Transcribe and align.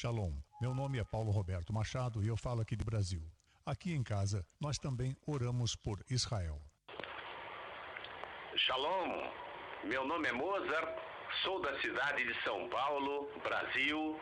Shalom, 0.00 0.32
meu 0.60 0.72
nome 0.72 1.00
é 1.00 1.04
Paulo 1.04 1.32
Roberto 1.32 1.72
Machado 1.72 2.22
e 2.22 2.28
eu 2.28 2.36
falo 2.36 2.60
aqui 2.60 2.76
do 2.76 2.84
Brasil. 2.84 3.20
Aqui 3.66 3.92
em 3.92 4.04
casa, 4.04 4.46
nós 4.60 4.78
também 4.78 5.16
oramos 5.26 5.74
por 5.74 6.04
Israel. 6.08 6.62
Shalom, 8.56 9.28
meu 9.82 10.06
nome 10.06 10.28
é 10.28 10.32
Mozart, 10.32 10.96
sou 11.42 11.60
da 11.60 11.76
cidade 11.80 12.24
de 12.24 12.42
São 12.44 12.68
Paulo, 12.68 13.26
Brasil, 13.42 14.20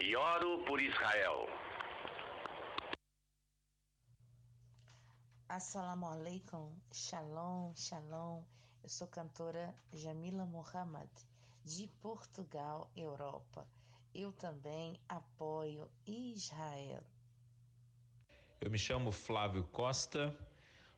e 0.00 0.16
oro 0.16 0.64
por 0.64 0.80
Israel. 0.82 1.46
Assalamu 5.48 6.06
alaikum, 6.06 6.76
shalom, 6.92 7.72
shalom. 7.76 8.42
Eu 8.82 8.88
sou 8.88 9.06
cantora 9.06 9.72
Jamila 9.92 10.44
Muhammad, 10.44 11.08
de 11.64 11.86
Portugal, 12.02 12.90
Europa. 12.96 13.64
Eu 14.20 14.32
também 14.32 15.00
apoio 15.08 15.88
Israel. 16.04 17.04
Eu 18.60 18.68
me 18.68 18.76
chamo 18.76 19.12
Flávio 19.12 19.62
Costa, 19.68 20.36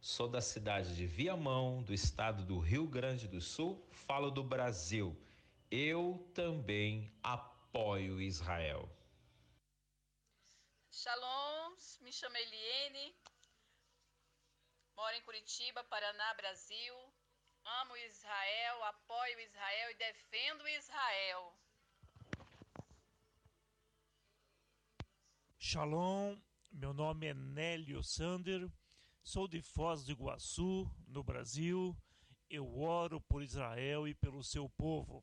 sou 0.01 0.27
da 0.27 0.41
cidade 0.41 0.97
de 0.97 1.05
Viamão, 1.05 1.83
do 1.83 1.93
estado 1.93 2.43
do 2.47 2.59
Rio 2.59 2.87
Grande 2.87 3.29
do 3.29 3.39
Sul, 3.39 3.87
falo 3.91 4.31
do 4.31 4.43
Brasil. 4.43 5.15
Eu 5.71 6.33
também 6.33 7.13
apoio 7.23 8.23
Israel. 8.23 8.89
Shalom, 10.91 11.77
me 12.01 12.11
chamo 12.11 12.39
Eliene, 12.39 13.15
Moro 14.97 15.15
em 15.15 15.21
Curitiba, 15.21 15.85
Paraná, 15.85 16.33
Brasil. 16.33 16.95
Amo 17.83 17.95
Israel, 17.99 18.83
apoio 18.85 19.41
Israel 19.41 19.91
e 19.91 19.95
defendo 19.97 20.67
Israel. 20.69 21.60
Shalom, 25.63 26.37
meu 26.73 26.95
nome 26.95 27.27
é 27.27 27.35
Nélio 27.35 28.03
Sander, 28.03 28.67
sou 29.23 29.47
de 29.47 29.61
Foz 29.61 30.03
do 30.03 30.11
Iguaçu, 30.11 30.91
no 31.07 31.23
Brasil. 31.23 31.95
Eu 32.49 32.79
oro 32.79 33.21
por 33.21 33.43
Israel 33.43 34.09
e 34.09 34.15
pelo 34.15 34.43
seu 34.43 34.71
povo. 34.71 35.23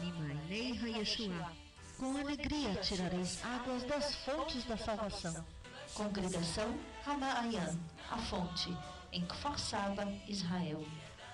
Nimainei 0.00 0.78
Hayeshua. 0.78 1.52
Com 1.98 2.16
alegria 2.18 2.74
tirareis 2.76 3.42
águas 3.44 3.84
das 3.84 4.14
fontes 4.16 4.64
da 4.64 4.76
salvação. 4.76 5.44
Congregação 5.96 6.78
Ramaayan, 7.06 7.74
a 8.10 8.18
fonte, 8.18 8.68
em 9.10 9.24
Kfar 9.24 9.58
Saba, 9.58 10.06
Israel. 10.28 10.84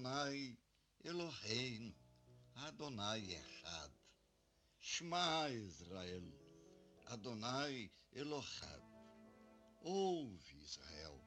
Adonai 0.05 0.55
Elohim, 1.03 1.91
Adonai 2.67 3.23
Echad. 3.23 3.91
Shema 4.79 5.49
Israel, 5.49 6.21
Adonai 7.07 7.89
Elohad. 8.13 8.83
Ouve 9.81 10.57
Israel, 10.61 11.19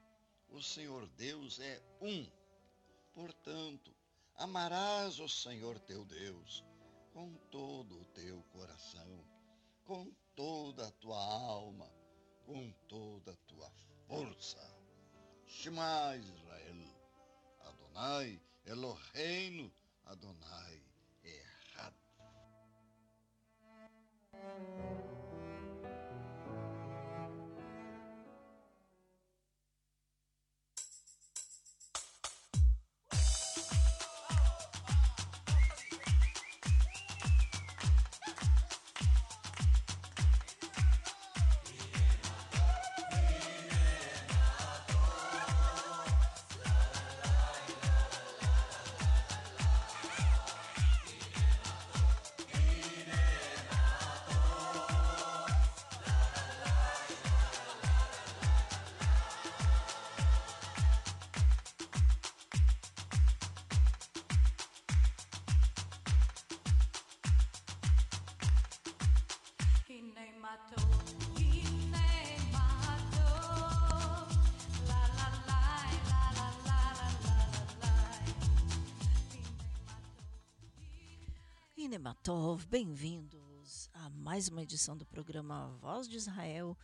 o 0.51 0.63
Senhor 0.63 1.09
Deus 1.17 1.59
é 1.59 1.83
um. 2.01 2.25
Portanto, 3.15 3.93
amarás 4.37 5.19
o 5.19 5.29
Senhor 5.29 5.81
teu 5.81 6.05
Deus 6.05 6.65
com 7.13 7.35
todo 7.51 8.01
o 8.01 8.05
teu 8.15 8.41
coração, 8.53 9.25
com 9.85 10.09
toda 10.37 10.87
a 10.87 10.93
tua 10.93 11.19
alma, 11.19 11.91
com 12.47 12.71
toda 12.89 13.33
a 13.33 13.37
tua 13.49 13.69
força. 14.07 14.61
Shema 15.47 16.17
Israel, 16.17 16.97
Adonai 17.63 18.41
Eloheinu, 18.69 19.71
Adonai 20.05 20.77
Errad. 21.25 21.95
Inematov, 82.09 82.67
bem-vindos 82.69 83.91
a 83.93 84.09
mais 84.09 84.49
uma 84.49 84.63
edição 84.63 84.97
do 84.97 85.05
programa 85.05 85.69
Voz 85.79 86.09
de 86.09 86.17
Israel, 86.17 86.75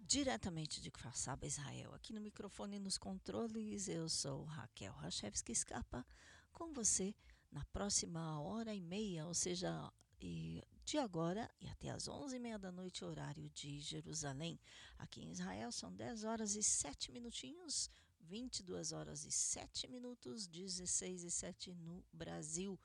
diretamente 0.00 0.80
de 0.80 0.90
Kfar 0.90 1.16
Saba, 1.16 1.46
Israel. 1.46 1.94
Aqui 1.94 2.12
no 2.12 2.20
microfone 2.20 2.74
e 2.76 2.80
nos 2.80 2.98
controles, 2.98 3.86
eu 3.86 4.08
sou 4.08 4.42
Raquel 4.42 4.92
Rachevski 4.94 5.52
Escapa, 5.52 6.04
com 6.52 6.72
você 6.72 7.14
na 7.52 7.64
próxima 7.66 8.40
hora 8.40 8.74
e 8.74 8.80
meia, 8.80 9.24
ou 9.24 9.34
seja, 9.34 9.92
de 10.18 10.98
agora 10.98 11.48
e 11.60 11.68
até 11.68 11.90
as 11.90 12.08
11h30 12.08 12.58
da 12.58 12.72
noite, 12.72 13.04
horário 13.04 13.48
de 13.50 13.78
Jerusalém. 13.78 14.58
Aqui 14.98 15.22
em 15.22 15.30
Israel 15.30 15.70
são 15.70 15.94
10 15.94 16.24
horas 16.24 16.56
e 16.56 16.62
7 16.62 17.12
minutinhos, 17.12 17.88
22 18.22 18.90
horas 18.90 19.24
e 19.24 19.30
7 19.30 19.86
minutos, 19.88 20.48
16 20.48 21.22
e 21.22 21.30
7 21.30 21.72
no 21.72 22.04
Brasil 22.12 22.76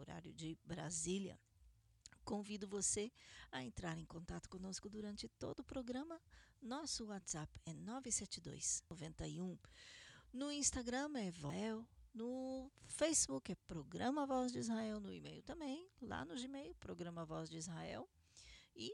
horário 0.00 0.32
de 0.32 0.58
Brasília. 0.64 1.38
Convido 2.24 2.66
você 2.66 3.12
a 3.52 3.62
entrar 3.62 3.96
em 3.98 4.04
contato 4.04 4.48
conosco 4.48 4.88
durante 4.88 5.28
todo 5.28 5.60
o 5.60 5.64
programa. 5.64 6.20
Nosso 6.60 7.06
WhatsApp 7.06 7.60
é 7.64 7.72
972 7.72 8.82
91. 8.90 9.56
No 10.32 10.50
Instagram 10.50 11.16
é 11.16 11.30
Voel. 11.30 11.86
No 12.12 12.70
Facebook 12.88 13.52
é 13.52 13.54
Programa 13.54 14.26
Voz 14.26 14.50
de 14.50 14.58
Israel. 14.58 14.98
No 14.98 15.12
e-mail 15.12 15.42
também. 15.42 15.88
Lá 16.02 16.24
no 16.24 16.34
Gmail, 16.34 16.74
Programa 16.74 17.24
Voz 17.24 17.48
de 17.48 17.58
Israel. 17.58 18.08
E, 18.74 18.92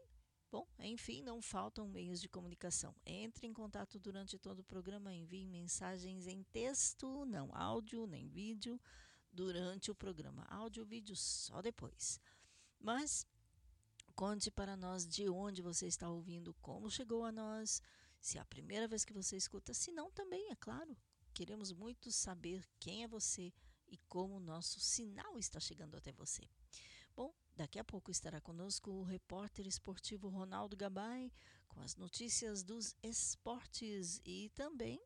bom, 0.50 0.66
enfim, 0.80 1.22
não 1.22 1.40
faltam 1.40 1.88
meios 1.88 2.20
de 2.20 2.28
comunicação. 2.28 2.94
Entre 3.06 3.46
em 3.46 3.52
contato 3.52 3.98
durante 3.98 4.38
todo 4.38 4.58
o 4.58 4.64
programa. 4.64 5.14
Envie 5.14 5.46
mensagens 5.46 6.26
em 6.26 6.42
texto, 6.52 7.24
não 7.24 7.50
áudio 7.54 8.06
nem 8.06 8.28
vídeo 8.28 8.78
durante 9.32 9.90
o 9.90 9.94
programa. 9.94 10.44
Áudio 10.48 10.82
e 10.82 10.86
vídeo 10.86 11.16
só 11.16 11.62
depois. 11.62 12.20
Mas 12.78 13.26
conte 14.14 14.50
para 14.50 14.76
nós 14.76 15.06
de 15.06 15.28
onde 15.28 15.62
você 15.62 15.86
está 15.86 16.08
ouvindo, 16.08 16.54
como 16.60 16.90
chegou 16.90 17.24
a 17.24 17.32
nós, 17.32 17.82
se 18.20 18.38
é 18.38 18.40
a 18.40 18.44
primeira 18.44 18.86
vez 18.86 19.04
que 19.04 19.12
você 19.12 19.36
escuta, 19.36 19.72
se 19.72 19.90
não 19.90 20.10
também, 20.10 20.50
é 20.50 20.56
claro. 20.56 20.96
Queremos 21.32 21.72
muito 21.72 22.12
saber 22.12 22.64
quem 22.78 23.02
é 23.02 23.08
você 23.08 23.52
e 23.88 23.96
como 24.08 24.36
o 24.36 24.40
nosso 24.40 24.78
sinal 24.80 25.38
está 25.38 25.58
chegando 25.58 25.96
até 25.96 26.12
você. 26.12 26.42
Bom, 27.16 27.34
daqui 27.56 27.78
a 27.78 27.84
pouco 27.84 28.10
estará 28.10 28.40
conosco 28.40 28.90
o 28.90 29.02
repórter 29.02 29.66
esportivo 29.66 30.28
Ronaldo 30.28 30.76
Gabay 30.76 31.32
com 31.68 31.80
as 31.80 31.96
notícias 31.96 32.62
dos 32.62 32.94
esportes 33.02 34.20
e 34.24 34.50
também 34.50 35.00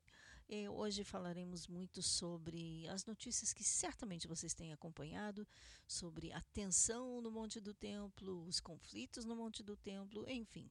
eh, 0.48 0.70
hoje 0.70 1.02
falaremos 1.02 1.66
muito 1.66 2.02
sobre 2.02 2.86
as 2.88 3.04
notícias 3.04 3.52
que 3.52 3.64
certamente 3.64 4.28
vocês 4.28 4.54
têm 4.54 4.72
acompanhado, 4.72 5.46
sobre 5.86 6.32
a 6.32 6.40
tensão 6.52 7.20
no 7.20 7.30
Monte 7.30 7.60
do 7.60 7.74
Templo, 7.74 8.44
os 8.46 8.60
conflitos 8.60 9.24
no 9.24 9.34
Monte 9.34 9.62
do 9.62 9.76
Templo, 9.76 10.24
enfim, 10.28 10.70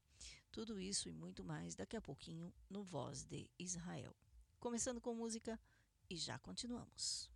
tudo 0.51 0.79
isso 0.79 1.09
e 1.09 1.13
muito 1.13 1.43
mais 1.43 1.75
daqui 1.75 1.97
a 1.97 2.01
pouquinho 2.01 2.53
no 2.69 2.83
Voz 2.83 3.23
de 3.25 3.49
Israel. 3.59 4.15
Começando 4.59 5.01
com 5.01 5.13
música 5.13 5.59
e 6.09 6.15
já 6.15 6.39
continuamos. 6.39 7.34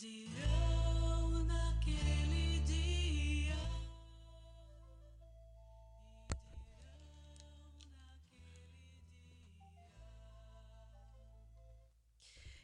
Dirão 0.00 1.44
naquele 1.44 2.60
dia? 2.60 3.54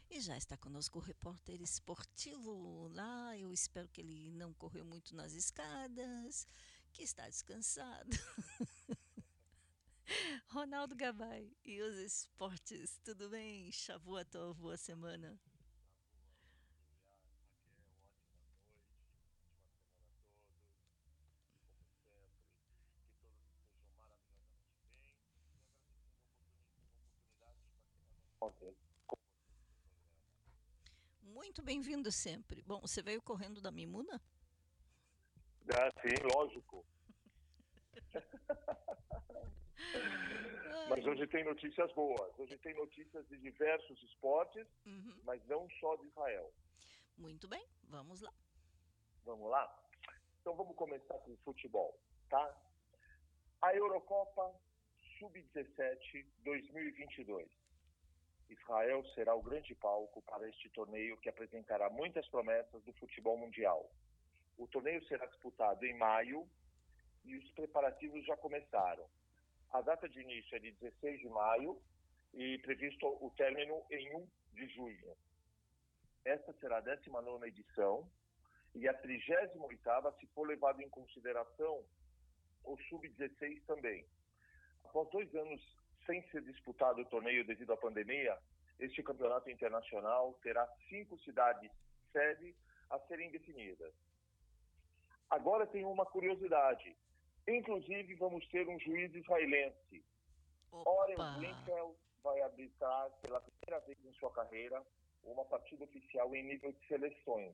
E 0.09 0.19
já 0.19 0.35
está 0.35 0.57
conosco 0.57 0.97
o 0.97 1.01
repórter 1.01 1.61
esportivo 1.61 2.87
lá. 2.87 3.37
Eu 3.37 3.53
espero 3.53 3.87
que 3.87 4.01
ele 4.01 4.31
não 4.31 4.51
correu 4.53 4.83
muito 4.83 5.15
nas 5.15 5.33
escadas, 5.33 6.47
que 6.91 7.03
está 7.03 7.29
descansado. 7.29 8.09
Ronaldo 10.49 10.95
Gabay 10.95 11.55
e 11.63 11.81
os 11.81 11.97
esportes, 11.97 12.99
tudo 13.03 13.29
bem? 13.29 13.71
Chavua 13.71 14.25
tua 14.25 14.55
boa 14.55 14.77
semana. 14.77 15.39
Bem-vindo 32.07 32.11
sempre. 32.11 32.61
Bom, 32.63 32.79
você 32.81 33.01
veio 33.01 33.21
correndo 33.21 33.61
da 33.61 33.71
Mimuna? 33.71 34.21
Ah, 35.73 35.91
sim, 36.01 36.15
lógico. 36.33 36.85
Mas 40.89 41.05
hoje 41.05 41.27
tem 41.27 41.43
notícias 41.43 41.91
boas. 41.93 42.39
Hoje 42.39 42.57
tem 42.59 42.73
notícias 42.75 43.27
de 43.27 43.37
diversos 43.37 44.01
esportes, 44.03 44.65
Uhum. 44.85 45.19
mas 45.25 45.45
não 45.47 45.67
só 45.81 45.95
de 45.97 46.07
Israel. 46.07 46.53
Muito 47.17 47.45
bem, 47.47 47.67
vamos 47.83 48.21
lá. 48.21 48.33
Vamos 49.25 49.49
lá? 49.49 49.83
Então 50.39 50.55
vamos 50.55 50.75
começar 50.77 51.17
com 51.19 51.33
o 51.33 51.37
futebol, 51.43 51.99
tá? 52.29 52.55
A 53.61 53.75
Eurocopa 53.75 54.55
Sub-17 55.19 56.25
2022. 56.43 57.49
Israel 58.49 59.03
será 59.13 59.35
o 59.35 59.41
grande 59.41 59.75
palco 59.75 60.21
para 60.23 60.47
este 60.47 60.69
torneio 60.69 61.17
que 61.17 61.29
apresentará 61.29 61.89
muitas 61.89 62.27
promessas 62.29 62.83
do 62.83 62.93
futebol 62.93 63.37
mundial. 63.37 63.89
O 64.57 64.67
torneio 64.67 65.03
será 65.05 65.25
disputado 65.25 65.85
em 65.85 65.97
maio 65.97 66.47
e 67.25 67.35
os 67.35 67.51
preparativos 67.51 68.25
já 68.25 68.35
começaram. 68.37 69.07
A 69.71 69.81
data 69.81 70.07
de 70.07 70.21
início 70.21 70.55
é 70.55 70.59
de 70.59 70.71
16 70.71 71.19
de 71.19 71.29
maio 71.29 71.81
e 72.33 72.57
previsto 72.59 73.05
o 73.05 73.31
término 73.31 73.85
em 73.91 74.15
1 74.15 74.27
de 74.53 74.67
junho. 74.69 75.17
Esta 76.23 76.53
será 76.53 76.77
a 76.77 76.83
19ª 76.83 77.47
edição 77.47 78.09
e 78.73 78.87
a 78.87 79.01
38ª 79.01 80.17
se 80.19 80.27
for 80.27 80.47
levado 80.47 80.81
em 80.81 80.89
consideração 80.89 81.83
o 82.63 82.77
Sub-16 82.89 83.63
também. 83.65 84.05
Após 84.83 85.09
dois 85.09 85.33
anos 85.35 85.61
sem 86.07 86.23
ser 86.29 86.41
disputado 86.41 87.01
o 87.01 87.05
torneio 87.05 87.45
devido 87.45 87.73
à 87.73 87.77
pandemia, 87.77 88.35
este 88.79 89.03
campeonato 89.03 89.51
internacional 89.51 90.33
terá 90.41 90.67
cinco 90.89 91.19
cidades 91.19 91.69
sede 92.11 92.55
a 92.89 92.97
serem 93.01 93.29
definidas. 93.29 93.93
Agora 95.29 95.67
tem 95.67 95.83
uma 95.83 96.05
curiosidade. 96.05 96.95
Inclusive, 97.47 98.15
vamos 98.15 98.47
ter 98.47 98.67
um 98.67 98.79
juiz 98.79 99.13
israelense. 99.13 100.03
Oren 100.71 101.17
Blinkel 101.37 101.95
vai 102.23 102.41
arbitrar 102.41 103.09
pela 103.21 103.41
primeira 103.41 103.85
vez 103.85 103.97
em 104.05 104.13
sua 104.13 104.31
carreira 104.31 104.81
uma 105.23 105.43
partida 105.45 105.83
oficial 105.83 106.33
em 106.33 106.43
nível 106.43 106.71
de 106.71 106.87
seleções. 106.87 107.53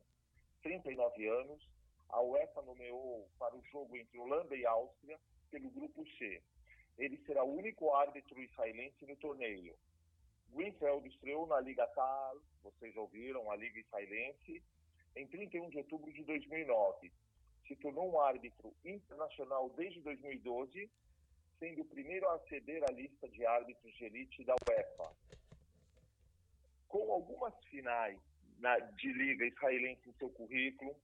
39 0.61 1.27
anos, 1.27 1.67
a 2.09 2.21
UEFA 2.21 2.61
nomeou 2.61 3.27
para 3.39 3.55
o 3.55 3.63
jogo 3.71 3.97
entre 3.97 4.19
Holanda 4.19 4.55
e 4.55 4.65
Áustria 4.65 5.19
pelo 5.49 5.69
grupo 5.71 6.05
C. 6.17 6.41
Ele 6.97 7.17
será 7.25 7.43
o 7.43 7.55
único 7.55 7.93
árbitro 7.93 8.41
israelense 8.41 9.05
no 9.05 9.15
torneio. 9.17 9.75
Greenfeld 10.53 11.07
estreou 11.07 11.47
na 11.47 11.59
Liga 11.59 11.87
Tal, 11.87 12.37
vocês 12.63 12.95
ouviram, 12.95 13.49
a 13.49 13.55
Liga 13.55 13.79
Israelense, 13.79 14.61
em 15.15 15.27
31 15.27 15.69
de 15.69 15.77
outubro 15.79 16.11
de 16.13 16.23
2009. 16.23 17.11
Se 17.67 17.75
tornou 17.77 18.11
um 18.11 18.19
árbitro 18.19 18.73
internacional 18.85 19.69
desde 19.71 20.01
2012, 20.01 20.89
sendo 21.59 21.81
o 21.81 21.85
primeiro 21.85 22.27
a 22.29 22.35
aceder 22.35 22.83
à 22.83 22.91
lista 22.91 23.27
de 23.29 23.45
árbitros 23.45 23.93
de 23.95 24.05
elite 24.05 24.43
da 24.43 24.55
UEFA. 24.69 25.15
Com 26.87 27.11
algumas 27.11 27.53
finais 27.65 28.19
na- 28.59 28.77
de 28.79 29.11
Liga 29.13 29.45
Israelense 29.47 30.09
em 30.09 30.13
seu 30.13 30.29
currículo, 30.29 30.95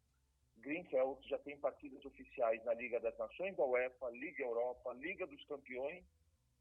Greenfeld 0.59 1.27
já 1.27 1.37
tem 1.39 1.57
partidas 1.59 2.03
oficiais 2.05 2.63
na 2.65 2.73
Liga 2.73 2.99
das 2.99 3.17
Nações 3.17 3.55
da 3.55 3.65
UEFA, 3.65 4.09
Liga 4.11 4.43
Europa, 4.43 4.93
Liga 4.93 5.25
dos 5.27 5.43
Campeões 5.45 6.03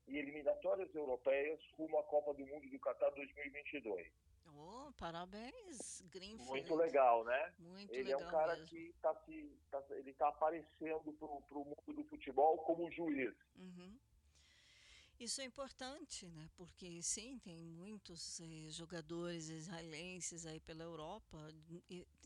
e 0.07 0.17
eliminatórias 0.17 0.93
europeias 0.95 1.61
rumo 1.77 1.99
à 1.99 2.03
Copa 2.05 2.33
do 2.35 2.47
Mundo 2.47 2.69
do 2.71 2.79
Qatar 2.81 3.13
2022. 3.15 4.11
Oh, 4.57 4.91
parabéns, 4.99 6.01
Greenfield. 6.11 6.49
Muito 6.49 6.75
legal, 6.75 7.23
né? 7.25 7.53
Muito 7.59 7.93
ele 7.95 8.11
é 8.11 8.17
legal 8.17 8.29
um 8.29 8.31
cara 8.31 8.53
mesmo. 8.55 8.67
que 8.69 8.95
tá 9.03 9.15
se, 9.27 9.59
tá- 9.71 9.85
ele 9.91 10.11
está 10.11 10.29
aparecendo 10.29 11.13
para 11.13 11.59
o 11.59 11.65
mundo 11.65 11.93
do 11.95 12.05
futebol 12.05 12.57
como 12.65 12.91
juiz. 12.91 13.35
Uhum. 13.57 13.99
Isso 15.19 15.41
é 15.41 15.45
importante, 15.45 16.29
né? 16.29 16.49
Porque 16.57 17.03
sim, 17.03 17.41
tem 17.41 17.57
muitos 17.57 18.41
eh, 18.41 18.71
jogadores 18.71 19.49
israelenses 19.49 20.47
aí 20.47 20.61
pela 20.61 20.85
Europa, 20.85 21.37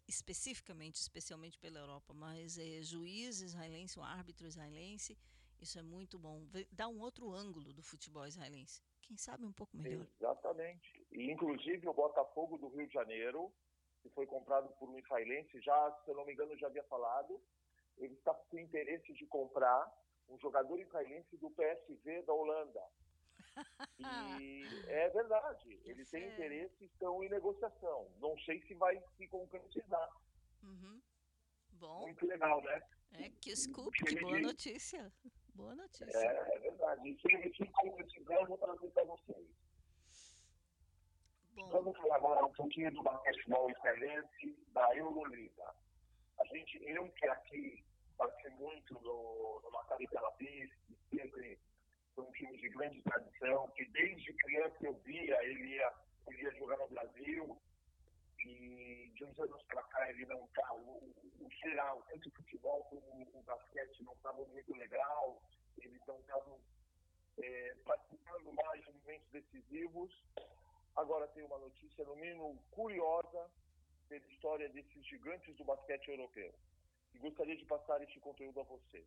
especificamente, 0.07 0.96
especialmente 0.96 1.59
pela 1.59 1.78
Europa, 1.78 2.12
mas 2.12 2.59
eh, 2.59 2.83
juiz 2.83 3.40
israelense, 3.40 3.98
um 3.98 4.05
árbitro 4.05 4.46
israelense, 4.46 5.16
isso 5.59 5.78
é 5.78 5.83
muito 5.83 6.18
bom. 6.18 6.46
Dá 6.70 6.87
um 6.87 7.00
outro 7.00 7.33
ângulo 7.33 7.72
do 7.72 7.83
futebol 7.83 8.26
israelense. 8.26 8.83
Quem 9.00 9.16
sabe 9.16 9.46
um 9.46 9.52
pouco 9.52 9.74
melhor. 9.76 10.07
Exatamente. 10.20 11.07
E, 11.12 11.31
inclusive, 11.31 11.88
o 11.88 11.94
Botafogo 11.94 12.59
do 12.59 12.68
Rio 12.68 12.87
de 12.87 12.92
Janeiro, 12.92 13.50
que 14.02 14.11
foi 14.11 14.26
comprado 14.26 14.68
por 14.74 14.90
um 14.90 14.98
israelense, 14.98 15.61
já, 15.62 15.98
se 16.05 16.11
eu 16.11 16.16
não 16.16 16.26
me 16.26 16.35
engano, 16.35 16.59
já 16.59 16.66
havia 16.66 16.85
falado, 16.85 17.40
ele 17.96 18.14
está 18.14 18.35
com 18.35 18.59
interesse 18.59 19.14
de 19.14 19.26
comprar 19.26 19.90
um 20.28 20.38
jogador 20.38 20.78
israelense 20.78 21.37
do 21.37 21.50
PSV 21.50 22.22
da 22.22 22.32
Holanda. 22.32 22.82
E 24.38 24.62
é 24.88 25.08
verdade, 25.11 25.80
ele 25.85 26.04
tem 26.06 26.26
interesse, 26.26 26.85
estão 26.85 27.22
em 27.22 27.28
negociação. 27.28 28.11
Não 28.18 28.37
sei 28.38 28.62
se 28.62 28.74
vai 28.74 29.00
se 29.16 29.28
concretizar. 29.28 30.11
Uhum. 30.62 31.00
Bom. 31.72 32.02
Muito 32.02 32.26
legal, 32.26 32.62
né? 32.62 32.82
É, 33.14 33.30
que 33.40 33.54
scoop, 33.54 33.92
que 34.04 34.20
boa 34.20 34.40
notícia. 34.40 35.12
Boa 35.54 35.74
notícia. 35.74 36.16
É, 36.16 36.56
é 36.56 36.58
verdade. 36.61 37.08
E 37.08 37.20
se 37.20 37.35
ele 37.35 37.54
se 37.54 37.66
concretizar, 37.66 38.38
eu 38.38 38.46
vou 38.46 38.58
trazer 38.58 38.88
para 38.90 39.04
vocês. 39.04 39.48
Vamos 41.54 41.96
falar 41.96 42.16
agora 42.16 42.46
um 42.46 42.52
pouquinho 42.52 42.90
do 42.92 43.02
basquetebol 43.02 43.70
israelense 43.70 44.56
da 44.68 44.96
Euroliga. 44.96 45.74
A 46.38 46.44
gente, 46.46 46.82
eu 46.85 47.11
que 47.12 47.26
aqui 47.26 47.85
passei 48.12 48.51
muito 48.53 48.94
no, 49.01 49.61
no 49.62 49.70
Maccabi 49.70 50.07
Tel 50.09 50.27
Aviv, 50.27 50.70
que 50.87 51.16
sempre 51.16 51.59
foi 52.14 52.25
um 52.25 52.33
time 52.33 52.57
de 52.59 52.68
grande 52.70 53.03
tradição, 53.03 53.68
que 53.70 53.85
desde 53.87 54.33
criança 54.35 54.77
eu 54.83 54.94
via, 55.05 55.44
ele 55.44 55.77
ia, 55.77 55.92
ele 56.29 56.42
ia 56.42 56.55
jogar 56.55 56.77
no 56.79 56.88
Brasil, 56.88 57.59
e 58.44 59.12
de 59.14 59.25
uns 59.25 59.38
anos 59.38 59.62
para 59.64 59.83
cá 59.85 60.11
ele 60.11 60.27
não 60.27 60.44
está, 60.44 60.75
o, 60.75 61.14
geral, 61.62 62.03
tanto 62.09 62.29
o 62.29 62.33
futebol 62.33 62.83
como 62.85 63.22
o 63.33 63.42
basquete 63.42 64.03
não 64.03 64.12
estavam 64.14 64.46
muito 64.48 64.75
legal, 64.75 65.42
eles 65.79 66.01
não 66.07 66.18
estavam 66.18 66.59
é, 67.38 67.75
participando 67.85 68.53
mais 68.53 68.85
de 68.85 68.92
momentos 68.92 69.29
decisivos. 69.31 70.25
Agora 70.96 71.29
tem 71.29 71.44
uma 71.44 71.59
notícia, 71.59 72.05
no 72.05 72.16
mínimo 72.16 72.62
curiosa, 72.70 73.51
pela 74.09 74.27
história 74.27 74.68
desses 74.68 75.07
gigantes 75.07 75.57
do 75.57 75.64
basquete 75.64 76.09
europeu. 76.09 76.53
E 77.14 77.18
gostaria 77.18 77.57
de 77.57 77.64
passar 77.66 78.03
este 78.03 78.18
conteúdo 78.20 78.61
a 78.61 78.64
você. 78.64 79.05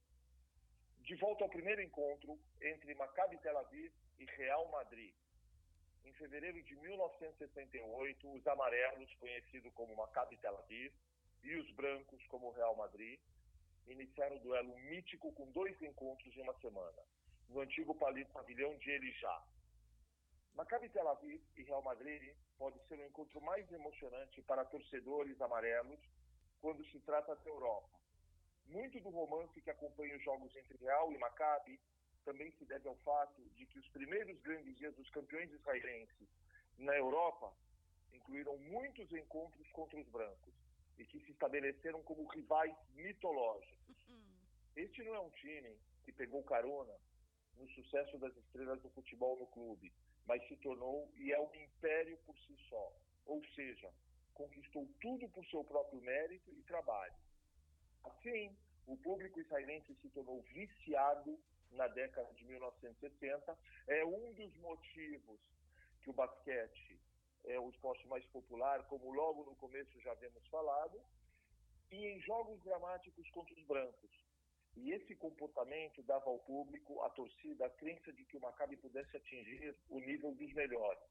De 0.99 1.15
volta 1.15 1.43
ao 1.43 1.49
primeiro 1.49 1.81
encontro 1.81 2.39
entre 2.61 2.95
Maccabi 2.95 3.37
Tel 3.39 3.57
Aviv 3.57 3.91
e 4.17 4.25
Real 4.25 4.67
Madrid. 4.69 5.13
Em 6.03 6.13
fevereiro 6.13 6.61
de 6.63 6.75
1968, 6.75 8.31
os 8.31 8.47
amarelos, 8.47 9.13
conhecidos 9.15 9.73
como 9.73 9.95
Maccabi 9.95 10.37
Tel 10.37 10.57
Aviv, 10.57 10.93
e 11.43 11.55
os 11.55 11.71
brancos, 11.71 12.25
como 12.27 12.51
Real 12.51 12.75
Madrid, 12.75 13.19
iniciaram 13.87 14.37
o 14.37 14.39
duelo 14.39 14.77
mítico 14.79 15.31
com 15.33 15.51
dois 15.51 15.79
encontros 15.81 16.35
em 16.35 16.41
uma 16.41 16.59
semana, 16.59 17.03
no 17.49 17.59
antigo 17.61 17.93
pavilhão 17.95 18.75
de 18.77 18.89
Elijá. 18.89 19.43
Maccabi 20.55 20.89
Tel 20.89 21.07
Aviv 21.07 21.41
e 21.55 21.63
Real 21.63 21.83
Madrid 21.83 22.35
pode 22.57 22.79
ser 22.87 22.97
o 22.97 23.05
encontro 23.05 23.41
mais 23.41 23.69
emocionante 23.71 24.41
para 24.43 24.65
torcedores 24.65 25.39
amarelos 25.41 25.99
quando 26.61 26.83
se 26.85 26.99
trata 27.01 27.35
da 27.35 27.49
Europa. 27.49 27.94
Muito 28.67 28.99
do 28.99 29.09
romance 29.09 29.61
que 29.61 29.69
acompanha 29.69 30.15
os 30.17 30.23
jogos 30.23 30.55
entre 30.55 30.77
Real 30.77 31.11
e 31.13 31.17
Maccabi 31.17 31.79
também 32.23 32.51
se 32.53 32.65
deve 32.65 32.87
ao 32.87 32.95
fato 32.97 33.41
de 33.55 33.65
que 33.65 33.79
os 33.79 33.87
primeiros 33.89 34.39
grandes 34.41 34.75
dias 34.77 34.95
dos 34.95 35.09
campeões 35.11 35.51
israelenses 35.51 36.27
na 36.77 36.95
Europa 36.95 37.53
incluíram 38.11 38.57
muitos 38.57 39.11
encontros 39.11 39.71
contra 39.71 39.99
os 39.99 40.07
brancos. 40.09 40.53
e 40.97 41.05
que 41.05 41.19
se 41.19 41.31
estabeleceram 41.31 42.01
como 42.03 42.25
rivais 42.27 42.73
mitológicos. 42.93 43.97
Este 44.75 45.03
não 45.03 45.15
é 45.15 45.19
um 45.19 45.29
time 45.31 45.77
que 46.03 46.11
pegou 46.11 46.43
carona 46.43 46.93
no 47.57 47.67
sucesso 47.69 48.17
das 48.17 48.35
estrelas 48.37 48.81
do 48.81 48.89
futebol 48.89 49.37
no 49.37 49.47
clube, 49.47 49.91
mas 50.25 50.45
se 50.47 50.55
tornou 50.57 51.11
e 51.15 51.31
é 51.31 51.39
um 51.39 51.53
império 51.55 52.17
por 52.25 52.37
si 52.39 52.55
só. 52.69 52.93
Ou 53.25 53.43
seja, 53.55 53.91
conquistou 54.33 54.87
tudo 55.01 55.27
por 55.29 55.45
seu 55.47 55.63
próprio 55.63 56.01
mérito 56.01 56.51
e 56.51 56.63
trabalho. 56.63 57.24
Assim, 58.05 58.55
o 58.87 58.95
público 58.97 59.39
israelense 59.39 59.95
se 59.95 60.09
tornou 60.09 60.41
viciado 60.43 61.39
na 61.71 61.87
década 61.87 62.31
de 62.33 62.45
1960. 62.45 63.57
É 63.87 64.05
um 64.05 64.33
dos 64.33 64.55
motivos 64.57 65.39
que 66.01 66.09
o 66.09 66.13
basquete 66.13 66.99
é 67.45 67.59
o 67.59 67.69
esporte 67.69 68.07
mais 68.07 68.25
popular, 68.27 68.83
como 68.87 69.11
logo 69.11 69.43
no 69.43 69.55
começo 69.55 69.99
já 70.01 70.11
havemos 70.11 70.45
falado, 70.47 71.01
e 71.91 72.07
em 72.07 72.19
jogos 72.21 72.61
dramáticos 72.63 73.29
contra 73.31 73.53
os 73.53 73.63
brancos. 73.65 74.11
E 74.75 74.91
esse 74.91 75.15
comportamento 75.15 76.03
dava 76.03 76.29
ao 76.29 76.39
público, 76.39 77.01
à 77.01 77.09
torcida, 77.09 77.65
a 77.65 77.69
crença 77.69 78.11
de 78.11 78.25
que 78.25 78.35
o 78.35 78.41
Maccabi 78.41 78.75
pudesse 78.77 79.15
atingir 79.15 79.75
o 79.89 79.99
nível 79.99 80.33
dos 80.35 80.51
melhores. 80.53 81.03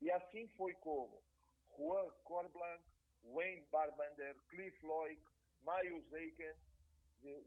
E 0.00 0.10
assim 0.10 0.46
foi 0.56 0.74
como 0.74 1.22
Juan 1.76 2.10
Corblanc, 2.24 2.82
Wayne 3.24 3.66
Barbender, 3.70 4.36
Cliff 4.48 4.86
Lloyd, 5.60 5.64
Miles 5.64 6.12
Aiken, 6.12 6.54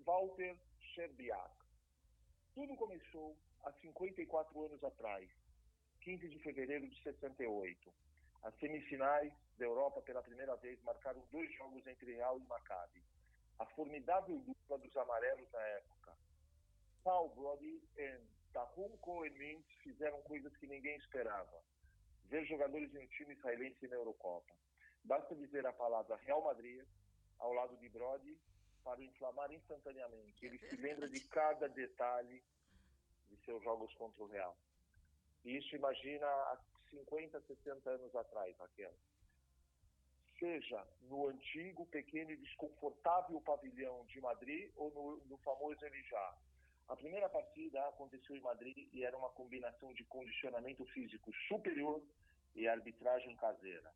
Walter 0.05 0.55
Scherbiak. 0.79 1.51
Tudo 2.53 2.75
começou 2.75 3.37
há 3.63 3.71
54 3.73 4.65
anos 4.65 4.83
atrás, 4.83 5.29
15 6.01 6.29
de 6.29 6.39
fevereiro 6.39 6.87
de 6.87 7.03
68. 7.03 7.93
As 8.43 8.53
semifinais 8.59 9.33
da 9.57 9.65
Europa 9.65 10.01
pela 10.01 10.21
primeira 10.21 10.55
vez 10.57 10.81
marcaram 10.83 11.25
dois 11.31 11.51
jogos 11.55 11.85
entre 11.87 12.13
Real 12.13 12.39
e 12.39 12.43
Maccabi. 12.43 13.03
A 13.59 13.65
formidável 13.67 14.39
dupla 14.39 14.77
dos 14.77 14.95
amarelos 14.97 15.49
na 15.51 15.61
época. 15.61 16.13
Paul 17.03 17.29
Brody 17.35 17.81
e 17.97 18.19
Tahum 18.51 18.97
Cohen 18.97 19.31
Mintz 19.31 19.67
fizeram 19.83 20.21
coisas 20.23 20.55
que 20.57 20.67
ninguém 20.67 20.97
esperava. 20.97 21.63
Ver 22.25 22.45
jogadores 22.45 22.93
em 22.93 23.05
um 23.05 23.07
time 23.07 23.33
israelense 23.33 23.87
na 23.87 23.95
Eurocopa. 23.95 24.53
Basta 25.03 25.35
dizer 25.35 25.65
a 25.65 25.73
palavra 25.73 26.15
Real 26.17 26.43
Madrid 26.43 26.83
ao 27.43 27.51
lado 27.53 27.75
de 27.77 27.89
Brody 27.89 28.37
para 28.83 29.03
inflamar 29.03 29.51
instantaneamente. 29.51 30.45
Ele 30.45 30.57
se 30.57 30.75
lembra 30.77 31.07
de 31.09 31.19
cada 31.27 31.67
detalhe 31.67 32.41
de 33.29 33.37
seus 33.45 33.61
jogos 33.63 33.93
contra 33.95 34.23
o 34.23 34.27
Real. 34.27 34.57
E 35.43 35.57
isso 35.57 35.75
imagina 35.75 36.25
há 36.25 36.57
50, 36.89 37.41
60 37.41 37.89
anos 37.89 38.15
atrás, 38.15 38.57
Raquel. 38.57 38.93
Seja 40.39 40.87
no 41.01 41.27
antigo, 41.27 41.85
pequeno 41.87 42.31
e 42.31 42.37
desconfortável 42.37 43.39
pavilhão 43.41 44.05
de 44.05 44.19
Madrid 44.21 44.71
ou 44.75 44.91
no, 44.91 45.17
no 45.27 45.37
famoso 45.39 45.85
Elijá. 45.85 46.37
A 46.87 46.95
primeira 46.95 47.29
partida 47.29 47.85
aconteceu 47.87 48.35
em 48.35 48.41
Madrid 48.41 48.89
e 48.93 49.03
era 49.03 49.17
uma 49.17 49.29
combinação 49.29 49.93
de 49.93 50.03
condicionamento 50.05 50.85
físico 50.87 51.31
superior 51.47 52.01
e 52.55 52.67
arbitragem 52.67 53.35
caseira. 53.35 53.93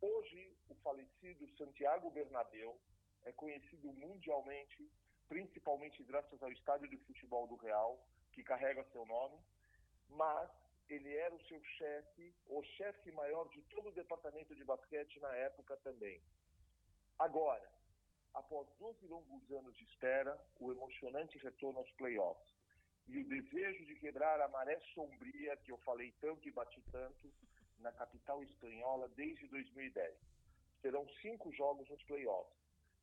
Hoje, 0.00 0.54
o 0.68 0.74
falecido 0.76 1.48
Santiago 1.56 2.10
Bernabéu 2.10 2.78
é 3.24 3.32
conhecido 3.32 3.92
mundialmente, 3.92 4.90
principalmente 5.28 6.02
graças 6.04 6.42
ao 6.42 6.52
estádio 6.52 6.88
de 6.88 6.98
futebol 6.98 7.46
do 7.46 7.56
Real, 7.56 7.98
que 8.32 8.44
carrega 8.44 8.84
seu 8.92 9.06
nome, 9.06 9.38
mas 10.10 10.50
ele 10.88 11.12
era 11.16 11.34
o 11.34 11.42
seu 11.46 11.62
chefe, 11.64 12.34
o 12.46 12.62
chefe 12.62 13.10
maior 13.12 13.48
de 13.48 13.62
todo 13.62 13.88
o 13.88 13.92
departamento 13.92 14.54
de 14.54 14.64
basquete 14.64 15.18
na 15.18 15.34
época 15.34 15.76
também. 15.78 16.22
Agora, 17.18 17.68
após 18.34 18.68
12 18.78 19.06
longos 19.06 19.50
anos 19.50 19.74
de 19.76 19.84
espera, 19.84 20.38
o 20.60 20.70
emocionante 20.70 21.38
retorno 21.38 21.78
aos 21.78 21.90
playoffs 21.92 22.54
e 23.08 23.18
o 23.18 23.24
desejo 23.24 23.86
de 23.86 23.94
quebrar 23.96 24.40
a 24.40 24.48
maré 24.48 24.78
sombria 24.94 25.56
que 25.56 25.72
eu 25.72 25.78
falei 25.78 26.12
tanto 26.20 26.46
e 26.46 26.52
bati 26.52 26.82
tanto 26.92 27.32
na 27.78 27.92
capital 27.92 28.42
espanhola 28.42 29.08
desde 29.10 29.46
2010. 29.48 30.14
Serão 30.82 31.06
cinco 31.20 31.52
jogos 31.52 31.88
nos 31.88 32.02
playoffs, 32.04 32.56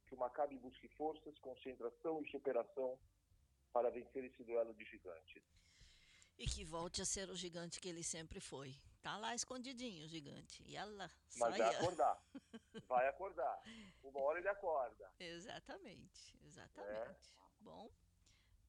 que 0.08 0.16
o 0.16 0.18
Maccabi 0.18 0.58
busque 0.58 0.88
forças, 0.90 1.38
concentração 1.40 2.22
e 2.22 2.30
superação 2.30 2.98
para 3.72 3.90
vencer 3.90 4.24
esse 4.24 4.44
duelo 4.44 4.74
de 4.74 4.86
gigantes. 4.86 5.44
E 6.38 6.46
que 6.46 6.64
volte 6.64 7.02
a 7.02 7.06
ser 7.06 7.30
o 7.30 7.36
gigante 7.36 7.80
que 7.80 7.90
ele 7.90 8.04
sempre 8.04 8.40
foi. 8.40 8.76
Tá 9.02 9.18
lá 9.18 9.36
escondidinho 9.36 10.06
o 10.06 10.08
gigante. 10.08 10.64
E 10.66 10.78
ela 10.78 11.12
Mas 11.38 11.58
vai 11.58 11.76
acordar. 11.76 12.24
Vai 12.88 13.08
acordar. 13.08 13.62
Uma 14.02 14.20
hora 14.22 14.40
ele 14.40 14.48
acorda. 14.48 15.12
Exatamente, 15.20 16.38
exatamente. 16.44 16.90
É. 16.90 17.16
Bom, 17.60 17.90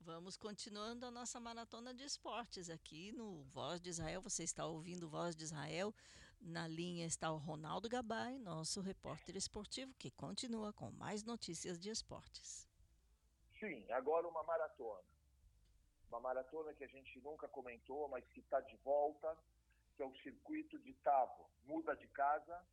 vamos 0.05 0.37
continuando 0.37 1.07
a 1.07 1.11
nossa 1.11 1.41
maratona 1.41 1.95
de 1.95 2.05
esportes 2.05 2.69
aqui 2.69 3.11
no 3.13 3.43
Voz 3.45 3.81
de 3.81 3.89
Israel. 3.89 4.21
Você 4.21 4.45
está 4.45 4.67
ouvindo 4.67 5.09
Voz 5.09 5.35
de 5.35 5.45
Israel. 5.45 5.95
Na 6.41 6.69
linha 6.69 7.07
está 7.07 7.33
o 7.33 7.39
Ronaldo 7.39 7.89
Gabay, 7.89 8.39
nosso 8.39 8.83
repórter 8.83 9.35
esportivo, 9.35 9.95
que 9.95 10.11
continua 10.11 10.73
com 10.75 10.91
mais 10.91 11.25
notícias 11.25 11.79
de 11.79 11.89
esportes. 11.89 12.69
Sim, 13.59 13.91
agora 13.91 14.29
uma 14.29 14.43
maratona 14.43 15.15
uma 16.15 16.21
maratona 16.21 16.73
que 16.75 16.85
a 16.85 16.87
gente 16.87 17.21
nunca 17.23 17.49
comentou, 17.49 18.09
mas 18.09 18.25
que 18.29 18.39
está 18.39 18.61
de 18.61 18.77
volta, 18.85 19.37
que 19.97 20.03
é 20.03 20.07
o 20.07 20.15
circuito 20.19 20.79
de 20.79 20.95
Tavo, 20.95 21.51
muda 21.65 21.97
de 21.97 22.07
casa 22.09 22.65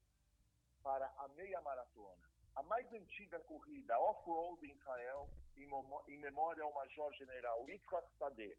para 0.83 1.07
a 1.17 1.27
meia 1.29 1.59
maratona. 1.61 2.29
A 2.55 2.61
mais 2.61 2.85
antiga 2.93 3.39
corrida 3.39 3.97
off-road 3.97 4.63
em 4.63 4.75
Israel, 4.75 5.27
em, 5.63 6.17
memória 6.17 6.63
ao 6.63 6.73
Major 6.73 7.13
General 7.13 7.69
Yitzhak 7.69 8.07
Sadeh. 8.17 8.57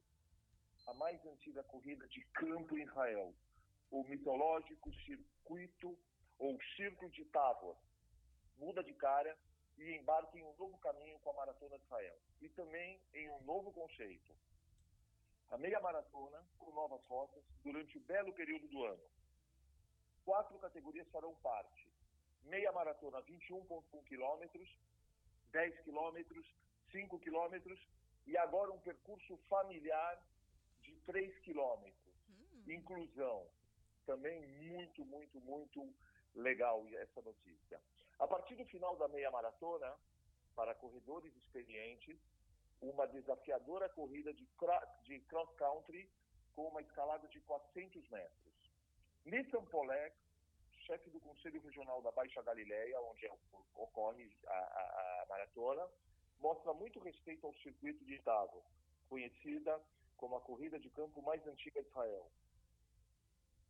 A 0.87 0.95
mais 0.95 1.25
antiga 1.27 1.63
corrida 1.65 2.07
de 2.09 2.25
campo 2.33 2.77
em 2.77 2.83
Israel. 2.83 3.35
O 3.91 4.05
mitológico 4.05 4.93
circuito 4.95 5.99
ou 6.39 6.59
Círculo 6.77 7.11
de 7.11 7.25
Tavor. 7.27 7.77
Muda 8.59 8.83
de 8.83 8.93
cara 8.95 9.37
e 9.79 9.97
embarca 9.97 10.39
em 10.39 10.43
um 10.43 10.57
novo 10.57 10.79
caminho 10.79 11.19
com 11.21 11.31
a 11.31 11.35
Maratona 11.35 11.79
de 11.79 11.85
Israel. 11.85 12.19
E 12.41 12.49
também 12.51 13.01
em 13.15 13.31
um 13.31 13.43
novo 13.43 13.73
conceito 13.73 14.35
a 15.53 15.59
meia 15.59 15.79
maratona 15.81 16.43
com 16.59 16.73
novas 16.73 17.05
rotas 17.05 17.45
durante 17.63 17.99
o 17.99 18.01
belo 18.01 18.33
período 18.33 18.67
do 18.69 18.85
ano. 18.87 19.03
Quatro 20.25 20.59
categorias 20.59 21.07
farão 21.11 21.35
parte: 21.43 21.87
meia 22.45 22.73
maratona 22.73 23.23
21,1 23.25 24.03
quilômetros, 24.05 24.67
10 25.53 25.81
quilômetros, 25.81 26.47
5 26.93 27.19
quilômetros 27.19 27.81
e 28.27 28.37
agora 28.37 28.71
um 28.71 28.79
percurso 28.79 29.37
familiar 29.49 30.23
de 30.83 30.95
3 31.07 31.39
quilômetros. 31.41 32.15
Hum. 32.29 32.73
Inclusão. 32.73 33.47
Também 34.07 34.41
muito, 34.69 35.05
muito, 35.05 35.41
muito 35.41 35.95
legal 36.35 36.87
essa 36.95 37.21
notícia. 37.23 37.81
A 38.19 38.27
partir 38.27 38.55
do 38.57 38.65
final 38.67 38.97
da 38.97 39.09
meia 39.09 39.31
maratona, 39.31 39.95
para 40.55 40.75
corredores 40.75 41.35
experientes, 41.37 42.19
uma 42.81 43.07
desafiadora 43.07 43.89
corrida 43.89 44.33
de, 44.35 44.47
de 45.05 45.21
cross-country 45.21 46.09
com 46.55 46.69
uma 46.69 46.83
escalada 46.83 47.27
de 47.29 47.41
400 47.41 48.09
metros. 48.11 48.53
Nissan 49.25 49.65
Polek, 49.67 50.15
chefe 50.87 51.09
do 51.11 51.21
Conselho 51.21 51.63
Regional 51.63 52.03
da 52.03 52.11
Baixa 52.11 52.43
Galileia, 52.43 53.01
onde 53.03 53.27
é 53.27 53.33
ocorre 53.75 54.31
a, 54.47 54.53
a, 54.53 55.23
a, 55.23 55.27
maratona, 55.29 55.89
mostra 56.43 56.75
muito 56.75 56.99
respeito 56.99 57.47
ao 57.47 57.55
circuito 57.55 58.05
de 58.05 58.19
Tavo, 58.19 58.63
conhecida 59.09 59.81
como 60.17 60.37
a 60.37 60.41
corrida 60.41 60.79
de 60.79 60.91
campo 60.91 61.23
mais 61.23 61.47
antiga 61.47 61.81
de 61.81 61.89
Israel. 61.89 62.29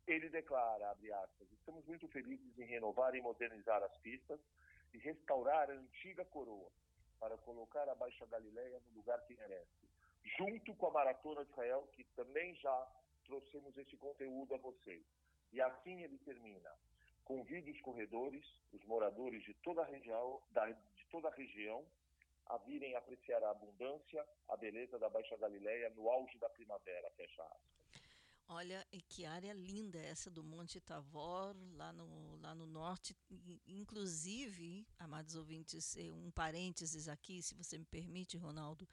Ele 0.07 0.27
declara, 0.27 0.89
abre 0.89 1.13
aspas, 1.13 1.47
estamos 1.51 1.85
muito 1.85 2.07
felizes 2.07 2.57
em 2.57 2.65
renovar 2.65 3.15
e 3.15 3.21
modernizar 3.21 3.81
as 3.83 3.95
pistas 3.97 4.39
e 4.91 4.97
restaurar 4.97 5.69
a 5.69 5.73
antiga 5.73 6.25
coroa 6.25 6.69
para 7.19 7.37
colocar 7.37 7.87
a 7.87 7.95
Baixa 7.95 8.25
Galileia 8.25 8.81
no 8.87 8.97
lugar 8.97 9.23
que 9.25 9.35
merece. 9.35 9.87
Junto 10.37 10.73
com 10.75 10.87
a 10.87 10.91
Maratona 10.91 11.45
de 11.45 11.51
Israel, 11.51 11.87
que 11.93 12.03
também 12.15 12.55
já 12.55 12.87
trouxemos 13.23 13.77
esse 13.77 13.95
conteúdo 13.97 14.55
a 14.55 14.57
vocês. 14.57 15.05
E 15.51 15.61
assim 15.61 16.01
ele 16.01 16.17
termina. 16.19 16.71
Convide 17.23 17.71
os 17.71 17.79
corredores, 17.81 18.45
os 18.73 18.83
moradores 18.85 19.43
de 19.43 19.53
toda 19.55 19.83
a 19.83 19.85
região, 19.85 20.41
da, 20.51 20.69
de 20.69 21.05
toda 21.09 21.29
a 21.29 21.33
região 21.33 21.85
a 22.47 22.57
virem 22.57 22.95
apreciar 22.95 23.43
a 23.43 23.51
abundância, 23.51 24.25
a 24.49 24.57
beleza 24.57 24.99
da 24.99 25.09
Baixa 25.09 25.37
Galileia 25.37 25.89
no 25.91 26.09
auge 26.09 26.37
da 26.39 26.49
primavera, 26.49 27.09
fecha 27.11 27.43
aspas. 27.43 27.73
Olha, 28.47 28.85
que 29.07 29.25
área 29.25 29.53
linda 29.53 29.97
essa 29.99 30.29
do 30.29 30.43
Monte 30.43 30.79
Tavor, 30.81 31.55
lá 31.75 31.93
no, 31.93 32.35
lá 32.41 32.53
no 32.53 32.67
norte. 32.67 33.15
Inclusive, 33.65 34.85
amados 34.99 35.35
ouvintes, 35.35 35.95
eh, 35.95 36.11
um 36.11 36.29
parênteses 36.29 37.07
aqui, 37.07 37.41
se 37.41 37.55
você 37.55 37.77
me 37.77 37.85
permite, 37.85 38.37
Ronaldo. 38.37 38.87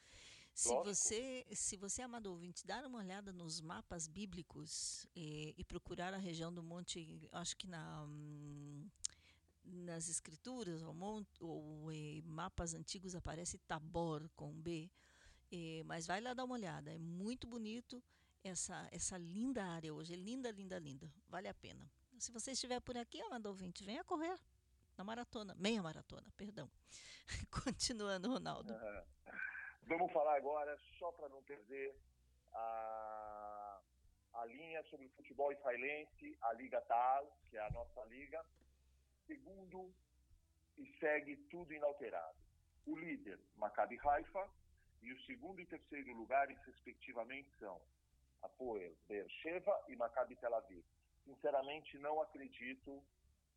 Se 0.54 0.74
você, 0.84 1.46
se 1.52 1.76
você, 1.76 2.02
amado 2.02 2.26
ouvinte, 2.26 2.66
dar 2.66 2.84
uma 2.84 2.98
olhada 2.98 3.32
nos 3.32 3.60
mapas 3.60 4.06
bíblicos 4.06 5.06
e, 5.16 5.50
eh, 5.50 5.54
e 5.58 5.64
procurar 5.64 6.12
a 6.14 6.18
região 6.18 6.52
do 6.52 6.62
Monte, 6.62 7.28
acho 7.32 7.56
que 7.56 7.66
na. 7.66 8.04
Hum, 8.04 8.88
nas 9.70 10.08
escrituras 10.08 10.82
ou, 10.82 10.94
ou 11.40 11.90
mapas 12.24 12.74
antigos 12.74 13.14
aparece 13.14 13.58
Tabor 13.58 14.28
com 14.36 14.52
B, 14.52 14.90
eh, 15.52 15.82
mas 15.84 16.06
vai 16.06 16.20
lá 16.20 16.34
dar 16.34 16.44
uma 16.44 16.54
olhada, 16.54 16.92
é 16.92 16.98
muito 16.98 17.46
bonito 17.46 18.02
essa, 18.42 18.88
essa 18.92 19.16
linda 19.18 19.64
área 19.64 19.92
hoje, 19.92 20.14
é 20.14 20.16
linda, 20.16 20.50
linda, 20.50 20.78
linda, 20.78 21.12
vale 21.28 21.48
a 21.48 21.54
pena. 21.54 21.90
Se 22.18 22.30
você 22.32 22.52
estiver 22.52 22.80
por 22.80 22.96
aqui, 22.96 23.20
amado 23.22 23.46
ouvinte, 23.46 23.84
venha 23.84 24.04
correr 24.04 24.38
na 24.96 25.04
maratona, 25.04 25.54
meia 25.58 25.82
maratona, 25.82 26.30
perdão. 26.36 26.70
Continuando, 27.64 28.28
Ronaldo. 28.28 28.74
Vamos 29.84 30.12
falar 30.12 30.36
agora, 30.36 30.78
só 30.98 31.10
para 31.12 31.28
não 31.30 31.42
perder 31.42 31.96
a, 32.52 33.80
a 34.34 34.44
linha 34.44 34.82
sobre 34.84 35.06
o 35.06 35.10
futebol 35.10 35.52
israelense, 35.52 36.36
a 36.42 36.52
Liga 36.52 36.80
Tal, 36.82 37.36
que 37.48 37.56
é 37.56 37.66
a 37.66 37.70
nossa 37.70 38.04
liga. 38.04 38.44
Segundo 39.30 39.94
e 40.76 40.92
segue 40.98 41.36
tudo 41.52 41.72
inalterado. 41.72 42.36
O 42.84 42.98
líder, 42.98 43.38
Maccabi 43.54 43.96
Haifa, 44.04 44.50
e 45.02 45.12
o 45.12 45.20
segundo 45.20 45.60
e 45.60 45.66
terceiro 45.66 46.12
lugares, 46.14 46.58
respectivamente, 46.66 47.48
são 47.60 47.80
Apoel 48.42 48.92
Beersheva 49.06 49.84
e 49.86 49.94
Maccabi 49.94 50.34
Tel 50.34 50.52
Aviv. 50.52 50.84
Sinceramente, 51.24 51.96
não 51.98 52.20
acredito 52.20 53.00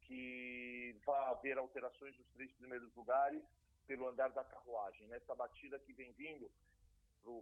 que 0.01 0.95
vá 1.03 1.29
haver 1.31 1.57
alterações 1.57 2.15
nos 2.19 2.27
três 2.33 2.51
primeiros 2.51 2.93
lugares 2.93 3.41
pelo 3.87 4.07
andar 4.07 4.29
da 4.29 4.43
carruagem. 4.43 5.07
Nessa 5.07 5.33
batida 5.33 5.79
que 5.79 5.93
vem 5.93 6.11
vindo, 6.11 6.51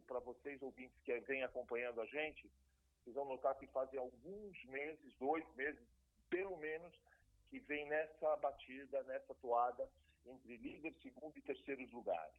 para 0.08 0.20
vocês 0.20 0.62
ouvintes 0.62 0.98
que 1.04 1.20
vêm 1.20 1.44
acompanhando 1.44 2.00
a 2.00 2.06
gente, 2.06 2.50
vocês 3.04 3.14
vão 3.14 3.26
notar 3.26 3.56
que 3.56 3.68
fazem 3.68 4.00
alguns 4.00 4.64
meses, 4.64 5.14
dois 5.18 5.46
meses, 5.56 5.86
pelo 6.30 6.56
menos, 6.56 6.98
que 7.52 7.60
vem 7.60 7.86
nessa 7.90 8.36
batida, 8.38 9.04
nessa 9.04 9.36
toada, 9.36 9.88
entre 10.26 10.56
líder, 10.56 10.96
segundo 11.04 11.38
e 11.38 11.42
terceiros 11.42 11.92
lugares. 11.92 12.34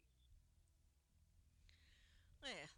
É, 2.42 2.68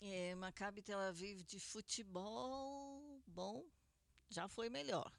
é 0.00 0.34
Maccabi 0.34 0.82
Tel 0.82 0.98
Aviv 0.98 1.44
de 1.44 1.60
futebol, 1.60 3.22
bom, 3.24 3.64
já 4.28 4.48
foi 4.48 4.68
melhor. 4.68 5.10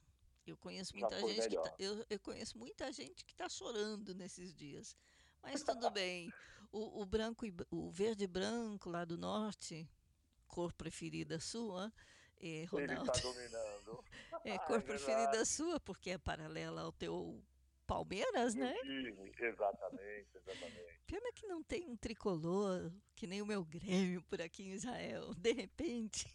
Eu 0.46 0.58
conheço 0.58 0.94
muita 0.94 1.18
gente 1.20 1.48
que 1.48 1.56
tá, 1.56 1.74
eu, 1.78 2.06
eu 2.08 2.20
conheço 2.20 2.58
muita 2.58 2.92
gente 2.92 3.24
que 3.24 3.32
está 3.32 3.48
chorando 3.48 4.14
nesses 4.14 4.54
dias. 4.54 4.94
Mas 5.42 5.62
tudo 5.62 5.90
bem. 5.90 6.30
O, 6.70 7.00
o 7.00 7.06
branco 7.06 7.46
e, 7.46 7.56
o 7.70 7.90
verde 7.90 8.24
e 8.24 8.26
branco 8.26 8.90
lá 8.90 9.02
do 9.02 9.16
norte, 9.16 9.88
cor 10.46 10.70
preferida 10.70 11.40
sua, 11.40 11.90
é, 12.40 12.46
Ele 12.46 12.66
Ronaldo. 12.66 13.10
está 13.10 13.28
dominando. 13.28 14.04
É 14.44 14.58
cor 14.66 14.78
É 14.78 14.82
preferida 14.82 15.44
sua, 15.44 15.80
porque 15.80 16.10
é 16.10 16.18
paralela 16.18 16.82
ao 16.82 16.92
teu 16.92 17.42
Palmeiras, 17.86 18.54
né? 18.54 18.74
Time, 18.82 19.32
Exatamente, 19.38 20.36
exatamente. 20.36 21.00
Pena 21.06 21.32
que 21.32 21.46
não 21.46 21.62
tem 21.62 21.86
um 21.86 21.96
tricolor, 21.96 22.92
que 23.16 23.26
nem 23.26 23.40
o 23.40 23.46
meu 23.46 23.64
Grêmio 23.64 24.22
por 24.24 24.42
aqui 24.42 24.62
em 24.62 24.72
Israel. 24.72 25.32
De 25.40 25.52
repente. 25.52 26.26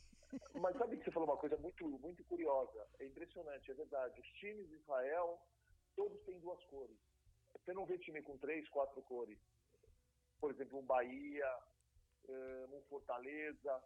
Mas 0.56 0.76
sabe 0.78 0.98
que 0.98 1.04
você 1.04 1.12
falou 1.12 1.30
uma 1.30 1.38
coisa 1.38 1.56
muito, 1.58 1.88
muito 2.00 2.24
curiosa? 2.24 2.88
É 3.00 3.06
impressionante, 3.06 3.70
é 3.70 3.74
verdade. 3.76 4.20
Os 4.20 4.28
times 4.40 4.68
de 4.68 4.76
Israel, 4.76 5.40
todos 5.96 6.20
têm 6.24 6.40
duas 6.40 6.64
cores. 6.66 6.98
Você 7.54 7.72
não 7.72 7.86
vê 7.86 8.00
time 8.00 8.22
com 8.24 8.36
três, 8.40 8.68
quatro 8.70 9.00
cores. 9.04 9.38
Por 10.42 10.50
exemplo, 10.50 10.80
um 10.80 10.86
Bahia, 10.86 11.58
eh, 12.28 12.66
um 12.72 12.82
Fortaleza, 12.90 13.84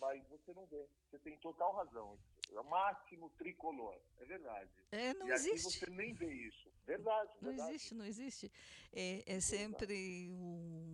mas 0.00 0.22
você 0.28 0.52
não 0.54 0.66
vê. 0.66 0.86
Você 1.10 1.18
tem 1.18 1.36
total 1.38 1.72
razão. 1.74 2.18
É 2.52 2.60
o 2.60 2.64
máximo 2.64 3.28
tricolor, 3.30 3.98
é 4.18 4.24
verdade. 4.24 4.70
É, 4.90 5.12
não 5.14 5.28
e 5.28 5.32
aqui 5.32 5.50
existe. 5.50 5.80
você 5.80 5.90
nem 5.90 6.14
vê 6.14 6.32
isso. 6.32 6.68
Verdade, 6.86 7.30
Não 7.42 7.50
verdade. 7.50 7.70
existe, 7.74 7.94
não 7.94 8.04
existe. 8.06 8.52
É, 8.90 9.22
é 9.36 9.40
sempre 9.40 10.30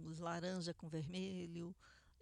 os 0.05 0.19
laranja 0.19 0.75
com 0.75 0.89
vermelho. 0.89 1.73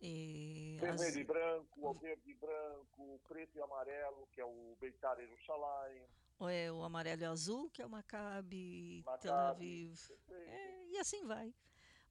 É, 0.03 0.77
Vermelho 0.81 1.09
az- 1.09 1.17
e 1.17 1.25
branco, 1.25 1.89
o 1.89 1.95
verde 1.95 2.31
e 2.31 2.35
branco, 2.35 3.15
o 3.15 3.19
preto 3.27 3.57
e 3.57 3.63
amarelo, 3.63 4.27
que 4.33 4.41
é 4.41 4.45
o 4.45 4.77
Beitar 4.81 5.19
Yerushalayim. 5.19 6.03
ou 6.39 6.49
é 6.51 6.71
o 6.71 6.83
amarelo 6.83 7.23
e 7.23 7.25
azul, 7.25 7.71
que 7.71 7.81
é 7.81 7.87
o 7.87 7.89
Maccabi, 7.89 9.03
Tel 9.21 9.33
Maccabi, 9.33 9.87
Aviv. 9.87 9.99
É, 10.29 10.87
e 10.91 10.99
assim 10.99 11.25
vai. 11.25 11.55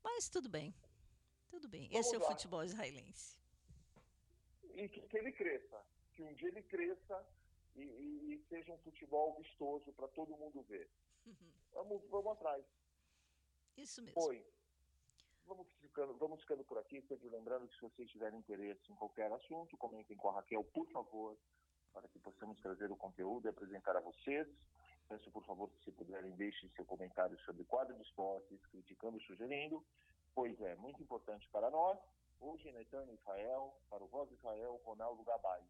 Mas 0.04 0.30
tudo 0.30 0.50
bem. 0.50 0.74
Tudo 1.50 1.68
bem. 1.68 1.90
Vamos 1.90 2.06
Esse 2.08 2.16
é 2.16 2.18
o 2.18 2.22
lá. 2.22 2.30
futebol 2.30 2.64
israelense. 2.64 3.38
E 4.76 4.90
que, 4.90 5.02
que 5.02 5.18
ele 5.18 5.32
cresça, 5.32 5.84
que 6.14 6.24
um 6.24 6.34
dia 6.34 6.48
ele 6.50 6.62
cresça 6.64 7.26
e, 7.76 7.82
e- 7.82 8.34
e 8.34 8.46
seja 8.50 8.72
um 8.74 8.78
futebol 8.80 9.36
vistoso 9.38 9.92
para 9.94 10.08
todo 10.10 10.36
mundo 10.38 10.62
ver. 10.64 10.90
Vamos, 11.74 12.02
vamos 12.10 12.34
atrás. 12.34 12.66
Isso 13.78 14.04
mesmo. 14.04 14.22
Oi. 14.24 14.46
Vamos 15.46 15.72
ficando, 15.80 16.14
vamos 16.18 16.42
ficando 16.42 16.64
por 16.66 16.78
aqui, 16.78 17.02
sempre 17.04 17.30
lembrando 17.30 17.66
que 17.68 17.76
se 17.76 17.82
vocês 17.82 18.10
tiverem 18.12 18.40
interesse 18.40 18.92
em 18.92 18.96
qualquer 18.96 19.32
assunto, 19.32 19.78
comentem 19.78 20.18
com 20.18 20.30
a 20.30 20.34
Raquel, 20.34 20.64
por 20.66 20.86
favor, 20.92 21.38
para 21.94 22.08
que 22.10 22.20
possamos 22.20 22.60
trazer 22.60 22.92
o 22.92 22.96
conteúdo 22.98 23.46
e 23.48 23.50
apresentar 23.50 23.96
a 23.96 24.02
vocês. 24.02 24.48
Peço, 25.08 25.32
por 25.32 25.44
favor, 25.46 25.70
que 25.72 25.84
se 25.86 25.92
puderem, 25.94 26.32
deixem 26.36 26.70
seu 26.72 26.86
comentário 26.86 27.38
sobre 27.40 27.64
quadro 27.64 27.96
de 27.96 28.04
esportes, 28.04 28.66
criticando, 28.68 29.20
sugerindo, 29.22 29.84
pois 30.36 30.60
é 30.62 30.76
muito 30.76 31.02
importante 31.02 31.48
para 31.50 31.70
nós. 31.72 31.98
Hoje, 32.41 32.71
Netânia 32.71 33.13
Israel, 33.13 33.80
para 33.88 34.04
o 34.04 34.08
Voz 34.08 34.27
de 34.27 34.34
Israel, 34.34 34.82
Ronaldo 34.84 35.23
Gabay. 35.23 35.62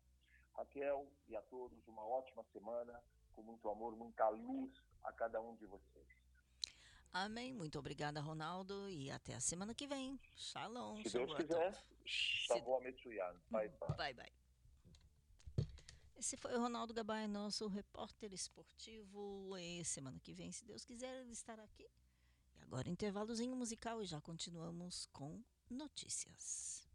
Raquel 0.56 1.06
e 1.28 1.36
a 1.36 1.42
todos, 1.42 1.86
uma 1.86 2.06
ótima 2.06 2.46
semana, 2.54 3.04
com 3.34 3.44
muito 3.44 3.70
amor, 3.70 3.94
muita 3.96 4.30
luz 4.30 4.72
a 5.04 5.12
cada 5.12 5.42
um 5.42 5.54
de 5.58 5.66
vocês. 5.66 6.08
Amém. 7.12 7.54
Muito 7.54 7.78
obrigada, 7.78 8.22
Ronaldo. 8.22 8.90
E 8.90 9.12
até 9.12 9.36
a 9.36 9.42
semana 9.42 9.76
que 9.76 9.86
vem. 9.86 10.18
Shalom. 10.34 11.04
Se 11.04 11.18
Deus 11.18 11.34
quiser. 11.36 11.78
Shavuot 12.06 12.84
Metsuyan. 12.86 13.36
Bye, 13.50 13.68
bye. 13.68 13.98
Bye, 13.98 14.14
bye. 14.14 14.32
Esse 16.16 16.38
foi 16.38 16.56
o 16.56 16.62
Ronaldo 16.62 16.94
Gabay, 16.94 17.28
nosso 17.28 17.68
repórter 17.68 18.32
esportivo. 18.32 19.58
E 19.58 19.84
semana 19.84 20.18
que 20.20 20.34
vem, 20.34 20.54
se 20.54 20.64
Deus 20.64 20.86
quiser, 20.86 21.20
ele 21.20 21.34
estará 21.34 21.64
aqui. 21.64 21.90
E 22.56 22.62
agora, 22.62 22.88
intervalozinho 22.88 23.58
musical 23.58 24.02
e 24.02 24.06
já 24.06 24.22
continuamos 24.22 25.06
com 25.08 25.44
notícias. 25.72 26.91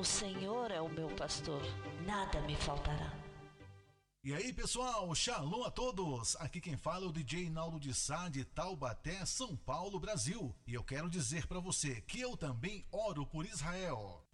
O 0.00 0.04
Senhor 0.04 0.70
é 0.70 0.80
o 0.80 0.88
meu 0.88 1.08
pastor, 1.08 1.60
nada 2.06 2.40
me 2.40 2.56
faltará. 2.56 3.12
E 4.24 4.32
aí, 4.32 4.50
pessoal, 4.50 5.14
shalom 5.14 5.62
a 5.62 5.70
todos! 5.70 6.36
Aqui 6.36 6.58
quem 6.58 6.74
fala 6.74 7.04
é 7.04 7.08
o 7.10 7.12
DJ 7.12 7.50
Naldo 7.50 7.78
de 7.78 7.92
Sá 7.92 8.30
de 8.30 8.42
Taubaté, 8.42 9.26
São 9.26 9.54
Paulo, 9.54 10.00
Brasil. 10.00 10.56
E 10.66 10.72
eu 10.72 10.82
quero 10.82 11.10
dizer 11.10 11.46
para 11.46 11.60
você 11.60 12.00
que 12.00 12.18
eu 12.18 12.34
também 12.34 12.82
oro 12.90 13.26
por 13.26 13.44
Israel. 13.44 14.24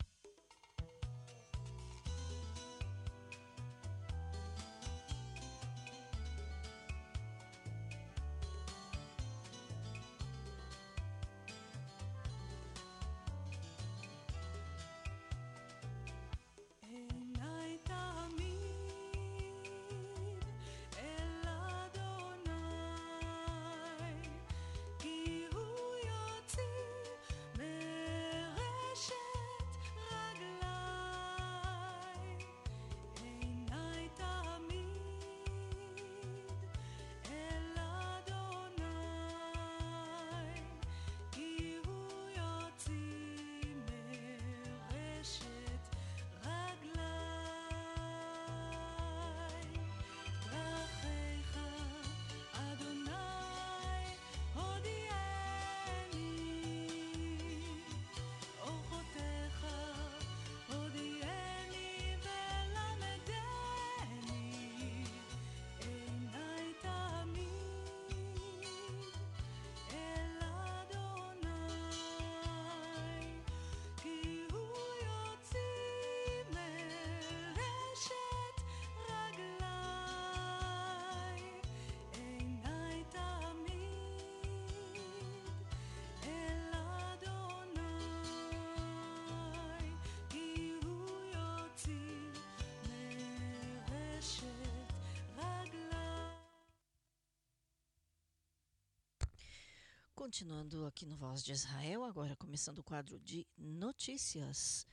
Continuando 100.26 100.84
aqui 100.86 101.06
no 101.06 101.16
Voz 101.16 101.40
de 101.40 101.52
Israel, 101.52 102.02
agora 102.02 102.34
começando 102.34 102.80
o 102.80 102.82
quadro 102.82 103.16
de 103.20 103.46
notícias. 103.56 104.84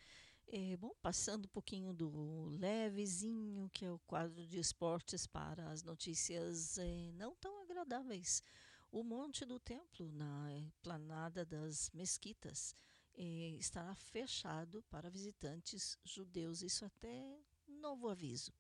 É, 0.48 0.78
bom, 0.78 0.94
passando 1.02 1.46
um 1.46 1.50
pouquinho 1.50 1.92
do 1.92 2.46
levezinho, 2.50 3.68
que 3.74 3.84
é 3.84 3.92
o 3.92 3.98
quadro 4.06 4.46
de 4.46 4.60
esportes, 4.60 5.26
para 5.26 5.72
as 5.72 5.82
notícias 5.82 6.78
é, 6.78 7.12
não 7.14 7.34
tão 7.38 7.64
agradáveis. 7.64 8.44
O 8.92 9.04
Monte 9.04 9.44
do 9.44 9.60
Templo, 9.60 10.12
na 10.12 10.72
planada 10.84 11.44
das 11.44 11.90
Mesquitas, 11.96 12.76
é, 13.16 13.56
estará 13.58 13.96
fechado 13.96 14.84
para 14.84 15.10
visitantes 15.10 15.98
judeus, 16.06 16.62
isso 16.62 16.86
até 16.86 17.40
novo 17.68 18.08
aviso. 18.08 18.54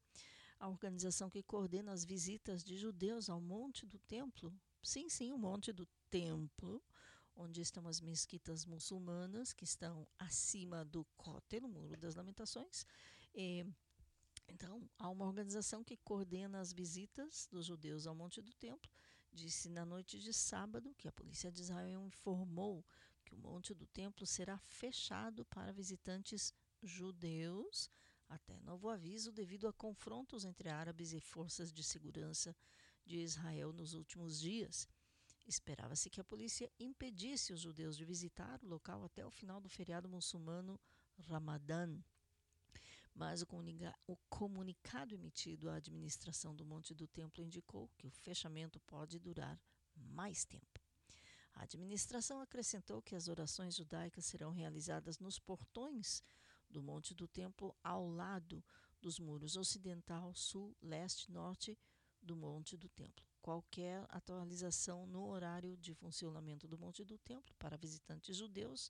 A 0.59 0.67
organização 0.67 1.29
que 1.29 1.43
coordena 1.43 1.91
as 1.91 2.03
visitas 2.03 2.63
de 2.63 2.75
judeus 2.77 3.29
ao 3.29 3.39
Monte 3.39 3.85
do 3.85 3.99
Templo, 3.99 4.51
sim, 4.81 5.07
sim, 5.07 5.31
o 5.31 5.37
Monte 5.37 5.71
do 5.71 5.85
Templo, 5.85 6.02
onde 7.35 7.61
estão 7.61 7.87
as 7.87 7.99
mesquitas 7.99 8.65
muçulmanas, 8.65 9.53
que 9.53 9.63
estão 9.63 10.07
acima 10.19 10.85
do 10.85 11.03
Kotel, 11.17 11.65
o 11.65 11.67
Muro 11.67 11.97
das 11.97 12.15
Lamentações. 12.15 12.85
Eh, 13.33 13.65
então, 14.47 14.87
há 14.99 15.09
uma 15.09 15.25
organização 15.25 15.83
que 15.83 15.97
coordena 15.97 16.59
as 16.59 16.71
visitas 16.71 17.47
dos 17.51 17.65
judeus 17.65 18.05
ao 18.05 18.15
Monte 18.15 18.41
do 18.41 18.53
Templo. 18.53 18.91
Disse 19.31 19.69
na 19.69 19.85
noite 19.85 20.19
de 20.19 20.31
sábado 20.31 20.93
que 20.95 21.07
a 21.07 21.11
polícia 21.11 21.51
de 21.51 21.61
Israel 21.61 22.05
informou 22.05 22.85
que 23.25 23.33
o 23.33 23.37
Monte 23.37 23.73
do 23.73 23.87
Templo 23.87 24.27
será 24.27 24.59
fechado 24.59 25.43
para 25.45 25.73
visitantes 25.73 26.53
judeus 26.83 27.89
até 28.29 28.59
novo 28.59 28.89
aviso 28.89 29.31
devido 29.31 29.67
a 29.67 29.73
confrontos 29.73 30.43
entre 30.45 30.69
árabes 30.69 31.13
e 31.13 31.19
forças 31.19 31.71
de 31.71 31.83
segurança 31.83 32.55
de 33.05 33.17
Israel 33.17 33.71
nos 33.73 33.93
últimos 33.93 34.39
dias. 34.39 34.87
Esperava-se 35.45 36.09
que 36.09 36.21
a 36.21 36.23
polícia 36.23 36.71
impedisse 36.79 37.51
os 37.51 37.59
judeus 37.59 37.97
de 37.97 38.05
visitar 38.05 38.59
o 38.63 38.67
local 38.67 39.03
até 39.03 39.25
o 39.25 39.31
final 39.31 39.59
do 39.59 39.69
feriado 39.69 40.07
muçulmano 40.07 40.79
Ramadã. 41.17 42.01
Mas 43.13 43.41
o, 43.41 43.45
comunica 43.45 43.93
o 44.07 44.15
comunicado 44.29 45.13
emitido 45.13 45.69
à 45.69 45.75
administração 45.75 46.55
do 46.55 46.65
Monte 46.65 46.95
do 46.95 47.07
Templo 47.07 47.43
indicou 47.43 47.89
que 47.97 48.07
o 48.07 48.11
fechamento 48.11 48.79
pode 48.81 49.19
durar 49.19 49.61
mais 49.95 50.45
tempo. 50.45 50.81
A 51.53 51.63
administração 51.63 52.41
acrescentou 52.41 53.01
que 53.01 53.15
as 53.15 53.27
orações 53.27 53.75
judaicas 53.75 54.25
serão 54.25 54.51
realizadas 54.51 55.19
nos 55.19 55.37
portões 55.37 56.23
do 56.69 56.81
Monte 56.81 57.13
do 57.13 57.27
Templo 57.27 57.75
ao 57.83 58.07
lado 58.07 58.63
dos 58.99 59.19
muros 59.19 59.55
ocidental, 59.55 60.33
sul, 60.33 60.75
leste, 60.81 61.31
norte 61.31 61.77
do 62.21 62.35
Monte 62.35 62.75
do 62.75 62.89
Templo. 62.89 63.32
Qualquer 63.43 64.05
atualização 64.07 65.05
no 65.05 65.27
horário 65.27 65.75
de 65.75 65.93
funcionamento 65.93 66.65
do 66.65 66.79
Monte 66.79 67.03
do 67.03 67.17
Templo 67.17 67.53
para 67.59 67.75
visitantes 67.75 68.37
judeus 68.37 68.89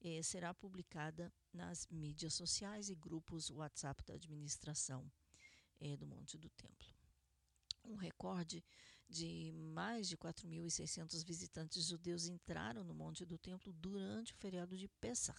eh, 0.00 0.20
será 0.20 0.52
publicada 0.52 1.32
nas 1.52 1.86
mídias 1.86 2.34
sociais 2.34 2.88
e 2.88 2.94
grupos 2.96 3.50
WhatsApp 3.50 4.02
da 4.04 4.14
administração 4.14 5.08
eh, 5.80 5.96
do 5.96 6.08
Monte 6.08 6.36
do 6.36 6.50
Templo. 6.50 6.92
Um 7.84 7.94
recorde 7.94 8.64
de 9.08 9.52
mais 9.52 10.08
de 10.08 10.16
4.600 10.16 11.24
visitantes 11.24 11.86
judeus 11.86 12.26
entraram 12.26 12.82
no 12.82 12.94
Monte 12.94 13.24
do 13.24 13.38
Templo 13.38 13.72
durante 13.74 14.32
o 14.32 14.36
feriado 14.36 14.76
de 14.76 14.88
Pessah, 14.88 15.36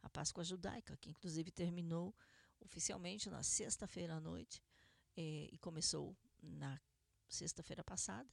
a 0.00 0.08
Páscoa 0.08 0.44
judaica, 0.44 0.96
que 0.98 1.10
inclusive 1.10 1.50
terminou 1.50 2.14
oficialmente 2.60 3.28
na 3.28 3.42
sexta-feira 3.42 4.14
à 4.14 4.20
noite 4.20 4.62
eh, 5.16 5.48
e 5.50 5.58
começou 5.58 6.16
na 6.40 6.80
sexta-feira 7.28 7.84
passada. 7.84 8.28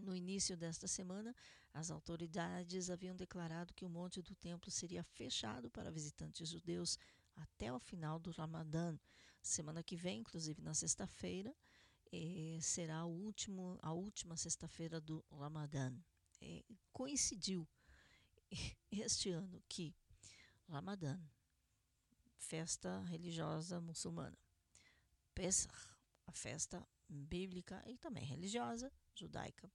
No 0.00 0.14
início 0.14 0.56
desta 0.56 0.86
semana, 0.86 1.34
as 1.72 1.90
autoridades 1.90 2.90
haviam 2.90 3.14
declarado 3.14 3.74
que 3.74 3.84
o 3.84 3.88
Monte 3.88 4.20
do 4.22 4.34
Templo 4.34 4.70
seria 4.70 5.02
fechado 5.02 5.70
para 5.70 5.90
visitantes 5.90 6.48
judeus 6.48 6.98
até 7.36 7.72
o 7.72 7.78
final 7.78 8.18
do 8.18 8.30
Ramadã. 8.30 8.98
Semana 9.40 9.82
que 9.82 9.96
vem, 9.96 10.20
inclusive 10.20 10.60
na 10.62 10.74
sexta-feira, 10.74 11.54
eh, 12.12 12.58
será 12.60 13.04
o 13.04 13.10
último, 13.10 13.78
a 13.82 13.92
última 13.92 14.36
sexta-feira 14.36 15.00
do 15.00 15.24
Ramadã. 15.30 15.92
Eh, 16.40 16.64
coincidiu 16.92 17.68
este 18.90 19.30
ano 19.30 19.62
que 19.68 19.94
Ramadã, 20.68 21.20
festa 22.38 23.00
religiosa 23.02 23.80
muçulmana, 23.80 24.38
Pesach, 25.34 25.74
a 26.26 26.32
festa 26.32 26.86
bíblica 27.08 27.82
e 27.86 27.96
também 27.98 28.24
religiosa 28.24 28.92
judaica, 29.14 29.70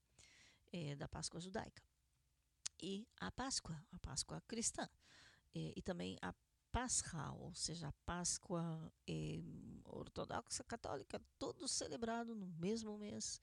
é, 0.72 0.96
da 0.96 1.08
Páscoa 1.08 1.40
judaica. 1.40 1.84
E 2.82 3.08
a 3.20 3.32
Páscoa, 3.32 3.82
a 3.92 4.00
Páscoa 4.00 4.42
cristã. 4.48 4.88
É, 5.54 5.74
e 5.76 5.82
também 5.82 6.18
a 6.22 6.34
Pascha, 6.72 7.32
ou 7.34 7.54
seja, 7.56 7.88
a 7.88 7.94
Páscoa 8.06 8.94
é, 9.08 9.42
ortodoxa 9.86 10.64
católica, 10.64 11.20
tudo 11.40 11.68
celebrado 11.68 12.36
no 12.36 12.48
mesmo 12.48 12.98
mês, 12.98 13.42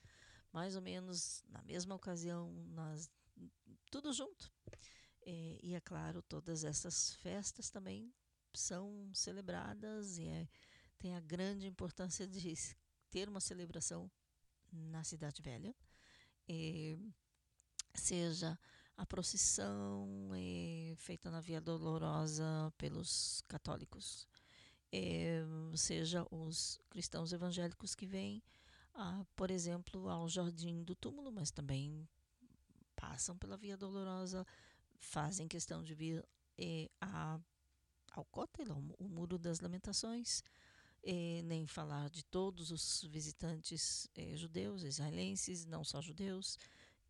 mais 0.52 0.76
ou 0.76 0.82
menos 0.82 1.42
na 1.48 1.60
mesma 1.62 1.94
ocasião, 1.96 2.52
nas, 2.68 3.10
tudo 3.90 4.12
junto. 4.12 4.52
É, 5.22 5.58
e 5.60 5.74
é 5.74 5.80
claro, 5.80 6.22
todas 6.22 6.62
essas 6.62 7.14
festas 7.14 7.68
também 7.68 8.14
são 8.54 9.10
celebradas 9.12 10.18
e 10.18 10.28
é, 10.28 10.48
tem 10.98 11.14
a 11.14 11.20
grande 11.20 11.66
importância 11.66 12.26
de 12.26 12.38
ter 13.16 13.30
uma 13.30 13.40
celebração 13.40 14.10
na 14.70 15.02
Cidade 15.02 15.40
Velha, 15.40 15.74
seja 17.94 18.58
a 18.94 19.06
procissão 19.06 20.28
feita 20.98 21.30
na 21.30 21.40
Via 21.40 21.58
Dolorosa 21.58 22.70
pelos 22.76 23.42
católicos, 23.48 24.28
seja 25.74 26.26
os 26.30 26.78
cristãos 26.90 27.32
evangélicos 27.32 27.94
que 27.94 28.06
vêm, 28.06 28.42
por 29.34 29.50
exemplo, 29.50 30.10
ao 30.10 30.28
Jardim 30.28 30.84
do 30.84 30.94
Túmulo, 30.94 31.32
mas 31.32 31.50
também 31.50 32.06
passam 32.94 33.34
pela 33.38 33.56
Via 33.56 33.78
Dolorosa, 33.78 34.46
fazem 34.98 35.48
questão 35.48 35.82
de 35.82 35.94
vir 35.94 36.22
a, 37.00 37.40
ao 38.12 38.26
Cótel, 38.26 38.66
o 38.98 39.08
Muro 39.08 39.38
das 39.38 39.60
Lamentações, 39.60 40.44
é, 41.08 41.40
nem 41.44 41.68
falar 41.68 42.10
de 42.10 42.24
todos 42.24 42.72
os 42.72 43.02
visitantes 43.08 44.08
é, 44.16 44.36
judeus, 44.36 44.82
israelenses, 44.82 45.64
não 45.64 45.84
só 45.84 46.02
judeus, 46.02 46.58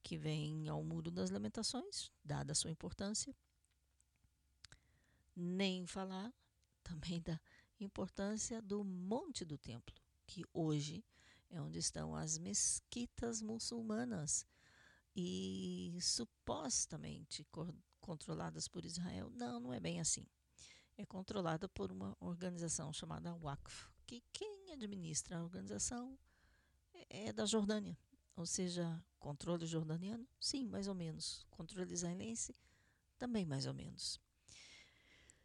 que 0.03 0.18
vêm 0.18 0.68
ao 0.68 0.84
Muro 0.84 1.11
das 1.11 1.30
Lamentações, 1.30 2.12
dada 2.22 2.53
a 2.53 2.55
sua 2.55 2.70
importância. 2.70 3.34
Nem 5.34 5.86
falar 5.86 6.30
também 6.82 7.22
da 7.22 7.40
importância 7.80 8.61
do 8.61 8.84
Monte 8.84 9.47
do 9.47 9.57
Templo, 9.57 9.94
que 10.26 10.44
hoje 10.53 11.03
é 11.49 11.59
onde 11.59 11.78
estão 11.78 12.14
as 12.14 12.36
mesquitas 12.36 13.40
muçulmanas 13.40 14.47
e 15.14 15.97
supostamente 16.03 17.47
controladas 17.99 18.68
por 18.68 18.84
Israel. 18.84 19.30
Não, 19.30 19.59
não 19.59 19.72
é 19.72 19.80
bem 19.80 20.01
assim. 20.01 20.26
É 20.97 21.05
controlada 21.05 21.68
por 21.68 21.92
uma 21.92 22.16
organização 22.20 22.92
chamada 22.92 23.34
Waqf, 23.34 23.88
que 24.07 24.22
quem 24.32 24.72
administra 24.72 25.36
a 25.36 25.42
organização 25.42 26.18
é 27.11 27.32
da 27.32 27.44
Jordânia. 27.44 27.99
Ou 28.34 28.47
seja, 28.47 29.03
controle 29.18 29.66
jordaniano? 29.66 30.26
Sim, 30.38 30.66
mais 30.68 30.88
ou 30.88 30.94
menos. 30.94 31.47
Controle 31.51 31.92
israelense? 31.92 32.55
Também 33.18 33.47
mais 33.47 33.66
ou 33.66 33.72
menos. 33.72 34.20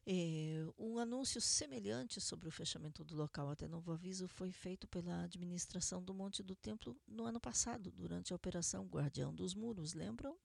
É, 0.05 0.65
um 0.77 0.97
anúncio 0.97 1.39
semelhante 1.39 2.19
sobre 2.19 2.47
o 2.47 2.51
fechamento 2.51 3.03
do 3.03 3.15
local 3.15 3.49
até 3.49 3.67
novo 3.67 3.91
aviso 3.91 4.27
foi 4.27 4.51
feito 4.51 4.87
pela 4.87 5.23
administração 5.23 6.03
do 6.03 6.13
Monte 6.13 6.41
do 6.41 6.55
Templo 6.55 6.99
no 7.07 7.23
ano 7.23 7.39
passado, 7.39 7.91
durante 7.91 8.33
a 8.33 8.35
Operação 8.35 8.85
Guardião 8.87 9.33
dos 9.33 9.53
Muros, 9.53 9.93
lembram? 9.93 10.37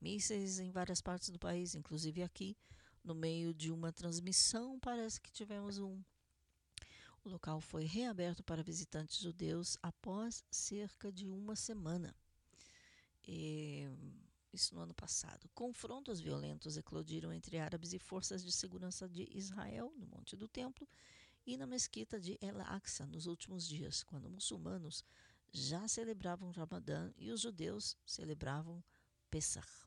Mísseis 0.00 0.58
em 0.58 0.70
várias 0.70 1.00
partes 1.00 1.28
do 1.28 1.38
país, 1.38 1.74
inclusive 1.74 2.22
aqui, 2.22 2.56
no 3.04 3.14
meio 3.14 3.52
de 3.52 3.70
uma 3.70 3.92
transmissão, 3.92 4.80
parece 4.80 5.20
que 5.20 5.30
tivemos 5.30 5.78
um. 5.78 6.02
O 7.22 7.28
local 7.28 7.60
foi 7.60 7.84
reaberto 7.84 8.42
para 8.42 8.62
visitantes 8.62 9.18
judeus 9.18 9.78
após 9.82 10.42
cerca 10.50 11.12
de 11.12 11.28
uma 11.28 11.54
semana. 11.54 12.14
E 13.26 13.88
isso 14.52 14.74
no 14.74 14.80
ano 14.80 14.94
passado. 14.94 15.48
Confrontos 15.54 16.20
violentos 16.20 16.76
eclodiram 16.76 17.32
entre 17.32 17.58
árabes 17.58 17.92
e 17.92 17.98
forças 17.98 18.42
de 18.42 18.52
segurança 18.52 19.08
de 19.08 19.28
Israel, 19.36 19.92
no 19.96 20.06
Monte 20.06 20.36
do 20.36 20.48
Templo, 20.48 20.88
e 21.46 21.56
na 21.56 21.66
mesquita 21.66 22.18
de 22.18 22.38
El 22.40 22.60
Aqsa 22.60 23.06
nos 23.06 23.26
últimos 23.26 23.66
dias, 23.66 24.02
quando 24.02 24.30
muçulmanos 24.30 25.04
já 25.52 25.86
celebravam 25.86 26.50
Ramadã 26.50 27.12
e 27.16 27.30
os 27.30 27.40
judeus 27.40 27.96
celebravam 28.06 28.82
Pesach. 29.30 29.83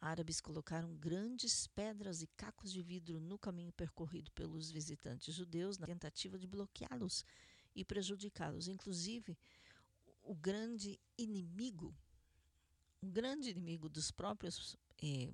Árabes 0.00 0.40
colocaram 0.40 0.94
grandes 0.96 1.66
pedras 1.66 2.22
e 2.22 2.26
cacos 2.28 2.72
de 2.72 2.82
vidro 2.82 3.20
no 3.20 3.38
caminho 3.38 3.72
percorrido 3.72 4.30
pelos 4.32 4.70
visitantes 4.70 5.34
judeus 5.34 5.78
na 5.78 5.86
tentativa 5.86 6.38
de 6.38 6.46
bloqueá-los 6.46 7.24
e 7.74 7.84
prejudicá-los. 7.84 8.68
Inclusive, 8.68 9.36
o 10.22 10.34
grande 10.34 11.00
inimigo 11.16 11.94
um 13.02 13.10
grande 13.10 13.50
inimigo 13.50 13.88
dos 13.88 14.10
próprios, 14.10 14.76
é, 15.02 15.32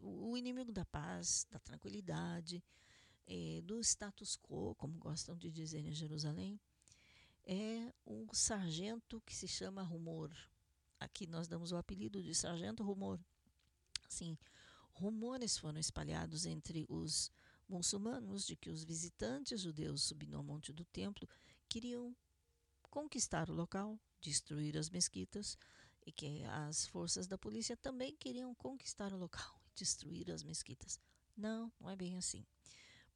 o 0.00 0.36
inimigo 0.36 0.72
da 0.72 0.84
paz, 0.84 1.46
da 1.50 1.58
tranquilidade, 1.58 2.62
é, 3.26 3.60
do 3.62 3.80
status 3.80 4.36
quo, 4.36 4.74
como 4.76 4.98
gostam 4.98 5.36
de 5.36 5.50
dizer 5.50 5.84
em 5.84 5.92
Jerusalém, 5.92 6.60
é 7.44 7.92
um 8.06 8.26
sargento 8.32 9.20
que 9.22 9.34
se 9.34 9.48
chama 9.48 9.82
Rumor. 9.82 10.30
Aqui 11.00 11.26
nós 11.26 11.48
damos 11.48 11.72
o 11.72 11.76
apelido 11.76 12.22
de 12.22 12.34
Sargento 12.34 12.82
Rumor. 12.82 13.20
Assim, 14.14 14.38
rumores 14.92 15.58
foram 15.58 15.80
espalhados 15.80 16.46
entre 16.46 16.86
os 16.88 17.32
muçulmanos 17.68 18.46
de 18.46 18.54
que 18.54 18.70
os 18.70 18.84
visitantes 18.84 19.60
judeus 19.60 20.04
subindo 20.04 20.36
ao 20.36 20.44
Monte 20.44 20.72
do 20.72 20.84
Templo 20.84 21.28
queriam 21.68 22.14
conquistar 22.82 23.50
o 23.50 23.52
local, 23.52 23.98
destruir 24.20 24.78
as 24.78 24.88
mesquitas, 24.88 25.58
e 26.06 26.12
que 26.12 26.44
as 26.44 26.86
forças 26.86 27.26
da 27.26 27.36
polícia 27.36 27.76
também 27.76 28.14
queriam 28.14 28.54
conquistar 28.54 29.12
o 29.12 29.16
local 29.16 29.60
e 29.66 29.74
destruir 29.74 30.30
as 30.30 30.44
mesquitas. 30.44 31.00
Não, 31.36 31.72
não 31.80 31.90
é 31.90 31.96
bem 31.96 32.16
assim. 32.16 32.46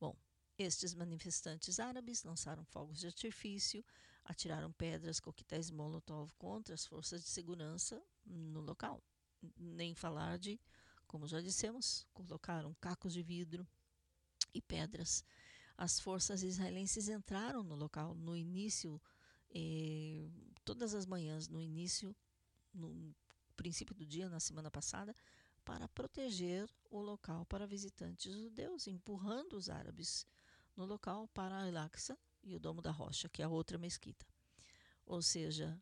Bom, 0.01 0.16
estes 0.59 0.94
manifestantes 0.94 1.78
árabes 1.78 2.24
lançaram 2.24 2.64
fogos 2.64 2.99
de 2.99 3.07
artifício, 3.07 3.84
atiraram 4.24 4.72
pedras, 4.72 5.20
coquetéis 5.20 5.70
Molotov 5.70 6.34
contra 6.34 6.74
as 6.74 6.84
forças 6.84 7.22
de 7.22 7.28
segurança 7.28 8.03
no 8.26 8.61
local. 8.61 9.01
Nem 9.57 9.94
falar 9.94 10.36
de, 10.38 10.61
como 11.09 11.27
já 11.27 11.41
dissemos, 11.41 12.07
colocaram 12.13 12.75
cacos 12.81 13.13
de 13.13 13.23
vidro 13.23 13.67
e 14.55 14.61
pedras. 14.61 15.25
As 15.77 15.99
forças 15.99 16.43
israelenses 16.43 17.09
entraram 17.09 17.65
no 17.65 17.75
local 17.75 18.15
no 18.15 18.37
início, 18.37 19.01
eh, 19.51 20.29
todas 20.65 20.95
as 20.95 21.07
manhãs, 21.07 21.49
no 21.49 21.61
início 21.61 22.15
no 22.73 23.15
princípio 23.57 23.95
do 23.95 24.07
dia, 24.07 24.29
na 24.29 24.39
semana 24.39 24.71
passada, 24.71 25.15
para 25.65 25.89
proteger 25.89 26.69
o 26.91 27.01
local 27.01 27.45
para 27.47 27.67
visitantes 27.67 28.33
judeus, 28.33 28.87
empurrando 28.87 29.55
os 29.55 29.69
árabes 29.69 30.27
no 30.77 30.85
local 30.85 31.27
para 31.29 31.65
Al-Aqsa 31.65 32.17
e 32.43 32.55
o 32.55 32.61
Domo 32.61 32.81
da 32.81 32.91
Rocha, 32.91 33.29
que 33.29 33.43
é 33.43 33.45
a 33.45 33.49
outra 33.49 33.79
mesquita. 33.79 34.25
Ou 35.05 35.21
seja, 35.21 35.81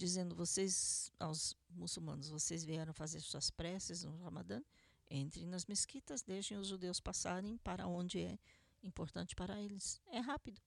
dizendo 0.00 0.34
vocês 0.34 1.12
aos 1.20 1.54
muçulmanos, 1.68 2.30
vocês 2.30 2.64
vieram 2.64 2.94
fazer 2.94 3.20
suas 3.20 3.50
preces 3.50 4.02
no 4.02 4.16
Ramadã, 4.22 4.62
entrem 5.10 5.46
nas 5.46 5.66
mesquitas, 5.66 6.22
deixem 6.22 6.56
os 6.56 6.68
judeus 6.68 6.98
passarem 6.98 7.58
para 7.58 7.86
onde 7.86 8.18
é 8.18 8.38
importante 8.82 9.34
para 9.34 9.60
eles. 9.60 10.00
É 10.06 10.18
rápido, 10.18 10.58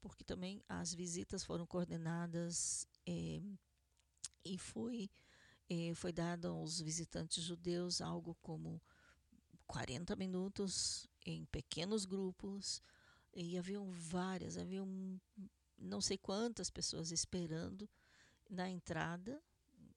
porque 0.00 0.24
também 0.24 0.64
as 0.68 0.92
visitas 0.92 1.44
foram 1.44 1.64
coordenadas 1.64 2.84
eh, 3.06 3.40
e 4.44 4.58
foi, 4.58 5.08
eh, 5.70 5.94
foi 5.94 6.12
dado 6.12 6.48
aos 6.48 6.80
visitantes 6.80 7.44
judeus 7.44 8.00
algo 8.00 8.36
como 8.42 8.82
40 9.68 10.16
minutos 10.16 11.08
em 11.24 11.44
pequenos 11.44 12.04
grupos 12.04 12.82
e 13.32 13.56
haviam 13.56 13.88
várias, 13.92 14.56
haviam 14.58 15.20
não 15.78 16.00
sei 16.00 16.18
quantas 16.18 16.68
pessoas 16.68 17.12
esperando 17.12 17.88
na 18.52 18.68
entrada 18.68 19.42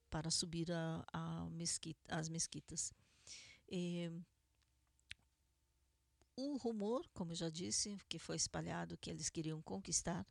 para 0.08 0.30
subir 0.30 0.72
a, 0.72 1.04
a 1.12 1.46
mesquita, 1.50 2.00
as 2.08 2.28
mesquitas. 2.28 2.92
E, 3.68 4.10
o 6.34 6.56
rumor, 6.56 7.06
como 7.12 7.32
eu 7.32 7.36
já 7.36 7.50
disse, 7.50 7.98
que 8.08 8.18
foi 8.18 8.36
espalhado 8.36 8.96
que 8.96 9.10
eles 9.10 9.28
queriam 9.28 9.60
conquistar, 9.60 10.26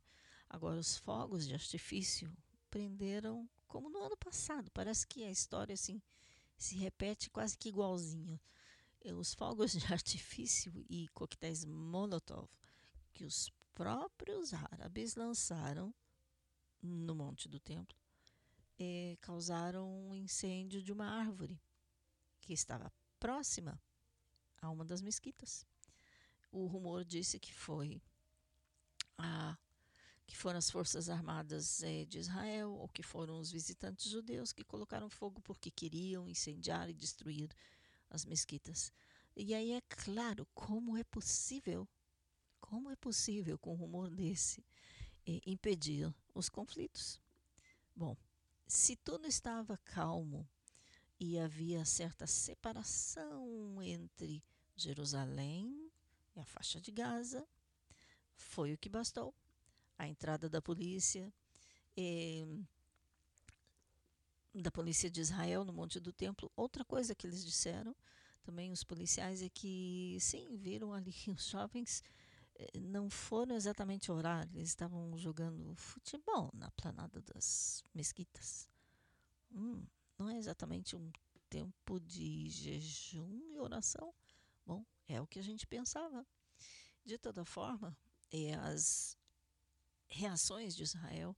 agora 0.49 0.79
os 0.79 0.97
fogos 0.97 1.45
de 1.45 1.53
artifício 1.53 2.35
prenderam 2.69 3.47
como 3.67 3.89
no 3.89 3.99
ano 3.99 4.17
passado. 4.17 4.71
Parece 4.71 5.05
que 5.05 5.23
a 5.23 5.31
história 5.31 5.73
assim 5.73 6.01
se 6.57 6.75
repete 6.75 7.29
quase 7.29 7.57
que 7.57 7.69
igualzinho. 7.69 8.39
Os 9.17 9.35
fogos 9.35 9.71
de 9.71 9.85
artifício 9.93 10.73
e 10.89 11.07
coquetéis 11.09 11.63
Molotov 11.63 12.49
que 13.13 13.23
os 13.23 13.51
próprios 13.73 14.53
árabes 14.53 15.15
lançaram 15.15 15.93
no 16.81 17.13
Monte 17.13 17.47
do 17.47 17.59
Templo 17.59 18.04
eh, 18.79 19.17
causaram 19.21 19.89
um 20.09 20.13
incêndio 20.13 20.81
de 20.81 20.91
uma 20.91 21.07
árvore 21.07 21.59
que 22.41 22.53
estava 22.53 22.91
próxima 23.19 23.81
a 24.61 24.69
uma 24.69 24.85
das 24.85 25.01
mesquitas. 25.01 25.65
O 26.51 26.65
rumor 26.67 27.03
disse 27.03 27.39
que 27.39 27.53
foi 27.53 28.01
a 29.17 29.57
que 30.27 30.35
foram 30.35 30.57
as 30.57 30.71
forças 30.71 31.07
armadas 31.07 31.83
é, 31.83 32.03
de 32.05 32.17
Israel 32.17 32.71
ou 32.71 32.89
que 32.89 33.03
foram 33.03 33.39
os 33.39 33.51
visitantes 33.51 34.09
judeus 34.09 34.51
que 34.51 34.63
colocaram 34.63 35.07
fogo 35.07 35.39
porque 35.41 35.69
queriam 35.69 36.27
incendiar 36.27 36.89
e 36.89 36.93
destruir 36.93 37.49
as 38.09 38.25
mesquitas. 38.25 38.91
E 39.35 39.53
aí 39.53 39.73
é 39.73 39.81
claro 39.81 40.47
como 40.53 40.97
é 40.97 41.03
possível, 41.03 41.87
como 42.59 42.89
é 42.89 42.95
possível 42.95 43.57
com 43.59 43.73
um 43.73 43.77
rumor 43.77 44.09
desse 44.09 44.65
é, 45.27 45.41
impedir 45.45 46.13
os 46.33 46.49
conflitos. 46.49 47.21
Bom, 47.95 48.17
se 48.67 48.95
tudo 48.95 49.27
estava 49.27 49.77
calmo 49.77 50.47
e 51.19 51.39
havia 51.39 51.85
certa 51.85 52.27
separação 52.27 53.81
entre 53.81 54.43
Jerusalém 54.75 55.91
e 56.35 56.39
a 56.39 56.45
faixa 56.45 56.81
de 56.81 56.91
Gaza, 56.91 57.47
foi 58.35 58.73
o 58.73 58.77
que 58.77 58.89
bastou 58.89 59.33
a 59.97 60.07
entrada 60.07 60.49
da 60.49 60.61
polícia. 60.61 61.33
Da 64.53 64.71
polícia 64.71 65.09
de 65.09 65.21
Israel 65.21 65.63
no 65.63 65.73
Monte 65.73 65.99
do 65.99 66.11
Templo. 66.11 66.51
Outra 66.55 66.83
coisa 66.83 67.15
que 67.15 67.27
eles 67.27 67.45
disseram 67.45 67.95
também 68.43 68.71
os 68.71 68.83
policiais 68.83 69.41
é 69.41 69.49
que 69.49 70.17
sim 70.19 70.55
viram 70.55 70.93
ali 70.93 71.15
os 71.27 71.47
jovens 71.49 72.03
não 72.81 73.09
foram 73.09 73.55
exatamente 73.55 74.11
orar, 74.11 74.47
eles 74.53 74.69
estavam 74.69 75.17
jogando 75.17 75.75
futebol 75.75 76.51
na 76.53 76.71
planada 76.71 77.21
das 77.21 77.83
mesquitas. 77.93 78.67
Hum, 79.51 79.85
não 80.17 80.29
é 80.29 80.37
exatamente 80.37 80.95
um 80.95 81.11
tempo 81.49 81.99
de 81.99 82.49
jejum 82.49 83.41
e 83.51 83.59
oração? 83.59 84.13
Bom, 84.65 84.85
é 85.07 85.21
o 85.21 85.27
que 85.27 85.39
a 85.39 85.43
gente 85.43 85.67
pensava. 85.67 86.25
De 87.03 87.17
toda 87.17 87.45
forma, 87.45 87.95
eh, 88.31 88.53
as 88.55 89.17
reações 90.07 90.75
de 90.75 90.83
Israel 90.83 91.35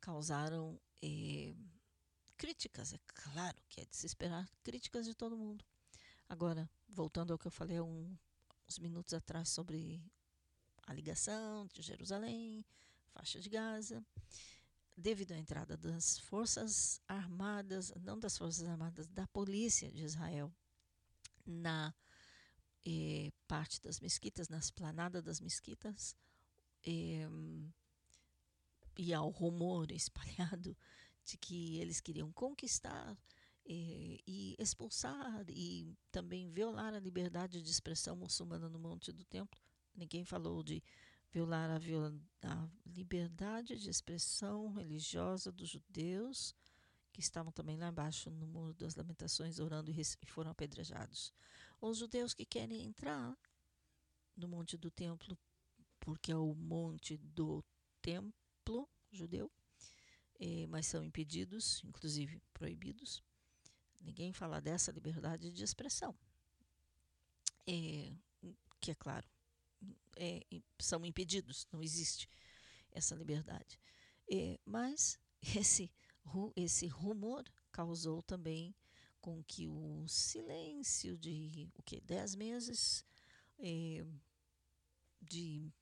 causaram 0.00 0.80
eh, 1.02 1.54
críticas, 2.36 2.92
é 2.92 2.98
claro 3.06 3.56
que 3.68 3.80
é 3.80 3.84
de 3.84 3.96
se 3.96 4.06
esperar 4.06 4.48
críticas 4.62 5.06
de 5.06 5.14
todo 5.14 5.36
mundo. 5.36 5.64
Agora, 6.28 6.70
voltando 6.88 7.32
ao 7.32 7.38
que 7.38 7.46
eu 7.46 7.50
falei 7.50 7.80
um, 7.80 8.16
uns 8.68 8.78
minutos 8.78 9.12
atrás 9.12 9.48
sobre 9.50 10.02
a 10.86 10.92
ligação 10.92 11.66
de 11.72 11.82
Jerusalém, 11.82 12.64
faixa 13.12 13.40
de 13.40 13.48
Gaza, 13.48 14.04
devido 14.96 15.32
à 15.32 15.38
entrada 15.38 15.76
das 15.76 16.18
forças 16.18 17.00
armadas, 17.08 17.92
não 18.02 18.18
das 18.18 18.36
forças 18.36 18.66
armadas, 18.66 19.06
da 19.08 19.26
polícia 19.26 19.90
de 19.90 20.02
Israel 20.02 20.52
na 21.46 21.94
eh, 22.84 23.30
parte 23.46 23.80
das 23.82 24.00
mesquitas, 24.00 24.48
na 24.48 24.58
esplanada 24.58 25.22
das 25.22 25.40
mesquitas, 25.40 26.16
eh, 26.84 27.28
e 28.96 29.14
ao 29.14 29.30
rumor 29.30 29.90
espalhado 29.90 30.76
de 31.24 31.36
que 31.38 31.78
eles 31.78 32.00
queriam 32.00 32.32
conquistar 32.32 33.16
eh, 33.64 34.18
e 34.26 34.56
expulsar 34.58 35.44
e 35.48 35.96
também 36.10 36.50
violar 36.50 36.94
a 36.94 37.00
liberdade 37.00 37.62
de 37.62 37.70
expressão 37.70 38.16
muçulmana 38.16 38.68
no 38.68 38.78
Monte 38.78 39.12
do 39.12 39.24
Templo. 39.24 39.61
Ninguém 39.94 40.24
falou 40.24 40.62
de 40.62 40.82
violar 41.30 41.70
a, 41.70 41.78
a 42.48 42.68
liberdade 42.86 43.78
de 43.78 43.88
expressão 43.88 44.72
religiosa 44.72 45.50
dos 45.50 45.68
judeus, 45.68 46.54
que 47.12 47.20
estavam 47.20 47.52
também 47.52 47.76
lá 47.76 47.88
embaixo 47.88 48.30
no 48.30 48.46
Muro 48.46 48.74
das 48.74 48.94
Lamentações 48.94 49.58
orando 49.58 49.90
e, 49.90 50.26
foram 50.26 50.50
apedrejados. 50.50 51.32
Os 51.80 51.98
judeus 51.98 52.34
que 52.34 52.44
querem 52.44 52.84
entrar 52.84 53.36
no 54.36 54.48
Monte 54.48 54.76
do 54.76 54.90
Templo, 54.90 55.38
porque 56.00 56.32
é 56.32 56.36
o 56.36 56.54
Monte 56.54 57.16
do 57.16 57.64
Templo 58.00 58.88
judeu, 59.10 59.50
eh, 60.40 60.66
mas 60.68 60.86
são 60.86 61.04
impedidos, 61.04 61.82
inclusive 61.84 62.40
proibidos. 62.52 63.22
Ninguém 64.00 64.32
fala 64.32 64.60
dessa 64.60 64.90
liberdade 64.90 65.50
de 65.50 65.62
expressão. 65.62 66.14
É, 67.66 68.12
que 68.80 68.90
é 68.90 68.94
claro, 68.94 69.28
é, 70.16 70.44
são 70.80 71.04
impedidos, 71.04 71.66
não 71.72 71.82
existe 71.82 72.28
essa 72.90 73.14
liberdade. 73.14 73.78
É, 74.30 74.58
mas 74.64 75.18
esse, 75.56 75.90
esse 76.56 76.86
rumor 76.86 77.44
causou 77.70 78.22
também 78.22 78.74
com 79.20 79.42
que 79.44 79.66
o 79.68 80.06
silêncio 80.08 81.16
de 81.16 81.70
o 81.74 81.82
que 81.82 82.00
dez 82.00 82.34
meses 82.34 83.04
é, 83.58 84.04
de 85.20 85.72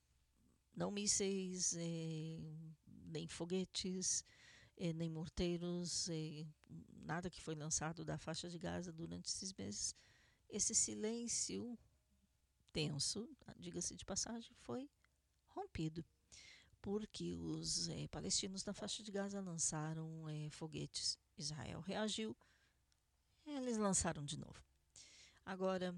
não 0.75 0.91
mísseis, 0.91 1.75
é, 1.75 2.39
nem 3.07 3.27
foguetes, 3.27 4.23
é, 4.77 4.93
nem 4.93 5.09
morteiros, 5.09 6.07
é, 6.09 6.45
nada 7.03 7.29
que 7.29 7.41
foi 7.41 7.55
lançado 7.55 8.05
da 8.05 8.17
faixa 8.17 8.49
de 8.49 8.57
Gaza 8.57 8.91
durante 8.91 9.27
esses 9.27 9.53
meses. 9.53 9.95
Esse 10.49 10.73
silêncio 10.75 11.77
tenso, 12.71 13.29
diga-se 13.57 13.95
de 13.95 14.05
passagem, 14.05 14.53
foi 14.59 14.89
rompido, 15.49 16.05
porque 16.81 17.35
os 17.37 17.89
é, 17.89 18.07
palestinos 18.07 18.65
na 18.65 18.73
faixa 18.73 19.03
de 19.03 19.11
Gaza 19.11 19.39
lançaram 19.41 20.27
é, 20.29 20.49
foguetes. 20.49 21.17
Israel 21.37 21.81
reagiu, 21.81 22.35
eles 23.45 23.77
lançaram 23.77 24.23
de 24.23 24.37
novo. 24.37 24.63
Agora, 25.45 25.95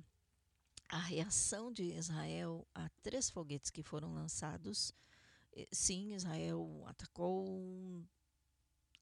a 0.89 0.99
reação 0.99 1.71
de 1.71 1.83
Israel 1.83 2.67
a 2.73 2.89
três 3.01 3.29
foguetes 3.29 3.69
que 3.69 3.83
foram 3.83 4.13
lançados, 4.13 4.93
é, 5.53 5.67
sim, 5.71 6.13
Israel 6.13 6.83
atacou 6.87 8.05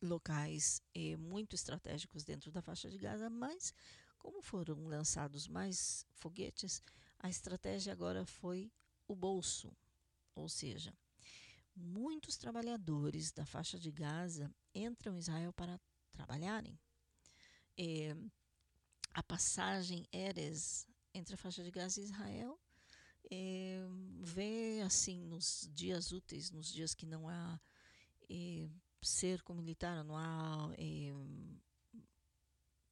locais 0.02 0.82
eh, 0.96 1.16
muito 1.16 1.56
estratégicos 1.56 2.24
dentro 2.24 2.52
da 2.52 2.62
faixa 2.62 2.90
de 2.90 2.98
Gaza, 2.98 3.30
mas 3.30 3.74
como 4.18 4.42
foram 4.42 4.88
lançados 4.88 5.48
mais 5.48 6.06
foguetes, 6.16 6.82
a 7.22 7.30
estratégia 7.30 7.94
agora 7.94 8.26
foi 8.26 8.72
o 9.08 9.16
bolso, 9.16 9.72
ou 10.34 10.50
seja, 10.50 10.94
muitos 11.76 12.36
trabalhadores 12.36 13.32
da 13.32 13.46
faixa 13.46 13.78
de 13.78 13.92
Gaza 13.92 14.54
entram 14.74 15.16
em 15.16 15.20
Israel 15.20 15.54
para 15.54 15.80
trabalharem. 16.12 16.78
Eh, 17.78 18.16
a 19.14 19.22
passagem 19.22 20.08
Eres 20.12 20.88
entre 21.14 21.36
a 21.36 21.38
faixa 21.38 21.64
de 21.64 21.72
Gaza 21.72 22.02
e 22.02 22.06
Israel 22.06 22.60
é, 23.30 23.80
vê 24.20 24.82
assim 24.86 25.24
nos 25.26 25.70
dias 25.74 26.12
úteis, 26.12 26.50
nos 26.50 26.72
dias 26.72 26.94
que 26.94 27.06
não 27.06 27.30
há 27.30 27.60
é, 28.30 28.70
cerco 29.02 29.54
militar, 29.54 30.04
não 30.04 30.18
há 30.18 30.74
é, 30.78 31.12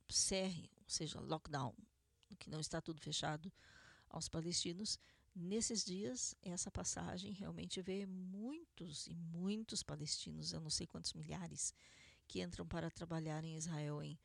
CR, 0.07 0.69
ou 0.83 0.89
seja, 0.89 1.19
lockdown, 1.19 1.73
que 2.37 2.49
não 2.49 2.59
está 2.59 2.81
tudo 2.81 3.01
fechado 3.01 3.51
aos 4.09 4.27
palestinos. 4.27 4.99
Nesses 5.35 5.85
dias, 5.85 6.35
essa 6.41 6.71
passagem 6.71 7.31
realmente 7.33 7.81
vê 7.81 8.05
muitos 8.05 9.07
e 9.07 9.13
muitos 9.13 9.83
palestinos, 9.83 10.51
eu 10.51 10.59
não 10.59 10.69
sei 10.69 10.87
quantos 10.87 11.13
milhares, 11.13 11.73
que 12.27 12.41
entram 12.41 12.67
para 12.67 12.91
trabalhar 12.91 13.43
em 13.43 13.55
Israel 13.55 14.01
em 14.03 14.19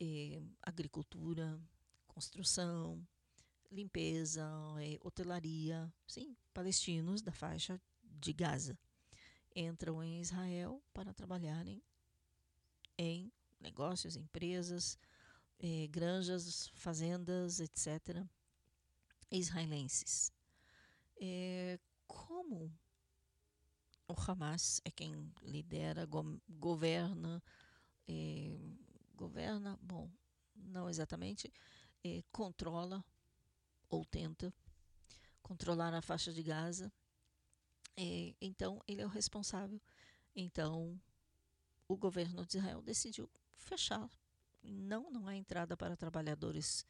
eh, 0.00 0.42
agricultura, 0.62 1.60
construção, 2.06 3.06
limpeza, 3.70 4.48
eh, 4.80 4.98
hotelaria, 5.00 5.92
sim, 6.06 6.36
palestinos 6.52 7.22
da 7.22 7.32
faixa 7.32 7.80
de 8.02 8.32
Gaza 8.32 8.78
entram 9.54 10.02
em 10.02 10.20
Israel 10.20 10.82
para 10.92 11.12
trabalharem 11.12 11.82
em 12.96 13.32
negócios, 13.60 14.16
empresas, 14.16 14.98
eh, 15.58 15.88
granjas, 15.88 16.68
fazendas, 16.74 17.60
etc., 17.60 18.24
israelenses. 19.30 20.32
Eh, 21.20 21.78
como 22.06 22.72
o 24.06 24.14
Hamas 24.14 24.80
é 24.84 24.90
quem 24.90 25.32
lidera, 25.42 26.06
go 26.06 26.40
governa, 26.48 27.42
eh, 28.06 28.58
governa, 29.14 29.78
bom, 29.82 30.10
não 30.54 30.88
exatamente, 30.88 31.52
eh, 32.04 32.22
controla 32.32 33.04
ou 33.88 34.04
tenta 34.04 34.54
controlar 35.42 35.94
a 35.94 36.02
faixa 36.02 36.32
de 36.32 36.42
Gaza 36.42 36.92
é, 38.00 38.32
então, 38.40 38.80
ele 38.86 39.02
é 39.02 39.04
o 39.04 39.08
responsável. 39.08 39.82
Então, 40.36 41.00
o 41.88 41.96
governo 41.96 42.46
de 42.46 42.58
Israel 42.58 42.80
decidiu 42.80 43.28
fechar. 43.56 44.08
Não, 44.62 45.10
não 45.10 45.26
há 45.26 45.34
entrada 45.34 45.76
para 45.76 45.96
trabalhadores 45.96 46.86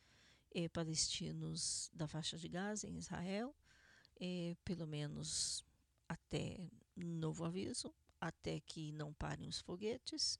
eh, 0.52 0.68
palestinos 0.68 1.90
da 1.92 2.06
faixa 2.06 2.36
de 2.38 2.48
Gaza 2.48 2.88
em 2.88 2.96
Israel, 2.96 3.54
eh, 4.20 4.56
pelo 4.64 4.86
menos 4.86 5.64
até 6.08 6.70
novo 6.96 7.44
aviso, 7.44 7.94
até 8.20 8.60
que 8.60 8.92
não 8.92 9.12
parem 9.12 9.48
os 9.48 9.60
foguetes. 9.60 10.38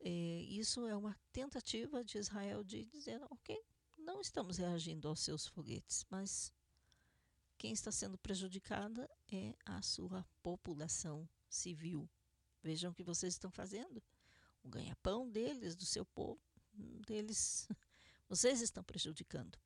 Eh, 0.00 0.42
isso 0.48 0.86
é 0.86 0.96
uma 0.96 1.16
tentativa 1.32 2.04
de 2.04 2.18
Israel 2.18 2.62
de 2.62 2.84
dizer, 2.84 3.20
ok, 3.30 3.58
não 3.96 4.20
estamos 4.20 4.58
reagindo 4.58 5.08
aos 5.08 5.20
seus 5.20 5.46
foguetes, 5.46 6.04
mas 6.10 6.52
quem 7.56 7.72
está 7.72 7.90
sendo 7.90 8.16
prejudicada 8.18 9.10
é 9.30 9.54
a 9.64 9.82
sua 9.82 10.24
população 10.42 11.28
civil. 11.48 12.08
Vejam 12.62 12.90
o 12.90 12.94
que 12.94 13.02
vocês 13.02 13.34
estão 13.34 13.50
fazendo. 13.50 14.02
O 14.62 14.68
ganha-pão 14.68 15.28
deles, 15.28 15.74
do 15.74 15.84
seu 15.84 16.06
povo, 16.06 16.40
deles, 17.06 17.66
vocês 18.28 18.60
estão 18.60 18.84
prejudicando. 18.84 19.58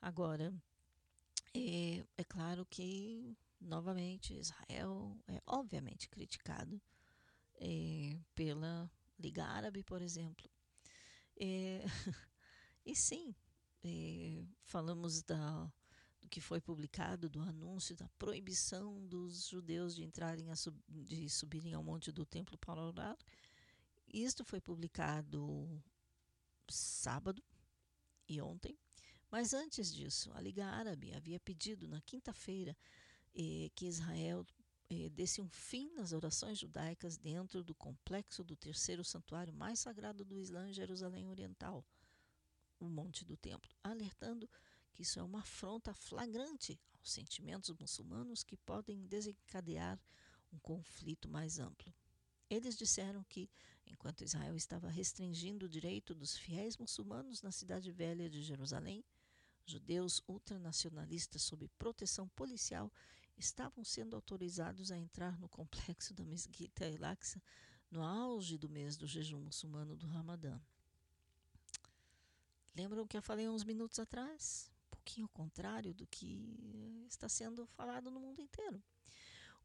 Agora, 0.00 0.52
é, 1.54 2.04
é 2.16 2.24
claro 2.24 2.66
que, 2.66 3.36
novamente, 3.60 4.34
Israel 4.34 5.16
é 5.28 5.40
obviamente 5.46 6.08
criticado 6.08 6.80
é, 7.60 8.18
pela 8.34 8.90
Liga 9.18 9.44
Árabe, 9.44 9.84
por 9.84 10.02
exemplo. 10.02 10.50
É, 11.38 11.84
e 12.84 12.96
sim, 12.96 13.34
é, 13.84 14.44
falamos 14.64 15.22
da 15.22 15.70
do 16.22 16.28
que 16.28 16.40
foi 16.40 16.60
publicado 16.60 17.28
do 17.28 17.40
anúncio 17.40 17.96
da 17.96 18.08
proibição 18.10 19.04
dos 19.06 19.48
judeus 19.48 19.94
de 19.94 20.04
entrarem 20.04 20.54
sub, 20.54 20.80
de 20.88 21.28
subirem 21.28 21.74
ao 21.74 21.82
monte 21.82 22.12
do 22.12 22.24
templo 22.24 22.56
para 22.56 22.80
orar 22.80 23.18
Isto 24.06 24.44
foi 24.44 24.60
publicado 24.60 25.82
sábado 26.68 27.42
e 28.28 28.40
ontem, 28.40 28.78
mas 29.30 29.54
antes 29.54 29.92
disso, 29.92 30.30
a 30.34 30.40
Liga 30.40 30.66
Árabe 30.66 31.14
havia 31.14 31.40
pedido 31.40 31.88
na 31.88 32.00
quinta-feira 32.02 32.76
eh, 33.34 33.70
que 33.74 33.86
Israel 33.86 34.46
eh, 34.90 35.08
desse 35.08 35.40
um 35.40 35.48
fim 35.48 35.90
nas 35.94 36.12
orações 36.12 36.58
judaicas 36.58 37.16
dentro 37.16 37.64
do 37.64 37.74
complexo 37.74 38.44
do 38.44 38.54
terceiro 38.54 39.02
santuário 39.02 39.54
mais 39.54 39.78
sagrado 39.78 40.22
do 40.22 40.36
Islã 40.36 40.68
em 40.68 40.74
Jerusalém 40.74 41.28
Oriental, 41.28 41.82
o 42.78 42.84
Monte 42.90 43.24
do 43.24 43.36
Templo, 43.36 43.70
alertando 43.82 44.48
que 44.92 45.02
isso 45.02 45.18
é 45.18 45.22
uma 45.22 45.38
afronta 45.38 45.94
flagrante 45.94 46.78
aos 46.98 47.10
sentimentos 47.10 47.70
muçulmanos 47.70 48.44
que 48.44 48.56
podem 48.56 49.06
desencadear 49.06 49.98
um 50.52 50.58
conflito 50.58 51.26
mais 51.26 51.58
amplo. 51.58 51.92
Eles 52.52 52.76
disseram 52.76 53.24
que, 53.24 53.48
enquanto 53.86 54.22
Israel 54.22 54.54
estava 54.54 54.90
restringindo 54.90 55.64
o 55.64 55.68
direito 55.70 56.14
dos 56.14 56.36
fiéis 56.36 56.76
muçulmanos 56.76 57.40
na 57.40 57.50
cidade 57.50 57.90
velha 57.90 58.28
de 58.28 58.42
Jerusalém, 58.42 59.02
judeus 59.64 60.22
ultranacionalistas 60.28 61.40
sob 61.40 61.66
proteção 61.78 62.28
policial 62.28 62.92
estavam 63.38 63.82
sendo 63.82 64.14
autorizados 64.14 64.92
a 64.92 64.98
entrar 64.98 65.40
no 65.40 65.48
complexo 65.48 66.12
da 66.12 66.26
Mesquita 66.26 66.84
El-Aqsa 66.84 67.42
no 67.90 68.02
auge 68.02 68.58
do 68.58 68.68
mês 68.68 68.98
do 68.98 69.06
jejum 69.06 69.40
muçulmano 69.40 69.96
do 69.96 70.06
Ramadã. 70.06 70.60
Lembram 72.76 73.04
o 73.04 73.08
que 73.08 73.16
eu 73.16 73.22
falei 73.22 73.48
uns 73.48 73.64
minutos 73.64 73.98
atrás? 73.98 74.70
Um 74.88 74.90
pouquinho 74.90 75.24
ao 75.24 75.30
contrário 75.30 75.94
do 75.94 76.06
que 76.06 77.06
está 77.08 77.30
sendo 77.30 77.64
falado 77.68 78.10
no 78.10 78.20
mundo 78.20 78.42
inteiro. 78.42 78.82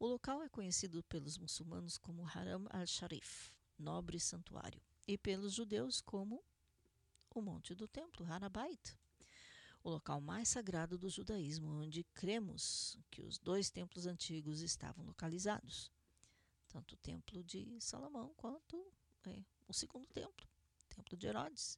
O 0.00 0.06
local 0.06 0.44
é 0.44 0.48
conhecido 0.48 1.02
pelos 1.02 1.36
muçulmanos 1.36 1.98
como 1.98 2.24
Haram 2.24 2.66
al-Sharif, 2.70 3.50
nobre 3.76 4.20
santuário, 4.20 4.80
e 5.08 5.18
pelos 5.18 5.54
judeus 5.54 6.00
como 6.00 6.44
o 7.30 7.42
Monte 7.42 7.74
do 7.74 7.88
Templo, 7.88 8.24
Harabait, 8.24 8.96
o 9.82 9.90
local 9.90 10.20
mais 10.20 10.48
sagrado 10.50 10.96
do 10.96 11.10
judaísmo, 11.10 11.80
onde 11.80 12.04
cremos 12.14 12.96
que 13.10 13.22
os 13.22 13.38
dois 13.38 13.70
templos 13.70 14.06
antigos 14.06 14.60
estavam 14.60 15.04
localizados, 15.04 15.90
tanto 16.68 16.94
o 16.94 16.98
Templo 16.98 17.42
de 17.42 17.80
Salomão 17.80 18.32
quanto 18.36 18.92
é, 19.26 19.42
o 19.66 19.72
segundo 19.72 20.06
templo, 20.06 20.46
o 20.80 20.94
Templo 20.94 21.16
de 21.16 21.26
Herodes. 21.26 21.76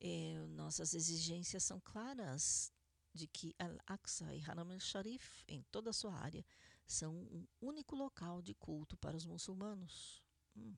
É, 0.00 0.46
nossas 0.50 0.94
exigências 0.94 1.64
são 1.64 1.80
claras 1.80 2.72
de 3.12 3.26
que 3.26 3.54
Al-Aqsa 3.58 4.32
e 4.32 4.40
Haram 4.42 4.70
al-Sharif, 4.70 5.42
em 5.48 5.62
toda 5.72 5.90
a 5.90 5.92
sua 5.92 6.14
área, 6.14 6.44
são 6.86 7.14
um 7.14 7.46
único 7.60 7.94
local 7.96 8.42
de 8.42 8.54
culto 8.54 8.96
para 8.96 9.16
os 9.16 9.24
muçulmanos. 9.24 10.22
Hum. 10.56 10.74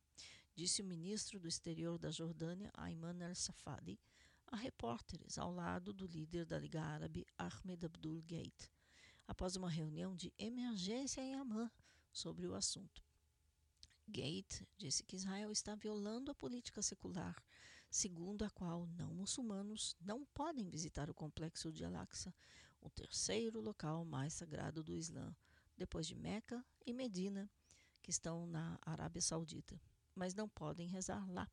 Disse 0.54 0.82
o 0.82 0.84
ministro 0.84 1.40
do 1.40 1.48
exterior 1.48 1.98
da 1.98 2.10
Jordânia, 2.10 2.70
Ayman 2.74 3.24
al-Safadi, 3.24 3.98
a 4.46 4.56
repórteres 4.56 5.36
ao 5.36 5.52
lado 5.52 5.92
do 5.92 6.06
líder 6.06 6.46
da 6.46 6.58
Liga 6.58 6.80
Árabe, 6.80 7.26
Ahmed 7.36 7.84
Abdul 7.84 8.22
Gate, 8.22 8.70
após 9.26 9.56
uma 9.56 9.68
reunião 9.68 10.14
de 10.14 10.32
emergência 10.38 11.20
em 11.20 11.34
Amman 11.34 11.68
sobre 12.12 12.46
o 12.46 12.54
assunto. 12.54 13.02
Gate 14.06 14.62
disse 14.76 15.02
que 15.02 15.16
Israel 15.16 15.50
está 15.50 15.74
violando 15.74 16.30
a 16.30 16.34
política 16.34 16.82
secular, 16.82 17.42
segundo 17.90 18.44
a 18.44 18.50
qual 18.50 18.86
não 18.86 19.14
muçulmanos 19.14 19.96
não 20.00 20.24
podem 20.26 20.68
visitar 20.68 21.10
o 21.10 21.14
complexo 21.14 21.72
de 21.72 21.84
Al-Aqsa, 21.84 22.32
o 22.80 22.90
terceiro 22.90 23.60
local 23.60 24.04
mais 24.04 24.34
sagrado 24.34 24.84
do 24.84 24.94
Islã, 24.94 25.34
depois 25.76 26.06
de 26.06 26.14
Meca 26.14 26.64
e 26.86 26.92
Medina, 26.92 27.50
que 28.02 28.10
estão 28.10 28.46
na 28.46 28.78
Arábia 28.82 29.20
Saudita, 29.20 29.80
mas 30.14 30.34
não 30.34 30.48
podem 30.48 30.86
rezar 30.86 31.28
lá. 31.30 31.50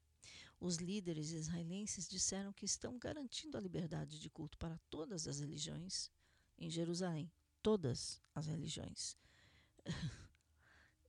Os 0.59 0.75
líderes 0.75 1.31
israelenses 1.31 2.07
disseram 2.07 2.53
que 2.53 2.65
estão 2.65 2.99
garantindo 2.99 3.57
a 3.57 3.61
liberdade 3.61 4.19
de 4.19 4.29
culto 4.29 4.57
para 4.57 4.77
todas 4.89 5.27
as 5.27 5.39
religiões 5.39 6.11
em 6.57 6.69
Jerusalém. 6.69 7.31
Todas 7.63 8.21
as 8.35 8.45
religiões. 8.45 9.17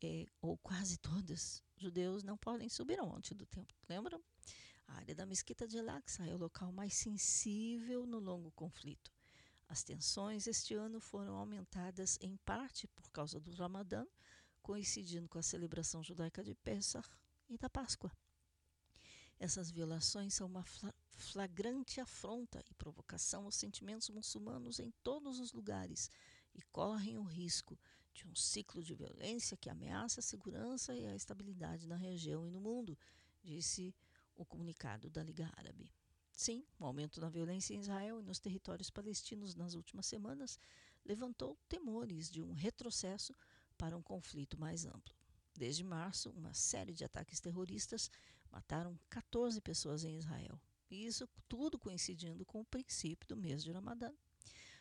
é, 0.03 0.27
ou 0.41 0.57
quase 0.57 0.97
todas. 0.99 1.63
Judeus 1.77 2.23
não 2.23 2.39
podem 2.39 2.69
subir 2.69 2.99
ao 2.99 3.07
monte 3.07 3.35
do 3.35 3.45
templo. 3.45 3.77
Lembram? 3.89 4.23
A 4.89 4.95
área 4.95 5.15
da 5.15 5.27
mesquita 5.27 5.67
de 5.69 5.79
Al-Aqsa 5.79 6.27
é 6.27 6.35
o 6.35 6.39
local 6.39 6.73
mais 6.73 6.95
sensível 6.95 8.07
no 8.07 8.19
longo 8.19 8.51
conflito. 8.53 9.12
As 9.73 9.83
tensões 9.83 10.47
este 10.47 10.75
ano 10.75 11.01
foram 11.01 11.35
aumentadas 11.35 12.19
em 12.21 12.37
parte 12.37 12.87
por 12.89 13.11
causa 13.11 13.41
do 13.41 13.51
Ramadã, 13.53 14.07
coincidindo 14.61 15.27
com 15.31 15.39
a 15.39 15.43
celebração 15.43 16.03
judaica 16.03 16.45
de 16.45 16.55
Pesach 16.55 17.09
e 17.49 17.57
da 17.57 17.71
Páscoa. 17.71 18.13
Essas 19.39 19.71
violações 19.71 20.35
são 20.35 20.47
uma 20.47 20.63
flagrante 21.17 22.03
afronta 22.03 22.63
e 22.71 22.75
provocação 22.75 23.47
aos 23.47 23.55
sentimentos 23.55 24.11
muçulmanos 24.11 24.79
em 24.79 24.91
todos 25.03 25.41
os 25.41 25.55
lugares 25.55 26.11
e 26.55 26.61
correm 26.65 27.17
o 27.17 27.23
risco 27.23 27.81
de 28.13 28.29
um 28.29 28.35
ciclo 28.35 28.83
de 28.83 28.95
violência 28.95 29.57
que 29.57 29.71
ameaça 29.71 30.21
a 30.21 30.23
segurança 30.23 30.95
e 30.95 31.07
a 31.07 31.17
estabilidade 31.17 31.89
na 31.89 31.97
região 31.97 32.47
e 32.47 32.51
no 32.51 32.61
mundo, 32.61 32.99
disse 33.43 33.95
o 34.35 34.45
comunicado 34.45 35.09
da 35.09 35.23
Liga 35.23 35.51
Árabe. 35.57 35.91
Sim, 36.43 36.65
o 36.77 36.85
aumento 36.85 37.21
da 37.21 37.29
violência 37.29 37.73
em 37.73 37.79
Israel 37.79 38.19
e 38.19 38.25
nos 38.25 38.41
territórios 38.41 38.91
palestinos 38.91 39.55
nas 39.55 39.75
últimas 39.75 40.07
semanas 40.07 40.59
levantou 41.05 41.57
temores 41.69 42.29
de 42.29 42.43
um 42.43 42.53
retrocesso 42.53 43.33
para 43.79 43.97
um 43.97 44.03
conflito 44.03 44.59
mais 44.59 44.85
amplo. 44.85 45.15
Desde 45.55 45.85
março, 45.85 46.31
uma 46.31 46.53
série 46.53 46.93
de 46.93 47.05
ataques 47.05 47.39
terroristas 47.39 48.11
mataram 48.51 48.99
14 49.09 49.61
pessoas 49.61 50.03
em 50.03 50.17
Israel. 50.17 50.61
E 50.91 51.07
isso 51.07 51.29
tudo 51.49 51.79
coincidindo 51.79 52.45
com 52.45 52.63
o 52.63 52.65
princípio 52.65 53.29
do 53.29 53.37
mês 53.37 53.63
de 53.63 53.71
Ramadã. 53.71 54.11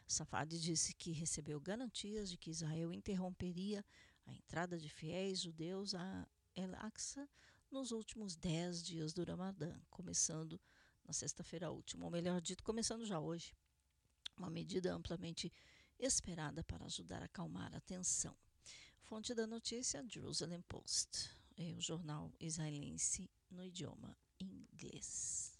Safadi 0.07 0.59
disse 0.59 0.95
que 0.95 1.11
recebeu 1.11 1.61
garantias 1.61 2.31
de 2.31 2.39
que 2.39 2.49
Israel 2.49 2.91
interromperia 2.91 3.85
a 4.25 4.33
entrada 4.33 4.79
de 4.79 4.89
fiéis 4.89 5.41
judeus 5.41 5.93
a 5.93 6.27
El-Aqsa 6.55 7.29
nos 7.69 7.91
últimos 7.91 8.35
10 8.35 8.81
dias 8.81 9.13
do 9.13 9.23
Ramadã, 9.23 9.79
começando 9.91 10.59
na 11.11 11.13
sexta-feira 11.13 11.69
última, 11.69 12.05
ou 12.05 12.09
melhor 12.09 12.39
dito, 12.39 12.63
começando 12.63 13.05
já 13.05 13.19
hoje. 13.19 13.53
Uma 14.37 14.49
medida 14.49 14.93
amplamente 14.93 15.51
esperada 15.99 16.63
para 16.63 16.85
ajudar 16.85 17.21
a 17.21 17.25
acalmar 17.25 17.75
a 17.75 17.81
tensão. 17.81 18.33
Fonte 19.01 19.35
da 19.35 19.45
notícia: 19.45 20.01
Jerusalem 20.07 20.61
Post, 20.61 21.29
é 21.57 21.73
o 21.73 21.81
jornal 21.81 22.31
israelense 22.39 23.29
no 23.49 23.61
idioma 23.61 24.17
inglês. 24.39 25.59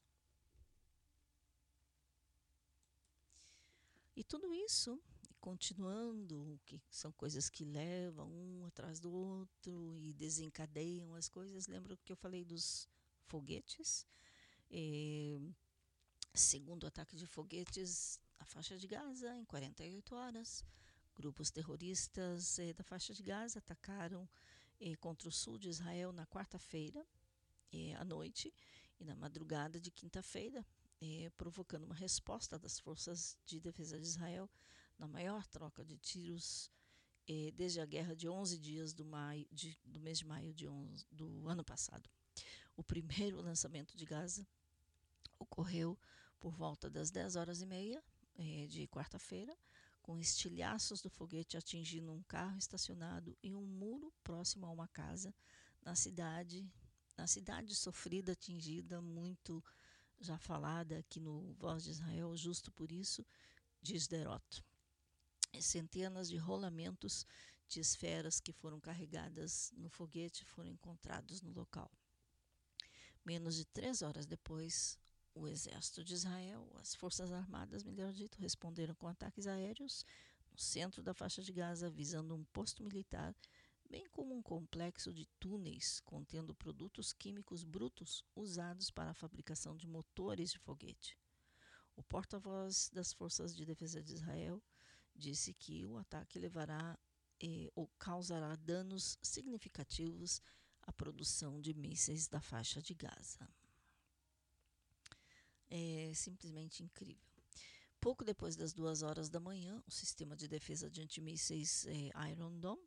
E 4.15 4.23
tudo 4.23 4.53
isso, 4.53 5.01
continuando, 5.41 6.61
que 6.65 6.79
são 6.89 7.11
coisas 7.11 7.49
que 7.49 7.65
levam 7.65 8.31
um 8.31 8.65
atrás 8.67 9.01
do 9.01 9.11
outro 9.11 9.97
e 9.97 10.13
desencadeiam 10.13 11.13
as 11.13 11.27
coisas. 11.27 11.67
Lembra 11.67 11.97
que 11.97 12.13
eu 12.13 12.15
falei 12.15 12.45
dos 12.45 12.87
foguetes? 13.27 14.07
É, 14.73 15.37
segundo 16.33 16.87
ataque 16.87 17.17
de 17.17 17.25
foguetes 17.25 18.17
à 18.39 18.45
faixa 18.45 18.77
de 18.77 18.87
Gaza, 18.87 19.35
em 19.35 19.43
48 19.43 20.15
horas, 20.15 20.63
grupos 21.13 21.51
terroristas 21.51 22.57
é, 22.57 22.71
da 22.71 22.81
faixa 22.81 23.13
de 23.13 23.21
Gaza 23.21 23.59
atacaram 23.59 24.29
é, 24.79 24.95
contra 24.95 25.27
o 25.27 25.31
sul 25.31 25.57
de 25.57 25.67
Israel 25.67 26.13
na 26.13 26.25
quarta-feira 26.25 27.05
à 27.97 28.03
noite 28.03 28.53
e 28.99 29.05
na 29.05 29.15
madrugada 29.15 29.79
de 29.79 29.89
quinta-feira, 29.89 30.65
provocando 31.37 31.85
uma 31.85 31.95
resposta 31.95 32.59
das 32.59 32.77
forças 32.77 33.37
de 33.45 33.61
defesa 33.61 33.97
de 33.97 34.05
Israel 34.05 34.49
na 34.99 35.07
maior 35.07 35.47
troca 35.47 35.85
de 35.85 35.97
tiros 35.97 36.69
desde 37.55 37.79
a 37.79 37.85
guerra 37.85 38.13
de 38.13 38.27
11 38.27 38.57
dias 38.57 38.93
do, 38.93 39.05
maio, 39.05 39.47
de, 39.49 39.79
do 39.85 40.01
mês 40.01 40.17
de 40.17 40.25
maio 40.25 40.53
de 40.53 40.67
11, 40.67 41.07
do 41.09 41.47
ano 41.47 41.63
passado. 41.63 42.09
O 42.75 42.83
primeiro 42.83 43.39
lançamento 43.39 43.95
de 43.95 44.03
Gaza 44.03 44.45
ocorreu 45.39 45.97
por 46.39 46.53
volta 46.53 46.89
das 46.89 47.11
10 47.11 47.35
horas 47.35 47.61
e 47.61 47.65
meia 47.65 48.03
eh, 48.37 48.65
de 48.67 48.87
quarta-feira, 48.87 49.55
com 50.01 50.17
estilhaços 50.17 51.01
do 51.01 51.09
foguete 51.09 51.57
atingindo 51.57 52.11
um 52.11 52.23
carro 52.23 52.57
estacionado 52.57 53.37
e 53.43 53.53
um 53.53 53.65
muro 53.65 54.11
próximo 54.23 54.65
a 54.65 54.71
uma 54.71 54.87
casa 54.87 55.33
na 55.81 55.95
cidade, 55.95 56.67
na 57.17 57.27
cidade 57.27 57.75
sofrida, 57.75 58.31
atingida, 58.31 59.01
muito 59.01 59.63
já 60.19 60.37
falada 60.37 60.97
aqui 60.97 61.19
no 61.19 61.53
Voz 61.53 61.83
de 61.83 61.91
Israel, 61.91 62.35
justo 62.37 62.71
por 62.71 62.91
isso, 62.91 63.25
de 63.81 63.99
Sderot. 63.99 64.63
Centenas 65.59 66.29
de 66.29 66.37
rolamentos 66.37 67.25
de 67.67 67.79
esferas 67.79 68.39
que 68.39 68.51
foram 68.51 68.79
carregadas 68.79 69.71
no 69.75 69.89
foguete 69.89 70.45
foram 70.45 70.69
encontrados 70.69 71.41
no 71.41 71.51
local. 71.51 71.91
Menos 73.25 73.55
de 73.55 73.65
três 73.65 74.01
horas 74.01 74.25
depois, 74.25 74.99
o 75.33 75.47
exército 75.47 76.03
de 76.03 76.13
Israel, 76.13 76.69
as 76.79 76.93
forças 76.95 77.31
armadas, 77.31 77.83
melhor 77.83 78.11
dito, 78.11 78.37
responderam 78.37 78.93
com 78.95 79.07
ataques 79.07 79.47
aéreos 79.47 80.05
no 80.51 80.57
centro 80.57 81.01
da 81.01 81.13
faixa 81.13 81.41
de 81.41 81.51
Gaza, 81.51 81.89
visando 81.89 82.35
um 82.35 82.43
posto 82.45 82.83
militar 82.83 83.35
bem 83.89 84.07
como 84.09 84.33
um 84.33 84.41
complexo 84.41 85.13
de 85.13 85.25
túneis 85.37 85.99
contendo 86.05 86.55
produtos 86.55 87.11
químicos 87.11 87.63
brutos 87.63 88.23
usados 88.33 88.89
para 88.89 89.11
a 89.11 89.13
fabricação 89.13 89.75
de 89.75 89.85
motores 89.85 90.51
de 90.51 90.59
foguete. 90.59 91.17
O 91.95 92.01
porta-voz 92.01 92.89
das 92.93 93.11
Forças 93.11 93.53
de 93.53 93.65
Defesa 93.65 94.01
de 94.01 94.13
Israel 94.13 94.63
disse 95.13 95.53
que 95.53 95.85
o 95.85 95.97
ataque 95.97 96.39
levará 96.39 96.97
eh, 97.41 97.69
ou 97.75 97.87
causará 97.99 98.55
danos 98.55 99.17
significativos 99.21 100.41
à 100.83 100.93
produção 100.93 101.59
de 101.59 101.73
mísseis 101.73 102.27
da 102.27 102.39
faixa 102.39 102.81
de 102.81 102.93
Gaza. 102.93 103.47
É 105.71 106.11
simplesmente 106.13 106.83
incrível. 106.83 107.31
Pouco 107.99 108.25
depois 108.25 108.55
das 108.55 108.73
duas 108.73 109.01
horas 109.03 109.29
da 109.29 109.39
manhã, 109.39 109.81
o 109.87 109.91
sistema 109.91 110.35
de 110.35 110.47
defesa 110.47 110.89
de 110.89 111.01
antimísseis 111.01 111.85
eh, 111.87 112.11
Iron 112.31 112.59
Dome 112.59 112.83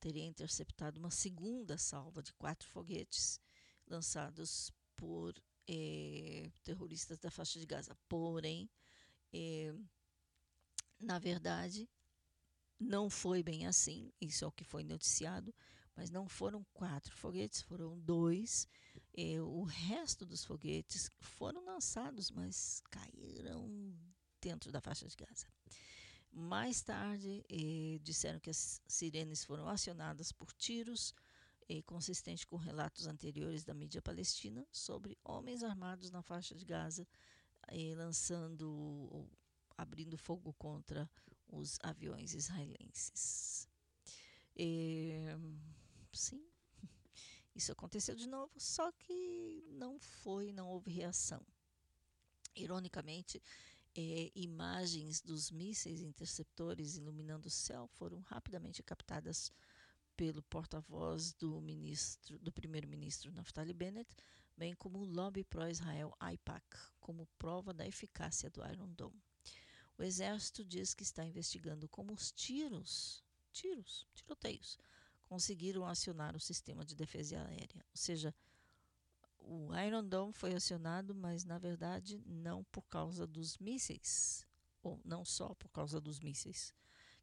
teria 0.00 0.24
interceptado 0.24 0.98
uma 0.98 1.10
segunda 1.10 1.76
salva 1.76 2.22
de 2.22 2.32
quatro 2.34 2.68
foguetes 2.68 3.38
lançados 3.86 4.72
por 4.96 5.34
eh, 5.68 6.50
terroristas 6.62 7.18
da 7.18 7.30
faixa 7.30 7.60
de 7.60 7.66
Gaza. 7.66 7.94
Porém, 8.08 8.70
eh, 9.32 9.74
na 11.00 11.18
verdade, 11.18 11.88
não 12.78 13.10
foi 13.10 13.42
bem 13.42 13.66
assim, 13.66 14.12
isso 14.20 14.44
é 14.44 14.48
o 14.48 14.52
que 14.52 14.64
foi 14.64 14.84
noticiado, 14.84 15.54
mas 15.94 16.10
não 16.10 16.28
foram 16.28 16.64
quatro 16.72 17.14
foguetes, 17.16 17.62
foram 17.62 17.98
dois. 18.00 18.66
Eh, 19.14 19.40
o 19.40 19.62
resto 19.64 20.24
dos 20.24 20.44
foguetes 20.44 21.10
foram 21.20 21.62
lançados, 21.64 22.30
mas 22.30 22.82
caíram 22.90 23.94
dentro 24.40 24.72
da 24.72 24.80
faixa 24.80 25.06
de 25.06 25.14
Gaza. 25.16 25.46
Mais 26.30 26.80
tarde, 26.82 27.44
eh, 27.48 27.98
disseram 28.02 28.40
que 28.40 28.48
as 28.48 28.80
sirenes 28.86 29.44
foram 29.44 29.68
acionadas 29.68 30.32
por 30.32 30.50
tiros, 30.54 31.14
eh, 31.68 31.82
consistente 31.82 32.46
com 32.46 32.56
relatos 32.56 33.06
anteriores 33.06 33.64
da 33.64 33.74
mídia 33.74 34.00
palestina 34.00 34.66
sobre 34.72 35.18
homens 35.22 35.62
armados 35.62 36.10
na 36.10 36.22
faixa 36.22 36.54
de 36.54 36.64
Gaza, 36.64 37.06
lançando, 37.96 39.28
abrindo 39.76 40.18
fogo 40.18 40.52
contra 40.54 41.08
os 41.46 41.78
aviões 41.82 42.34
israelenses. 42.34 43.68
Sim, 46.12 46.51
isso 47.54 47.72
aconteceu 47.72 48.14
de 48.14 48.26
novo, 48.26 48.52
só 48.58 48.90
que 48.92 49.64
não 49.72 49.98
foi, 49.98 50.52
não 50.52 50.68
houve 50.68 50.90
reação. 50.90 51.44
Ironicamente, 52.54 53.42
eh, 53.94 54.30
imagens 54.34 55.20
dos 55.20 55.50
mísseis 55.50 56.00
interceptores 56.00 56.96
iluminando 56.96 57.46
o 57.46 57.50
céu 57.50 57.86
foram 57.88 58.20
rapidamente 58.20 58.82
captadas 58.82 59.52
pelo 60.16 60.42
porta-voz 60.42 61.32
do 61.34 61.60
ministro, 61.60 62.38
do 62.38 62.52
primeiro-ministro 62.52 63.32
Naftali 63.32 63.72
Bennett, 63.72 64.14
bem 64.56 64.74
como 64.74 64.98
o 64.98 65.04
lobby 65.04 65.44
pró-Israel 65.44 66.14
AIPAC, 66.20 66.64
como 67.00 67.26
prova 67.38 67.72
da 67.72 67.86
eficácia 67.86 68.50
do 68.50 68.64
Iron 68.66 68.88
Dome. 68.88 69.22
O 69.98 70.02
exército 70.02 70.64
diz 70.64 70.94
que 70.94 71.02
está 71.02 71.24
investigando 71.24 71.88
como 71.88 72.12
os 72.12 72.32
tiros, 72.32 73.22
tiros, 73.52 74.06
tiroteios, 74.14 74.78
conseguiram 75.32 75.86
acionar 75.86 76.36
o 76.36 76.40
sistema 76.40 76.84
de 76.84 76.94
defesa 76.94 77.42
aérea, 77.42 77.82
ou 77.90 77.96
seja, 77.96 78.34
o 79.38 79.74
Iron 79.74 80.06
Dome 80.06 80.34
foi 80.34 80.52
acionado, 80.54 81.14
mas 81.14 81.42
na 81.42 81.58
verdade 81.58 82.22
não 82.26 82.62
por 82.64 82.82
causa 82.82 83.26
dos 83.26 83.56
mísseis, 83.56 84.46
ou 84.82 85.00
não 85.02 85.24
só 85.24 85.54
por 85.54 85.70
causa 85.70 85.98
dos 85.98 86.20
mísseis 86.20 86.74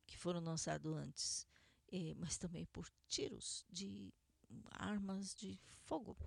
que 0.07 0.17
foram 0.17 0.39
lançados 0.39 0.91
antes, 0.91 1.47
eh, 1.91 2.15
mas 2.15 2.35
também 2.35 2.65
por 2.65 2.89
tiros 3.07 3.63
de 3.69 4.11
armas 4.71 5.35
de 5.35 5.59
fogo. 5.83 6.17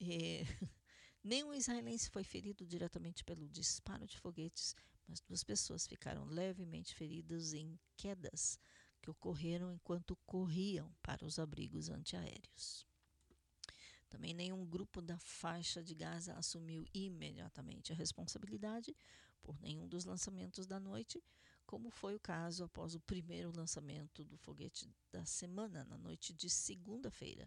Eh, 0.00 0.42
nenhum 1.22 1.54
israelense 1.54 2.10
foi 2.10 2.24
ferido 2.24 2.66
diretamente 2.66 3.22
pelo 3.22 3.48
disparo 3.48 4.04
de 4.04 4.18
foguetes, 4.18 4.74
mas 5.06 5.20
duas 5.20 5.44
pessoas 5.44 5.86
ficaram 5.86 6.24
levemente 6.24 6.92
feridas 6.92 7.52
em 7.52 7.78
quedas 7.96 8.58
que 9.04 9.10
ocorreram 9.10 9.70
enquanto 9.70 10.16
corriam 10.24 10.90
para 11.02 11.26
os 11.26 11.38
abrigos 11.38 11.90
antiaéreos. 11.90 12.86
Também 14.08 14.32
nenhum 14.32 14.64
grupo 14.64 15.02
da 15.02 15.18
faixa 15.18 15.82
de 15.82 15.94
Gaza 15.94 16.32
assumiu 16.32 16.86
imediatamente 16.94 17.92
a 17.92 17.94
responsabilidade 17.94 18.96
por 19.42 19.60
nenhum 19.60 19.86
dos 19.86 20.06
lançamentos 20.06 20.66
da 20.66 20.80
noite, 20.80 21.22
como 21.66 21.90
foi 21.90 22.14
o 22.14 22.20
caso 22.20 22.64
após 22.64 22.94
o 22.94 23.00
primeiro 23.00 23.54
lançamento 23.54 24.24
do 24.24 24.38
foguete 24.38 24.88
da 25.12 25.26
semana, 25.26 25.84
na 25.84 25.98
noite 25.98 26.32
de 26.32 26.48
segunda-feira. 26.48 27.46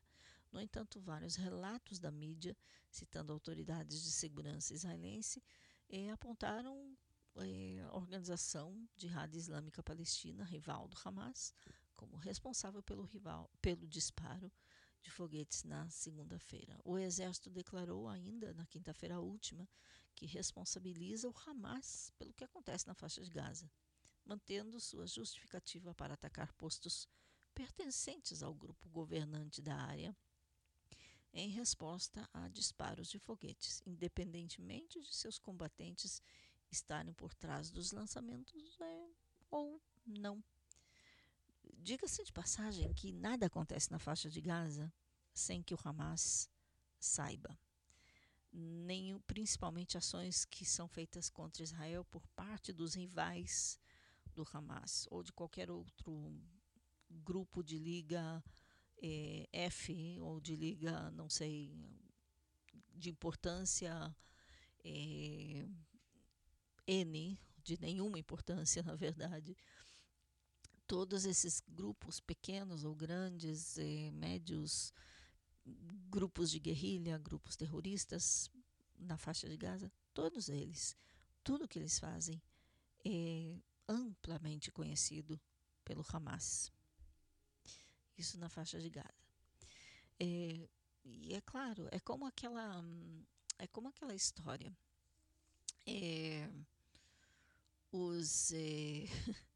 No 0.52 0.62
entanto, 0.62 1.02
vários 1.02 1.36
relatos 1.36 1.98
da 1.98 2.12
mídia, 2.12 2.56
citando 2.92 3.34
autoridades 3.34 4.04
de 4.04 4.12
segurança 4.12 4.76
israelense, 4.76 5.44
eh, 5.90 6.12
apontaram 6.12 6.96
a 7.38 7.96
organização 7.96 8.88
Jihad 8.96 9.34
Islâmica 9.36 9.84
Palestina, 9.84 10.44
rival 10.44 10.88
do 10.88 10.98
Hamas, 11.04 11.54
como 11.96 12.18
responsável 12.18 12.82
pelo, 12.82 13.04
rival, 13.04 13.50
pelo 13.62 13.88
disparo 13.88 14.52
de 15.02 15.12
foguetes 15.12 15.64
na 15.64 15.90
segunda-feira. 15.90 16.80
O 16.84 16.98
exército 16.98 17.50
declarou 17.50 18.08
ainda 18.08 18.54
na 18.54 18.66
quinta-feira 18.66 19.20
última 19.20 19.68
que 20.16 20.26
responsabiliza 20.26 21.30
o 21.30 21.36
Hamas 21.46 22.12
pelo 22.18 22.34
que 22.34 22.44
acontece 22.44 22.88
na 22.88 22.96
faixa 22.96 23.24
de 23.24 23.30
Gaza, 23.30 23.72
mantendo 24.26 24.80
sua 24.80 25.06
justificativa 25.08 25.94
para 25.94 26.16
atacar 26.16 26.52
postos 26.54 27.08
pertencentes 27.54 28.44
ao 28.44 28.54
grupo 28.54 28.90
governante 28.90 29.62
da 29.62 29.76
área 29.76 30.16
em 31.34 31.50
resposta 31.50 32.28
a 32.34 32.48
disparos 32.48 33.10
de 33.10 33.20
foguetes, 33.20 33.82
independentemente 33.86 35.02
de 35.02 35.14
seus 35.14 35.38
combatentes 35.38 36.22
estarem 36.72 37.14
por 37.14 37.34
trás 37.34 37.70
dos 37.72 37.92
lançamentos 37.92 38.78
é, 38.82 39.10
ou 39.50 39.82
não. 40.06 40.44
Diga-se 41.80 42.24
de 42.24 42.32
passagem 42.32 42.94
que 42.94 43.12
nada 43.12 43.46
acontece 43.46 43.92
na 43.92 44.00
faixa 44.00 44.30
de 44.30 44.42
Gaza 44.42 44.92
sem 45.34 45.62
que 45.62 45.74
o 45.74 45.80
Hamas 45.84 46.50
saiba. 47.00 47.58
Nem, 48.52 49.20
principalmente 49.20 49.98
ações 49.98 50.46
que 50.46 50.66
são 50.66 50.88
feitas 50.88 51.30
contra 51.30 51.64
Israel 51.64 52.04
por 52.06 52.26
parte 52.30 52.74
dos 52.74 52.96
rivais 52.96 53.80
do 54.34 54.48
Hamas 54.52 55.08
ou 55.12 55.22
de 55.22 55.32
qualquer 55.32 55.70
outro 55.70 56.34
grupo 57.10 57.64
de 57.64 57.78
liga 57.78 58.44
eh, 59.02 59.48
F 59.52 60.20
ou 60.22 60.40
de 60.40 60.56
liga, 60.56 61.12
não 61.12 61.30
sei, 61.30 61.72
de 62.94 63.10
importância 63.10 64.16
eh, 64.84 65.68
N, 66.88 67.38
de 67.64 67.80
nenhuma 67.80 68.18
importância, 68.18 68.82
na 68.84 68.96
verdade, 68.96 69.56
todos 70.88 71.26
esses 71.26 71.62
grupos 71.68 72.20
pequenos 72.20 72.84
ou 72.86 72.96
grandes, 72.96 73.78
eh, 73.78 74.10
médios, 74.12 74.94
grupos 76.10 76.50
de 76.50 76.60
guerrilha, 76.60 77.18
grupos 77.18 77.58
terroristas 77.58 78.50
na 78.98 79.18
faixa 79.18 79.48
de 79.50 79.58
Gaza, 79.58 79.92
todos 80.14 80.48
eles, 80.50 80.96
tudo 81.44 81.68
que 81.68 81.78
eles 81.78 82.00
fazem 82.00 82.42
é 83.06 83.60
amplamente 83.88 84.72
conhecido 84.72 85.40
pelo 85.84 86.06
Hamas. 86.12 86.72
Isso 88.18 88.40
na 88.40 88.50
faixa 88.50 88.80
de 88.80 88.90
Gaza. 88.90 89.28
É, 90.20 90.68
e 91.06 91.34
é 91.34 91.42
claro, 91.42 91.88
é 91.92 92.00
como 92.00 92.26
aquela, 92.26 92.84
é 93.60 93.68
como 93.68 93.90
aquela 93.90 94.16
história. 94.16 94.76
É, 95.86 96.50
é, 98.54 99.06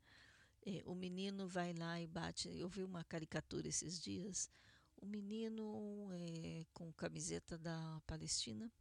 É, 0.63 0.83
o 0.85 0.93
menino 0.93 1.47
vai 1.47 1.73
lá 1.73 1.99
e 1.99 2.07
bate. 2.07 2.47
Eu 2.49 2.69
vi 2.69 2.83
uma 2.83 3.03
caricatura 3.03 3.67
esses 3.67 3.99
dias. 3.99 4.49
O 4.97 5.05
menino 5.07 6.09
é, 6.13 6.65
com 6.73 6.93
camiseta 6.93 7.57
da 7.57 8.01
Palestina 8.05 8.71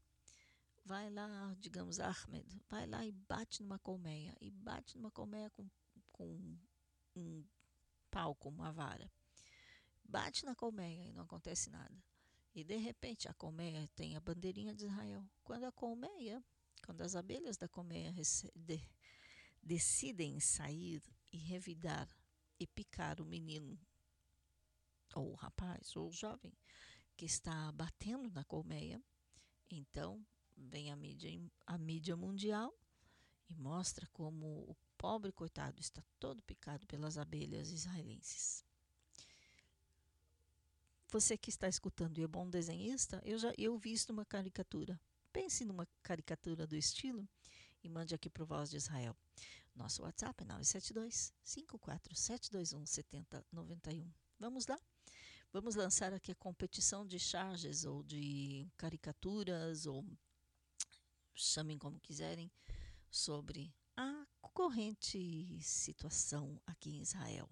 vai 0.85 1.09
lá, 1.11 1.55
digamos, 1.59 1.99
Ahmed, 1.99 2.63
vai 2.69 2.87
lá 2.87 3.05
e 3.05 3.13
bate 3.13 3.63
numa 3.63 3.79
colmeia. 3.79 4.37
E 4.41 4.51
bate 4.51 4.97
numa 4.97 5.11
colmeia 5.11 5.49
com, 5.51 5.67
com 6.13 6.59
um 7.17 7.45
pau, 8.11 8.35
com 8.35 8.51
uma 8.51 8.71
vara. 8.73 9.11
Bate 10.05 10.45
na 10.45 10.55
colmeia 10.55 11.07
e 11.07 11.13
não 11.13 11.23
acontece 11.23 11.71
nada. 11.71 11.97
E 12.55 12.63
de 12.63 12.77
repente 12.77 13.27
a 13.27 13.33
colmeia 13.33 13.89
tem 13.95 14.17
a 14.17 14.21
bandeirinha 14.21 14.75
de 14.75 14.85
Israel. 14.85 15.25
Quando 15.43 15.65
a 15.65 15.73
colmeia, 15.73 16.45
quando 16.85 17.01
as 17.01 17.15
abelhas 17.15 17.57
da 17.57 17.69
colmeia 17.69 18.11
decidem 19.63 20.41
sair 20.41 21.03
e 21.33 21.37
revidar 21.37 22.09
e 22.59 22.67
picar 22.67 23.21
o 23.21 23.25
menino, 23.25 23.79
ou 25.15 25.33
o 25.33 25.35
rapaz, 25.35 25.97
ou 25.97 26.09
o 26.09 26.13
jovem, 26.13 26.53
que 27.17 27.25
está 27.25 27.71
batendo 27.73 28.31
na 28.31 28.45
colmeia, 28.45 29.03
então 29.71 30.25
vem 30.57 30.91
a 30.91 30.97
mídia, 30.97 31.31
a 31.67 31.79
mídia 31.79 32.17
mundial 32.17 32.75
e 33.49 33.55
mostra 33.55 34.07
como 34.13 34.47
o 34.47 34.77
pobre 34.97 35.33
coitado 35.33 35.81
está 35.81 36.03
todo 36.19 36.43
picado 36.43 36.87
pelas 36.87 37.17
abelhas 37.17 37.71
israelenses. 37.71 38.65
você 41.11 41.37
que 41.37 41.51
está 41.51 41.69
escutando 41.69 42.19
e 42.19 42.23
é 42.23 42.29
bom 42.29 42.49
desenhista, 42.49 43.21
eu 43.25 43.37
já 43.37 43.53
eu 43.59 43.77
visto 43.77 44.11
uma 44.11 44.25
caricatura. 44.25 45.01
Pense 45.33 45.65
numa 45.65 45.89
caricatura 46.03 46.67
do 46.67 46.77
estilo 46.77 47.29
e 47.83 47.89
mande 47.89 48.15
aqui 48.15 48.29
para 48.29 48.43
o 48.43 48.47
Voz 48.47 48.71
de 48.71 48.77
Israel. 48.77 49.17
Nosso 49.75 50.03
WhatsApp 50.03 50.43
é 50.43 50.47
972 50.47 51.33
54721 51.43 52.87
7091. 52.87 54.13
Vamos 54.39 54.67
lá? 54.67 54.79
Vamos 55.53 55.75
lançar 55.75 56.13
aqui 56.13 56.33
a 56.33 56.37
competição 56.37 57.07
de 57.07 57.19
charges 57.19 57.85
ou 57.85 58.03
de 58.03 58.69
caricaturas 58.77 59.87
ou 59.87 60.07
chamem 61.35 61.79
como 61.79 61.99
quiserem 61.99 62.51
sobre 63.11 63.75
a 63.97 64.27
corrente 64.53 65.59
situação 65.63 66.61
aqui 66.67 66.91
em 66.91 67.01
Israel. 67.01 67.49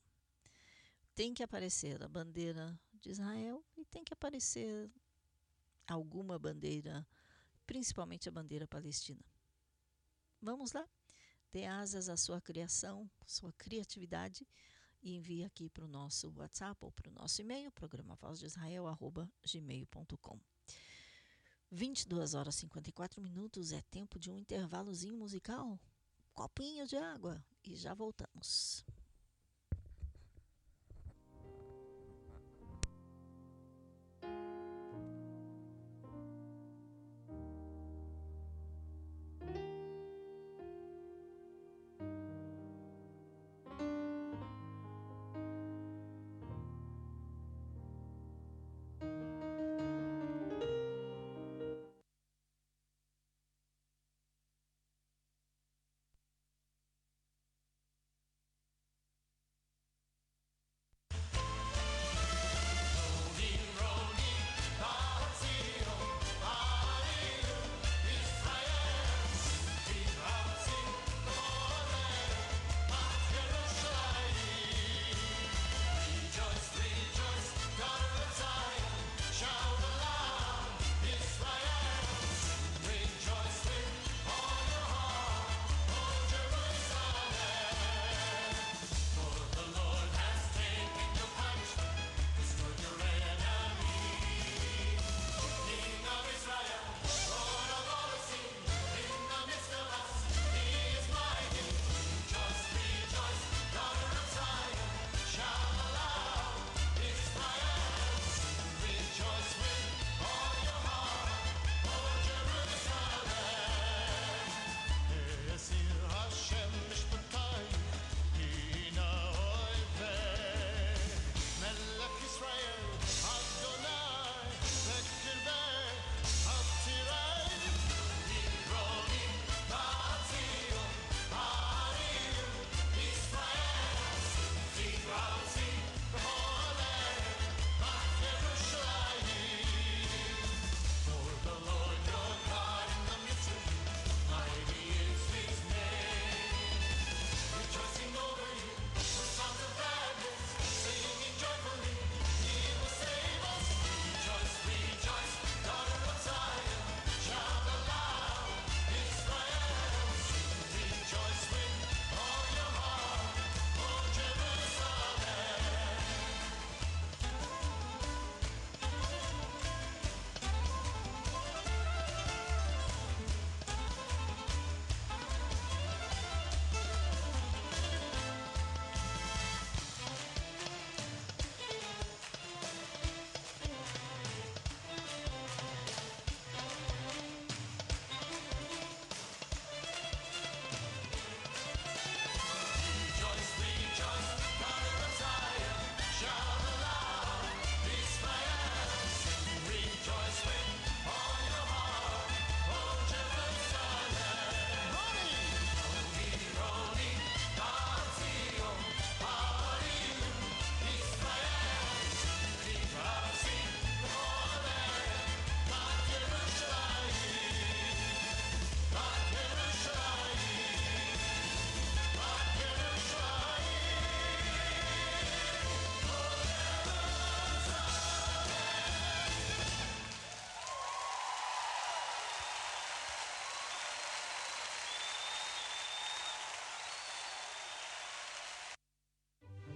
Tem 1.15 1.35
que 1.35 1.43
aparecer 1.43 2.03
a 2.03 2.09
bandeira 2.09 2.79
de 2.93 3.11
Israel 3.11 3.65
e 3.77 3.85
tem 3.85 4.05
que 4.05 4.13
aparecer 4.13 4.91
alguma 5.87 6.39
bandeira, 6.39 7.07
principalmente 7.67 8.29
a 8.29 8.33
bandeira 8.33 8.67
palestina. 8.69 9.25
Vamos 10.41 10.73
lá? 10.73 10.87
Dê 11.51 11.65
asas 11.65 12.09
à 12.09 12.17
sua 12.17 12.41
criação, 12.41 13.11
sua 13.27 13.53
criatividade 13.53 14.47
e 15.03 15.17
envie 15.17 15.45
aqui 15.45 15.69
para 15.69 15.85
o 15.85 15.89
nosso 15.89 16.33
WhatsApp 16.37 16.85
ou 16.85 16.93
para 16.93 17.09
o 17.09 17.13
nosso 17.13 17.41
e-mail, 17.41 17.71
programa 17.73 18.17
voz 18.17 18.39
de 18.39 18.47
Israel, 18.47 18.87
arroba 18.87 19.31
gmail.com. 19.47 20.39
22 21.71 22.35
horas 22.35 22.57
e 22.57 22.61
54 22.61 23.21
minutos 23.21 23.73
é 23.73 23.83
tempo 23.91 24.19
de 24.19 24.31
um 24.31 24.39
intervalozinho 24.39 25.17
musical. 25.17 25.79
Copinho 26.33 26.87
de 26.87 26.97
água 26.97 27.45
e 27.65 27.77
já 27.77 27.93
voltamos. 27.95 28.85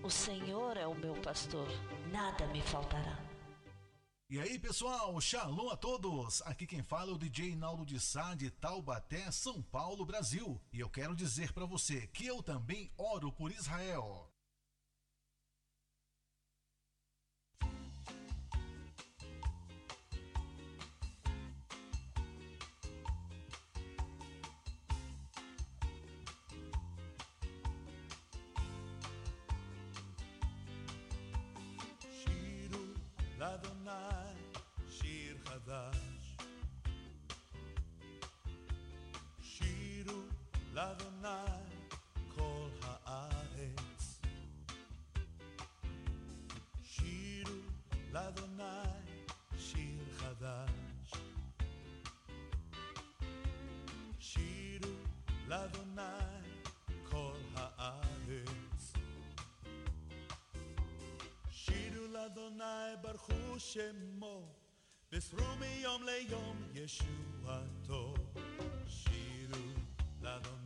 O 0.05 0.11
Senhor 0.11 0.77
é 0.77 0.85
o 0.85 0.97
meu 0.97 1.15
pastor, 1.23 1.69
nada 2.11 2.45
me 2.49 2.61
faltará. 2.61 3.17
E 4.29 4.41
aí, 4.41 4.59
pessoal, 4.59 5.21
shalom 5.21 5.71
a 5.71 5.77
todos! 5.77 6.43
Aqui 6.43 6.67
quem 6.67 6.83
fala 6.83 7.13
é 7.13 7.15
o 7.15 7.19
DJ 7.19 7.55
Naldo 7.55 7.87
de 7.87 8.01
Sá 8.01 8.35
de 8.35 8.51
Taubaté, 8.51 9.31
São 9.31 9.63
Paulo, 9.63 10.05
Brasil. 10.05 10.61
E 10.73 10.81
eu 10.81 10.91
quero 10.91 11.15
dizer 11.15 11.53
para 11.53 11.67
você 11.67 12.09
que 12.09 12.27
eu 12.27 12.43
também 12.43 12.91
oro 12.99 13.31
por 13.31 13.53
Israel. 13.53 14.32
לאדוני 48.12 48.64
שיר 49.58 50.04
חדש. 50.18 51.12
שירו 54.20 54.93
לאדוני 55.48 56.02
כל 57.10 57.39
הארץ. 57.56 58.93
שירו 61.52 62.08
לאדוני 62.08 62.95
ברכו 63.02 63.60
שמו, 63.60 64.56
בשרו 65.12 65.56
מיום 65.60 66.04
ליום 66.04 66.64
ישועתו. 66.74 68.14
שירו 68.88 69.74
לאדוני 70.22 70.61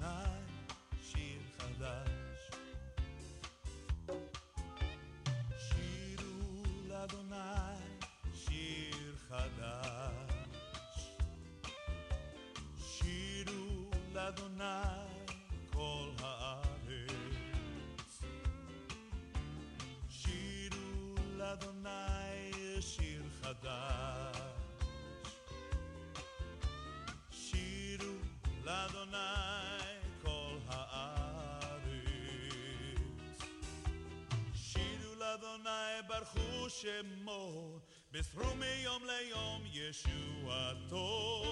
שמו, 36.86 37.80
בשרו 38.12 38.56
מיום 38.56 39.04
ליום 39.06 39.62
ישועתו. 39.74 41.44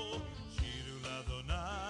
שירו 0.51 0.99
לאדוני 1.03 1.82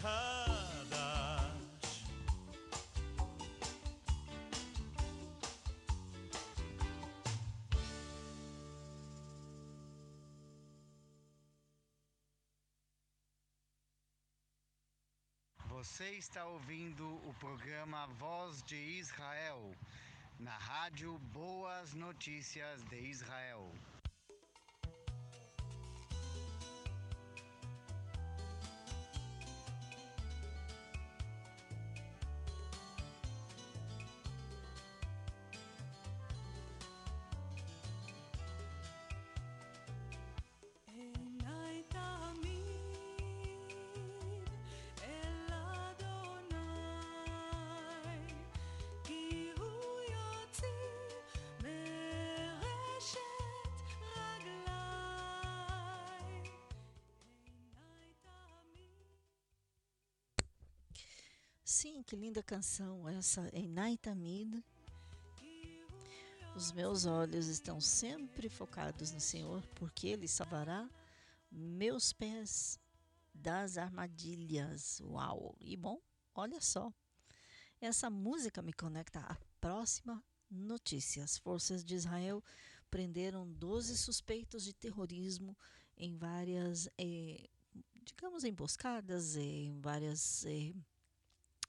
erradas. 0.00 0.90
Você 15.66 16.10
está 16.10 16.44
ouvindo 16.46 17.04
o 17.28 17.34
programa 17.38 18.06
Voz 18.18 18.62
de 18.62 18.76
Israel 18.76 19.74
na 20.38 20.56
rádio 20.56 21.18
Boas 21.32 21.94
Notícias 21.94 22.82
de 22.84 22.98
Israel. 23.00 23.70
Sim, 61.80 62.02
que 62.02 62.14
linda 62.14 62.42
canção 62.42 63.08
essa 63.08 63.48
Enai 63.56 63.96
Tamid. 63.96 64.62
Os 66.54 66.72
meus 66.72 67.06
olhos 67.06 67.46
estão 67.46 67.80
sempre 67.80 68.50
focados 68.50 69.12
no 69.12 69.18
Senhor, 69.18 69.66
porque 69.76 70.08
Ele 70.08 70.28
salvará 70.28 70.86
meus 71.50 72.12
pés 72.12 72.78
das 73.32 73.78
armadilhas. 73.78 75.00
Uau! 75.06 75.56
E 75.58 75.74
bom, 75.74 75.98
olha 76.34 76.60
só. 76.60 76.92
Essa 77.80 78.10
música 78.10 78.60
me 78.60 78.74
conecta 78.74 79.20
à 79.20 79.38
próxima 79.58 80.22
notícia. 80.50 81.24
As 81.24 81.38
forças 81.38 81.82
de 81.82 81.94
Israel 81.94 82.44
prenderam 82.90 83.50
12 83.50 83.96
suspeitos 83.96 84.64
de 84.64 84.74
terrorismo 84.74 85.56
em 85.96 86.14
várias, 86.14 86.90
eh, 86.98 87.48
digamos, 88.04 88.44
emboscadas, 88.44 89.34
em 89.34 89.80
várias 89.80 90.44
eh, 90.44 90.74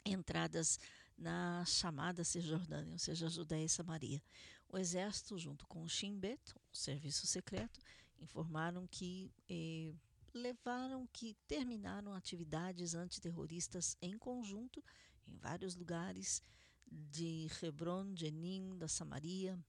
entradas 0.06 0.80
na 1.18 1.64
chamada 1.66 2.24
Cisjordânia, 2.24 2.93
ou 2.93 2.99
seja, 2.99 3.30
Judéia 3.30 3.66
e 3.66 3.70
Samaria. 3.70 4.22
O 4.68 4.78
exército, 4.78 5.38
junto 5.38 5.68
com 5.68 5.84
o 5.84 5.89
Shin 5.89 6.18
Bet, 6.18 6.41
o 6.74 6.78
serviço 6.78 7.28
secreto, 7.28 7.80
informaram 8.20 8.88
que 8.88 9.32
eh, 9.49 9.93
levaram 10.34 11.08
que 11.12 11.36
terminaram 11.47 12.14
atividades 12.14 12.95
antiterroristas 12.95 13.97
em 14.02 14.18
conjunto 14.18 14.84
em 15.28 15.36
vários 15.38 15.76
lugares 15.76 16.41
de 16.89 17.47
Hebron, 17.62 18.16
Jenin, 18.16 18.78
da 18.78 18.88
Samaria. 18.88 19.60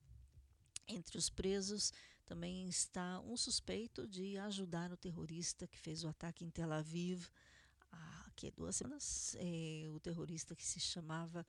Entre 0.88 1.16
os 1.16 1.30
presos 1.30 1.92
Também 2.24 2.68
está 2.68 3.20
um 3.20 3.36
suspeito 3.36 4.06
de 4.06 4.38
ajudar 4.38 4.92
o 4.92 4.96
terrorista 4.96 5.66
que 5.66 5.78
fez 5.78 6.04
o 6.04 6.08
ataque 6.08 6.44
em 6.44 6.50
Tel 6.50 6.72
Aviv 6.72 7.28
que, 8.42 8.50
duas 8.50 8.74
semanas, 8.74 9.36
é, 9.38 9.88
o 9.90 10.00
terrorista 10.00 10.56
que 10.56 10.66
se 10.66 10.80
chamava 10.80 11.46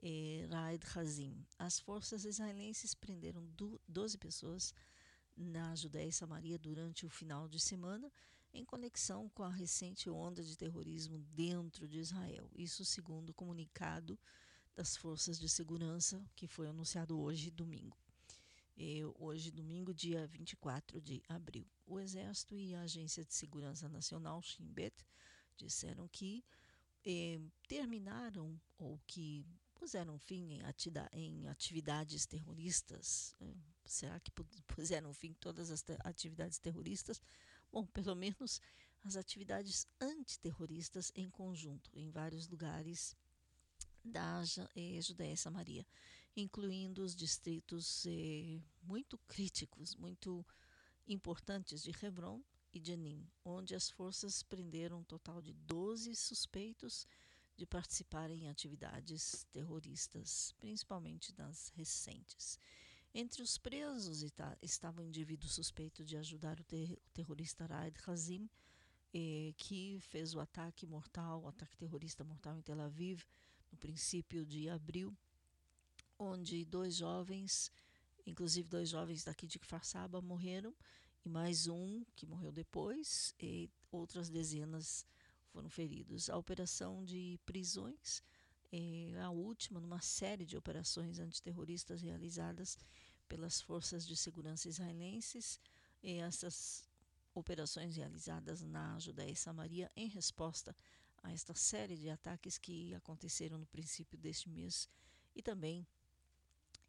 é, 0.00 0.46
Raed 0.48 0.86
Hazim. 0.94 1.44
As 1.58 1.80
forças 1.80 2.24
israelenses 2.24 2.94
prenderam 2.94 3.44
12 3.88 4.16
pessoas 4.16 4.72
na 5.36 5.74
Judéia 5.74 6.06
e 6.06 6.12
Samaria 6.12 6.56
durante 6.56 7.04
o 7.04 7.10
final 7.10 7.48
de 7.48 7.58
semana, 7.58 8.12
em 8.54 8.64
conexão 8.64 9.28
com 9.30 9.42
a 9.42 9.50
recente 9.50 10.08
onda 10.08 10.42
de 10.42 10.56
terrorismo 10.56 11.18
dentro 11.18 11.88
de 11.88 11.98
Israel. 11.98 12.48
Isso 12.54 12.84
segundo 12.84 13.30
o 13.30 13.34
comunicado 13.34 14.16
das 14.76 14.96
forças 14.96 15.40
de 15.40 15.48
segurança 15.48 16.24
que 16.36 16.46
foi 16.46 16.68
anunciado 16.68 17.18
hoje, 17.18 17.50
domingo. 17.50 17.98
E 18.76 19.02
hoje, 19.18 19.50
domingo, 19.50 19.92
dia 19.92 20.28
24 20.28 21.00
de 21.00 21.20
abril. 21.28 21.66
O 21.86 21.98
Exército 21.98 22.56
e 22.56 22.72
a 22.74 22.82
Agência 22.82 23.24
de 23.24 23.34
Segurança 23.34 23.88
Nacional, 23.88 24.40
Shin 24.42 24.66
Bet, 24.66 24.94
disseram 25.56 26.08
que 26.08 26.44
eh, 27.04 27.40
terminaram 27.68 28.60
ou 28.78 29.00
que 29.06 29.46
puseram 29.74 30.18
fim 30.18 30.52
em, 30.52 30.62
em 31.12 31.48
atividades 31.48 32.26
terroristas. 32.26 33.34
Né? 33.38 33.54
Será 33.84 34.18
que 34.18 34.32
puseram 34.66 35.12
fim 35.12 35.32
todas 35.34 35.70
as 35.70 35.84
atividades 36.04 36.58
terroristas? 36.58 37.20
Bom, 37.70 37.86
pelo 37.86 38.14
menos 38.14 38.60
as 39.04 39.16
atividades 39.16 39.86
antiterroristas 40.00 41.12
em 41.14 41.30
conjunto, 41.30 41.90
em 41.94 42.10
vários 42.10 42.48
lugares 42.48 43.14
da 44.04 44.42
eh, 44.74 45.00
Judéia 45.00 45.36
Samaria, 45.36 45.86
incluindo 46.36 47.02
os 47.02 47.14
distritos 47.14 48.04
eh, 48.06 48.60
muito 48.82 49.18
críticos, 49.28 49.94
muito 49.94 50.44
importantes 51.06 51.82
de 51.82 51.92
Hebron 52.04 52.42
e 52.76 52.84
Jenin, 52.84 53.26
onde 53.44 53.74
as 53.74 53.88
forças 53.88 54.42
prenderam 54.42 55.00
um 55.00 55.04
total 55.04 55.40
de 55.40 55.54
12 55.54 56.14
suspeitos 56.14 57.06
de 57.56 57.64
participarem 57.64 58.44
em 58.44 58.48
atividades 58.50 59.46
terroristas, 59.50 60.54
principalmente 60.58 61.32
das 61.32 61.68
recentes. 61.74 62.60
Entre 63.14 63.42
os 63.42 63.56
presos 63.56 64.22
estava 64.60 65.00
um 65.00 65.06
indivíduo 65.06 65.48
suspeito 65.48 66.04
de 66.04 66.18
ajudar 66.18 66.60
o, 66.60 66.64
ter 66.64 66.92
o 66.92 67.10
terrorista 67.14 67.64
Raed 67.64 67.96
Hazim, 68.06 68.46
eh, 69.14 69.54
que 69.56 69.98
fez 70.00 70.34
o 70.34 70.40
ataque 70.40 70.86
mortal, 70.86 71.44
o 71.44 71.48
ataque 71.48 71.78
terrorista 71.78 72.22
mortal 72.22 72.58
em 72.58 72.60
Tel 72.62 72.80
Aviv, 72.82 73.24
no 73.72 73.78
princípio 73.78 74.44
de 74.44 74.68
abril, 74.68 75.16
onde 76.18 76.62
dois 76.66 76.96
jovens, 76.96 77.72
inclusive 78.26 78.68
dois 78.68 78.90
jovens 78.90 79.24
daqui 79.24 79.46
de 79.46 79.58
Kfar 79.58 79.84
Saba, 79.84 80.20
morreram, 80.20 80.74
e 81.26 81.28
mais 81.28 81.66
um 81.66 82.04
que 82.14 82.24
morreu 82.24 82.52
depois, 82.52 83.34
e 83.42 83.68
outras 83.90 84.30
dezenas 84.30 85.04
foram 85.48 85.68
feridos. 85.68 86.30
A 86.30 86.36
operação 86.36 87.04
de 87.04 87.36
prisões 87.44 88.22
é 88.70 89.20
a 89.20 89.30
última 89.30 89.80
numa 89.80 90.00
série 90.00 90.46
de 90.46 90.56
operações 90.56 91.18
antiterroristas 91.18 92.00
realizadas 92.00 92.78
pelas 93.26 93.60
forças 93.60 94.06
de 94.06 94.16
segurança 94.16 94.68
israelenses. 94.68 95.58
E 96.00 96.12
essas 96.18 96.88
operações 97.34 97.96
realizadas 97.96 98.62
na 98.62 98.96
Judéia 99.00 99.32
e 99.32 99.36
Samaria 99.36 99.90
em 99.96 100.06
resposta 100.06 100.76
a 101.24 101.32
esta 101.32 101.54
série 101.54 101.96
de 101.96 102.08
ataques 102.08 102.56
que 102.56 102.94
aconteceram 102.94 103.58
no 103.58 103.66
princípio 103.66 104.16
deste 104.16 104.48
mês 104.48 104.88
e 105.34 105.42
também 105.42 105.84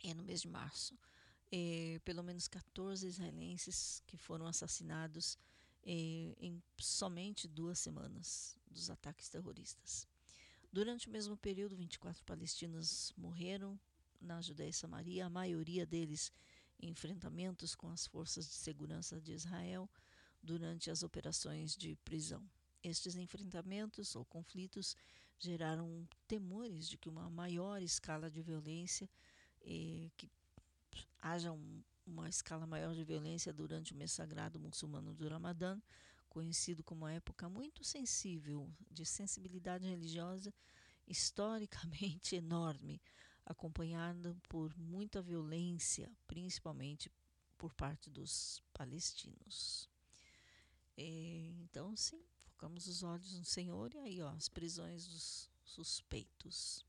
é 0.03 0.13
no 0.13 0.21
mês 0.21 0.41
de 0.41 0.47
março. 0.47 0.95
É, 1.51 1.99
pelo 2.03 2.23
menos 2.23 2.47
14 2.47 3.07
israelenses 3.07 4.03
que 4.05 4.17
foram 4.17 4.45
assassinados 4.47 5.37
eh, 5.83 6.35
em 6.37 6.61
somente 6.77 7.47
duas 7.47 7.79
semanas 7.79 8.57
dos 8.69 8.89
ataques 8.89 9.29
terroristas. 9.29 10.05
Durante 10.71 11.07
o 11.07 11.11
mesmo 11.11 11.37
período, 11.37 11.77
24 11.77 12.25
palestinos 12.25 13.13
morreram 13.15 13.79
na 14.19 14.41
Judéia 14.41 14.69
e 14.69 14.73
Samaria, 14.73 15.25
a 15.25 15.29
maioria 15.29 15.85
deles 15.85 16.33
em 16.80 16.89
enfrentamentos 16.89 17.73
com 17.73 17.89
as 17.89 18.05
forças 18.05 18.45
de 18.45 18.53
segurança 18.53 19.22
de 19.22 19.31
Israel 19.31 19.89
durante 20.43 20.91
as 20.91 21.03
operações 21.03 21.76
de 21.76 21.95
prisão. 22.03 22.45
Estes 22.84 23.15
enfrentamentos 23.15 24.15
ou 24.15 24.26
conflitos 24.26 24.95
geraram 25.39 26.07
temores 26.27 26.89
de 26.89 26.97
que 26.97 27.07
uma 27.09 27.30
maior 27.30 27.81
escala 27.81 28.30
de 28.30 28.41
violência, 28.41 29.09
eh, 29.61 30.09
que 30.17 30.30
haja 31.31 31.51
um, 31.51 31.83
uma 32.05 32.29
escala 32.29 32.65
maior 32.65 32.93
de 32.93 33.03
violência 33.03 33.53
durante 33.53 33.93
o 33.93 33.97
mês 33.97 34.11
sagrado 34.11 34.59
muçulmano 34.59 35.13
do 35.13 35.27
Ramadã, 35.27 35.79
conhecido 36.29 36.83
como 36.83 37.01
uma 37.01 37.13
época 37.13 37.49
muito 37.49 37.83
sensível, 37.83 38.71
de 38.89 39.05
sensibilidade 39.05 39.87
religiosa 39.87 40.53
historicamente 41.07 42.35
enorme, 42.37 43.01
acompanhada 43.45 44.35
por 44.47 44.77
muita 44.77 45.21
violência, 45.21 46.11
principalmente 46.27 47.11
por 47.57 47.73
parte 47.73 48.09
dos 48.09 48.61
palestinos. 48.73 49.89
E, 50.97 51.53
então, 51.61 51.95
sim, 51.95 52.23
focamos 52.43 52.87
os 52.87 53.03
olhos 53.03 53.37
no 53.37 53.45
Senhor 53.45 53.93
e 53.93 53.97
aí, 53.99 54.21
ó, 54.21 54.29
as 54.29 54.49
prisões 54.49 55.07
dos 55.07 55.49
suspeitos. 55.63 56.85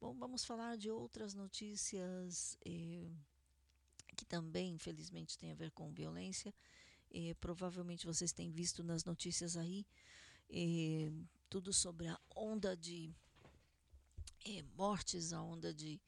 Bom, 0.00 0.14
vamos 0.14 0.44
falar 0.44 0.76
de 0.76 0.90
outras 0.90 1.34
notícias. 1.34 2.56
Eh, 2.64 3.10
que 4.20 4.26
também, 4.26 4.74
infelizmente, 4.74 5.38
tem 5.38 5.50
a 5.50 5.54
ver 5.54 5.70
com 5.70 5.90
violência. 5.90 6.54
Eh, 7.10 7.32
provavelmente 7.40 8.04
vocês 8.04 8.32
têm 8.32 8.50
visto 8.50 8.84
nas 8.84 9.02
notícias 9.02 9.56
aí 9.56 9.86
eh, 10.50 11.10
tudo 11.48 11.72
sobre 11.72 12.06
a 12.06 12.20
onda 12.36 12.76
de 12.76 13.10
eh, 14.44 14.62
mortes, 14.76 15.32
a 15.32 15.42
onda 15.42 15.72
de 15.72 15.98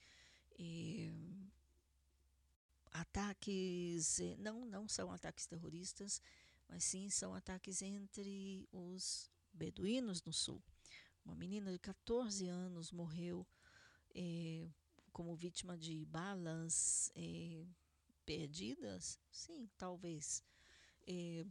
ataques. 2.93 4.21
não, 4.39 4.67
não 4.67 4.87
são 4.87 5.11
ataques 5.11 5.47
terroristas, 5.47 6.21
mas 6.69 6.85
sim 6.85 7.09
são 7.09 7.35
ataques 7.35 7.81
entre 7.81 8.69
os 8.71 9.31
beduínos 9.55 10.23
no 10.23 10.35
sul. 10.35 10.63
Uma 11.25 11.35
menina 11.35 11.73
de 11.73 11.79
14 11.79 12.47
anos 12.47 12.93
morreu 12.93 13.47
como 15.13 15.35
vítima 15.35 15.79
de 15.79 16.05
balas 16.05 17.11
perdidas? 18.33 19.19
Sim, 19.31 19.69
talvez. 19.77 20.43
É, 21.07 21.45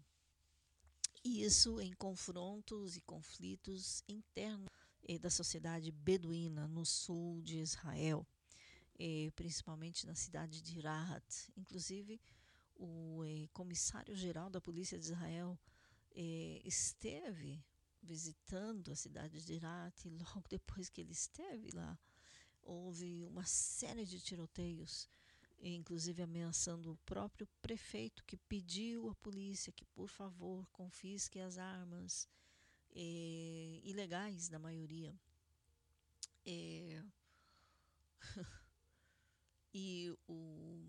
isso 1.23 1.79
em 1.79 1.93
confrontos 1.93 2.97
e 2.97 3.01
conflitos 3.01 4.03
internos 4.07 4.67
é, 5.07 5.19
da 5.19 5.29
sociedade 5.29 5.91
beduína 5.91 6.67
no 6.67 6.83
sul 6.83 7.41
de 7.43 7.59
Israel, 7.59 8.25
é, 8.97 9.29
principalmente 9.35 10.07
na 10.07 10.15
cidade 10.15 10.61
de 10.61 10.79
Rahat. 10.79 11.51
Inclusive, 11.55 12.19
o 12.75 13.23
é, 13.23 13.47
comissário-geral 13.53 14.49
da 14.49 14.59
Polícia 14.59 14.97
de 14.97 15.05
Israel 15.05 15.59
é, 16.15 16.61
esteve 16.65 17.63
visitando 18.01 18.91
a 18.91 18.95
cidade 18.95 19.45
de 19.45 19.57
Rahat 19.57 20.07
e 20.07 20.09
logo 20.09 20.47
depois 20.49 20.89
que 20.89 21.01
ele 21.01 21.11
esteve 21.11 21.69
lá, 21.75 21.99
houve 22.63 23.23
uma 23.27 23.45
série 23.45 24.05
de 24.05 24.19
tiroteios 24.19 25.07
inclusive 25.69 26.23
ameaçando 26.23 26.91
o 26.91 26.97
próprio 27.05 27.47
prefeito 27.61 28.23
que 28.25 28.35
pediu 28.35 29.09
à 29.09 29.15
polícia 29.15 29.71
que, 29.71 29.85
por 29.85 30.07
favor, 30.07 30.67
confisque 30.71 31.39
as 31.39 31.57
armas 31.57 32.27
é, 32.95 33.79
ilegais, 33.83 34.49
na 34.49 34.57
maioria. 34.57 35.15
É, 36.45 37.03
e 39.73 40.17
o, 40.27 40.83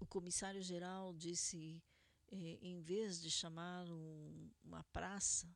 o 0.00 0.06
comissário-geral 0.06 1.12
disse, 1.12 1.82
é, 2.28 2.58
em 2.62 2.80
vez 2.80 3.20
de 3.20 3.30
chamar 3.30 3.86
um, 3.86 4.50
uma 4.64 4.82
praça 4.84 5.48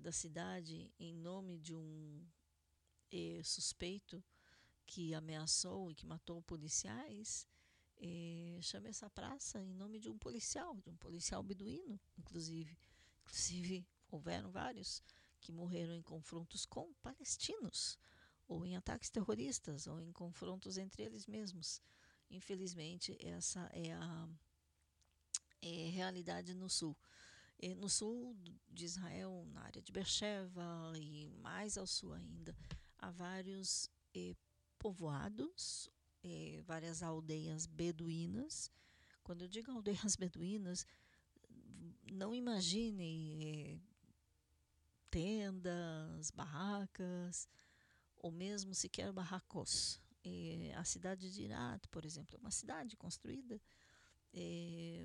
da 0.00 0.10
cidade 0.10 0.92
em 0.98 1.14
nome 1.14 1.58
de 1.58 1.72
um 1.72 2.26
suspeito, 3.44 4.22
que 4.86 5.14
ameaçou 5.14 5.90
e 5.90 5.94
que 5.94 6.06
matou 6.06 6.40
policiais, 6.42 7.46
eh, 7.98 8.58
chama 8.62 8.88
essa 8.88 9.10
praça 9.10 9.62
em 9.62 9.74
nome 9.74 9.98
de 9.98 10.08
um 10.08 10.18
policial, 10.18 10.76
de 10.80 10.90
um 10.90 10.96
policial 10.96 11.42
beduíno, 11.42 12.00
inclusive. 12.18 12.78
Inclusive, 13.22 13.86
houveram 14.10 14.50
vários 14.50 15.02
que 15.40 15.52
morreram 15.52 15.94
em 15.94 16.02
confrontos 16.02 16.64
com 16.64 16.92
palestinos, 17.02 17.98
ou 18.48 18.64
em 18.64 18.76
ataques 18.76 19.10
terroristas, 19.10 19.86
ou 19.86 20.00
em 20.00 20.12
confrontos 20.12 20.78
entre 20.78 21.02
eles 21.02 21.26
mesmos. 21.26 21.80
Infelizmente, 22.30 23.16
essa 23.20 23.68
é 23.72 23.92
a 23.92 24.28
é 25.62 25.88
realidade 25.90 26.54
no 26.54 26.68
sul. 26.68 26.96
E 27.58 27.74
no 27.74 27.88
sul 27.88 28.36
de 28.68 28.84
Israel, 28.84 29.46
na 29.52 29.62
área 29.62 29.82
de 29.82 29.90
Beersheba 29.90 30.92
e 30.96 31.26
mais 31.40 31.78
ao 31.78 31.86
sul 31.86 32.12
ainda, 32.12 32.54
há 32.98 33.10
vários 33.10 33.88
eh, 34.14 34.34
povoados, 34.86 35.90
eh, 36.22 36.62
várias 36.64 37.02
aldeias 37.02 37.66
beduínas 37.66 38.70
Quando 39.24 39.42
eu 39.42 39.48
digo 39.48 39.72
aldeias 39.72 40.14
beduínas, 40.14 40.86
não 42.12 42.32
imagine 42.32 43.42
eh, 43.42 43.80
tendas, 45.10 46.30
barracas, 46.30 47.48
ou 48.14 48.30
mesmo 48.30 48.72
sequer 48.76 49.12
barracos. 49.12 50.00
Eh, 50.22 50.72
a 50.76 50.84
cidade 50.84 51.32
de 51.32 51.42
Irat, 51.42 51.88
por 51.88 52.04
exemplo, 52.04 52.36
é 52.36 52.38
uma 52.38 52.52
cidade 52.52 52.96
construída, 52.96 53.60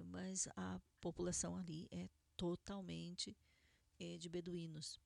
mas 0.06 0.48
a 0.56 0.80
população 1.00 1.58
ali 1.58 1.88
é 1.90 2.08
totalmente 2.38 3.36
de 4.20 4.30
beduínos. 4.30 5.00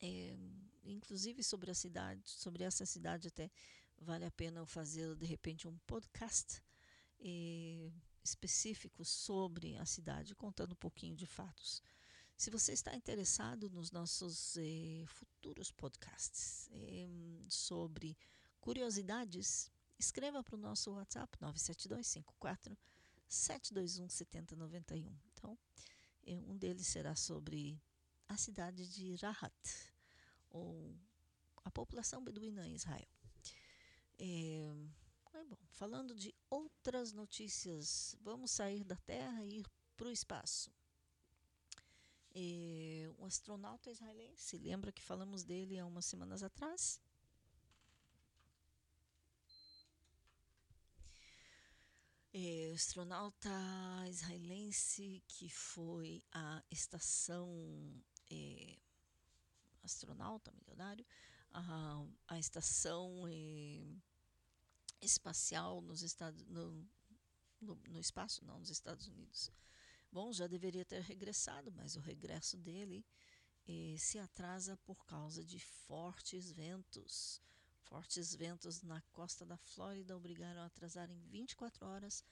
É, 0.00 0.36
inclusive 0.84 1.42
sobre 1.42 1.70
a 1.70 1.74
cidade, 1.74 2.28
sobre 2.28 2.64
essa 2.64 2.84
cidade 2.84 3.28
até 3.28 3.50
vale 3.98 4.24
a 4.24 4.30
pena 4.30 4.66
fazer 4.66 5.14
de 5.16 5.26
repente 5.26 5.68
um 5.68 5.78
podcast 5.86 6.60
eh, 7.20 7.90
específico 8.22 9.04
sobre 9.04 9.76
a 9.76 9.86
cidade, 9.86 10.34
contando 10.34 10.72
um 10.72 10.76
pouquinho 10.76 11.14
de 11.14 11.26
fatos. 11.26 11.82
Se 12.36 12.50
você 12.50 12.72
está 12.72 12.94
interessado 12.94 13.70
nos 13.70 13.92
nossos 13.92 14.56
eh, 14.56 15.04
futuros 15.06 15.70
podcasts 15.70 16.68
sobre 17.48 18.16
curiosidades, 18.60 19.70
escreva 19.98 20.42
para 20.42 20.56
o 20.56 20.58
nosso 20.58 20.90
WhatsApp 20.92 21.38
97254 21.40 22.76
721 23.28 24.08
7091. 24.08 25.16
Então, 25.32 25.58
um 26.48 26.56
deles 26.56 26.86
será 26.86 27.14
sobre 27.14 27.80
a 28.32 28.36
cidade 28.36 28.88
de 28.88 29.14
Rahat, 29.16 29.54
ou 30.50 30.96
a 31.64 31.70
população 31.70 32.24
beduína 32.24 32.66
em 32.66 32.74
Israel. 32.74 33.08
É, 34.18 34.70
é 35.34 35.44
bom, 35.44 35.58
falando 35.70 36.14
de 36.14 36.34
outras 36.48 37.12
notícias, 37.12 38.16
vamos 38.20 38.50
sair 38.50 38.84
da 38.84 38.96
Terra 38.96 39.44
e 39.44 39.60
ir 39.60 39.66
para 39.96 40.08
o 40.08 40.10
espaço. 40.10 40.72
É, 42.34 43.10
um 43.18 43.26
astronauta 43.26 43.90
israelense, 43.90 44.56
lembra 44.56 44.90
que 44.90 45.02
falamos 45.02 45.44
dele 45.44 45.78
há 45.78 45.84
umas 45.84 46.06
semanas 46.06 46.42
atrás? 46.42 47.00
É, 52.32 52.72
astronauta 52.74 53.50
israelense 54.08 55.22
que 55.28 55.50
foi 55.50 56.24
à 56.32 56.62
estação 56.70 57.46
é, 58.32 58.78
astronauta 59.82 60.52
milionário 60.52 61.04
a, 61.52 62.04
a 62.28 62.38
estação 62.38 63.26
é, 63.28 63.84
espacial 65.00 65.80
nos 65.80 66.02
Estados 66.02 66.42
no, 66.46 66.88
no, 67.60 67.74
no, 67.88 68.00
espaço 68.00 68.44
não 68.44 68.58
nos 68.58 68.70
Estados 68.70 69.06
Unidos. 69.06 69.50
Bom 70.10 70.32
já 70.32 70.46
deveria 70.46 70.84
ter 70.84 71.02
regressado 71.02 71.70
mas 71.72 71.96
o 71.96 72.00
regresso 72.00 72.56
dele 72.56 73.04
é, 73.68 73.96
se 73.98 74.18
atrasa 74.18 74.76
por 74.78 75.04
causa 75.06 75.44
de 75.44 75.58
fortes 75.58 76.50
ventos. 76.50 77.40
Fortes 77.82 78.34
ventos 78.34 78.82
na 78.82 79.02
costa 79.12 79.44
da 79.44 79.58
Flórida 79.58 80.16
obrigaram 80.16 80.62
a 80.62 80.66
atrasar 80.66 81.10
em 81.10 81.20
24 81.28 81.86
horas 81.86 82.24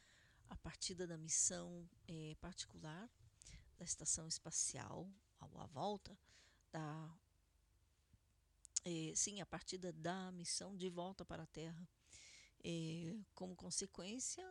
a 0.49 0.57
partida 0.57 1.07
da 1.07 1.17
missão 1.17 1.89
eh, 2.09 2.35
particular 2.41 3.09
da 3.79 3.85
estação 3.85 4.27
espacial, 4.27 5.09
a 5.41 5.67
volta 5.67 6.17
da. 6.73 7.19
Eh, 8.85 9.12
sim, 9.15 9.41
a 9.41 9.47
partida 9.47 9.93
da 9.93 10.33
missão 10.33 10.77
de 10.77 10.89
volta 10.89 11.25
para 11.25 11.43
a 11.43 11.47
Terra. 11.47 11.89
Eh, 12.65 13.19
como 13.35 13.57
consequência, 13.57 14.45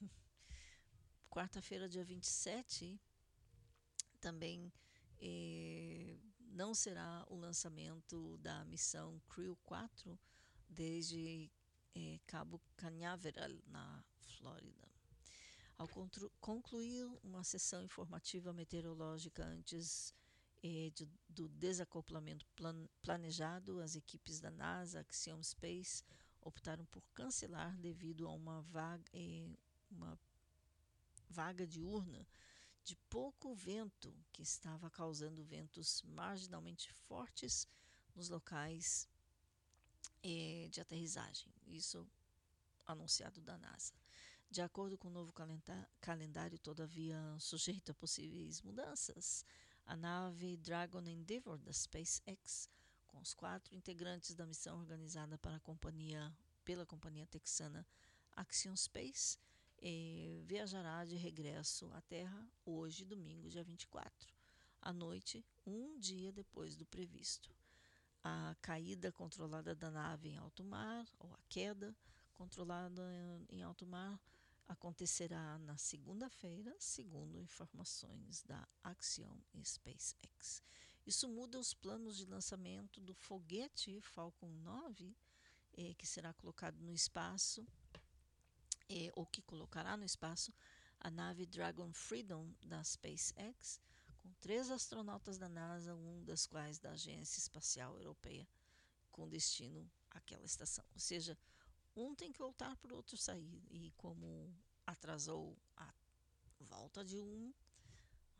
quarta-feira, 1.30 1.88
dia 1.88 2.04
27, 2.04 3.00
também 4.20 4.72
não 6.52 6.74
será 6.74 7.24
o 7.28 7.36
lançamento 7.36 8.36
da 8.38 8.64
missão 8.64 9.20
Crew 9.28 9.56
4 9.64 10.18
desde 10.68 11.50
eh, 11.94 12.18
Cabo 12.26 12.60
Cañaveral, 12.76 13.50
na 13.66 14.04
Flórida. 14.20 14.91
Ao 15.78 15.88
concluir 16.40 17.04
uma 17.22 17.42
sessão 17.42 17.82
informativa 17.82 18.52
meteorológica 18.52 19.44
antes 19.44 20.14
eh, 20.62 20.90
de, 20.94 21.08
do 21.28 21.48
desacoplamento 21.48 22.46
plan 22.54 22.88
planejado, 23.02 23.80
as 23.80 23.96
equipes 23.96 24.38
da 24.38 24.50
NASA, 24.50 25.00
Axiom 25.00 25.42
Space, 25.42 26.04
optaram 26.40 26.84
por 26.86 27.02
cancelar 27.14 27.76
devido 27.78 28.26
a 28.28 28.32
uma 28.32 28.62
vaga, 28.62 29.04
eh, 29.12 29.48
uma 29.90 30.18
vaga 31.28 31.66
diurna 31.66 32.26
de 32.84 32.96
pouco 33.08 33.54
vento 33.54 34.14
que 34.32 34.42
estava 34.42 34.90
causando 34.90 35.44
ventos 35.44 36.02
marginalmente 36.02 36.92
fortes 36.92 37.66
nos 38.14 38.28
locais 38.28 39.08
eh, 40.22 40.68
de 40.70 40.80
aterrissagem. 40.80 41.52
Isso 41.66 42.06
anunciado 42.86 43.40
da 43.40 43.56
NASA. 43.56 43.92
De 44.52 44.60
acordo 44.60 44.98
com 44.98 45.08
o 45.08 45.10
novo 45.10 45.32
calendário, 45.98 46.58
todavia 46.58 47.18
sujeito 47.38 47.90
a 47.90 47.94
possíveis 47.94 48.60
mudanças, 48.60 49.46
a 49.86 49.96
nave 49.96 50.58
Dragon 50.58 51.00
Endeavour 51.06 51.56
da 51.56 51.72
SpaceX, 51.72 52.68
com 53.08 53.18
os 53.18 53.32
quatro 53.32 53.74
integrantes 53.74 54.34
da 54.34 54.44
missão 54.44 54.78
organizada 54.78 55.40
companhia, 55.62 56.30
pela 56.66 56.84
companhia 56.84 57.26
texana 57.26 57.86
Axiom 58.36 58.76
Space, 58.76 59.38
eh, 59.80 60.42
viajará 60.44 61.06
de 61.06 61.16
regresso 61.16 61.90
à 61.94 62.02
Terra 62.02 62.46
hoje, 62.66 63.06
domingo, 63.06 63.48
dia 63.48 63.64
24, 63.64 64.34
à 64.82 64.92
noite, 64.92 65.42
um 65.66 65.98
dia 65.98 66.30
depois 66.30 66.76
do 66.76 66.84
previsto. 66.84 67.48
A 68.22 68.54
caída 68.60 69.10
controlada 69.10 69.74
da 69.74 69.90
nave 69.90 70.28
em 70.28 70.36
alto 70.36 70.62
mar, 70.62 71.06
ou 71.18 71.32
a 71.32 71.38
queda 71.48 71.96
controlada 72.34 73.02
em 73.48 73.62
alto 73.62 73.86
mar, 73.86 74.20
acontecerá 74.72 75.58
na 75.58 75.76
segunda-feira, 75.76 76.74
segundo 76.78 77.38
informações 77.38 78.42
da 78.42 78.66
Axiom 78.82 79.38
SpaceX. 79.62 80.62
Isso 81.06 81.28
muda 81.28 81.58
os 81.58 81.74
planos 81.74 82.16
de 82.16 82.26
lançamento 82.26 83.00
do 83.00 83.14
foguete 83.14 84.00
Falcon 84.00 84.48
9, 84.48 85.14
eh, 85.74 85.94
que 85.94 86.06
será 86.06 86.32
colocado 86.32 86.78
no 86.80 86.92
espaço 86.92 87.66
é, 88.88 89.10
ou 89.14 89.26
que 89.26 89.42
colocará 89.42 89.96
no 89.96 90.04
espaço 90.04 90.52
a 91.00 91.10
nave 91.10 91.46
Dragon 91.46 91.92
Freedom 91.92 92.52
da 92.62 92.82
SpaceX, 92.84 93.80
com 94.18 94.32
três 94.40 94.70
astronautas 94.70 95.38
da 95.38 95.48
NASA, 95.48 95.94
um 95.94 96.24
das 96.24 96.46
quais 96.46 96.78
da 96.78 96.92
Agência 96.92 97.40
Espacial 97.40 97.96
Europeia, 97.96 98.46
com 99.10 99.28
destino 99.28 99.90
àquela 100.10 100.44
estação. 100.44 100.84
Ou 100.94 101.00
seja, 101.00 101.36
um 101.96 102.14
tem 102.14 102.32
que 102.32 102.38
voltar 102.38 102.76
para 102.76 102.92
o 102.92 102.96
outro 102.96 103.16
sair. 103.16 103.62
E 103.70 103.90
como 103.96 104.54
atrasou 104.86 105.56
a 105.76 105.92
volta 106.60 107.04
de 107.04 107.18
um, 107.18 107.52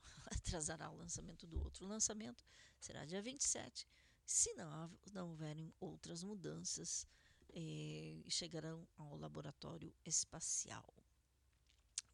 atrasará 0.31 0.91
o 0.91 0.97
lançamento 0.97 1.47
do 1.47 1.61
outro. 1.62 1.85
O 1.85 1.89
lançamento 1.89 2.45
será 2.81 3.05
dia 3.05 3.23
27, 3.23 3.87
se 4.24 4.53
não, 4.55 4.91
não 5.12 5.31
houverem 5.31 5.73
outras 5.81 6.23
mudanças 6.23 7.07
eh, 7.55 8.23
chegarão 8.29 8.87
ao 8.97 9.16
laboratório 9.16 9.93
espacial. 10.05 10.93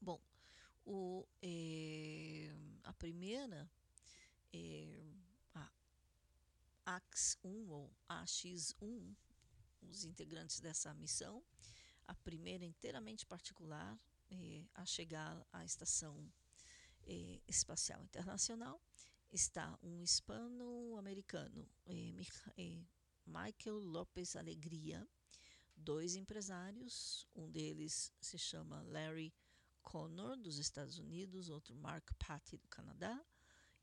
Bom, 0.00 0.20
o, 0.84 1.26
eh, 1.42 2.50
a 2.84 2.92
primeira, 2.92 3.70
eh, 4.52 5.14
a 5.54 5.70
AX-1 6.86 7.68
ou 7.68 7.92
AX-1, 8.08 9.14
os 9.82 10.04
integrantes 10.04 10.60
dessa 10.60 10.92
missão, 10.94 11.42
a 12.06 12.14
primeira 12.14 12.64
inteiramente 12.64 13.26
particular 13.26 13.98
a 14.74 14.84
chegar 14.84 15.46
à 15.52 15.64
Estação 15.64 16.30
Espacial 17.46 18.02
Internacional, 18.02 18.80
está 19.30 19.78
um 19.82 20.02
hispano-americano, 20.02 21.68
Michael 23.26 23.78
Lopes 23.78 24.36
Alegria, 24.36 25.06
dois 25.76 26.16
empresários, 26.16 27.26
um 27.34 27.50
deles 27.50 28.12
se 28.20 28.38
chama 28.38 28.82
Larry 28.82 29.32
Connor, 29.82 30.36
dos 30.36 30.58
Estados 30.58 30.98
Unidos, 30.98 31.48
outro 31.48 31.74
Mark 31.74 32.10
Patty, 32.18 32.56
do 32.58 32.68
Canadá, 32.68 33.22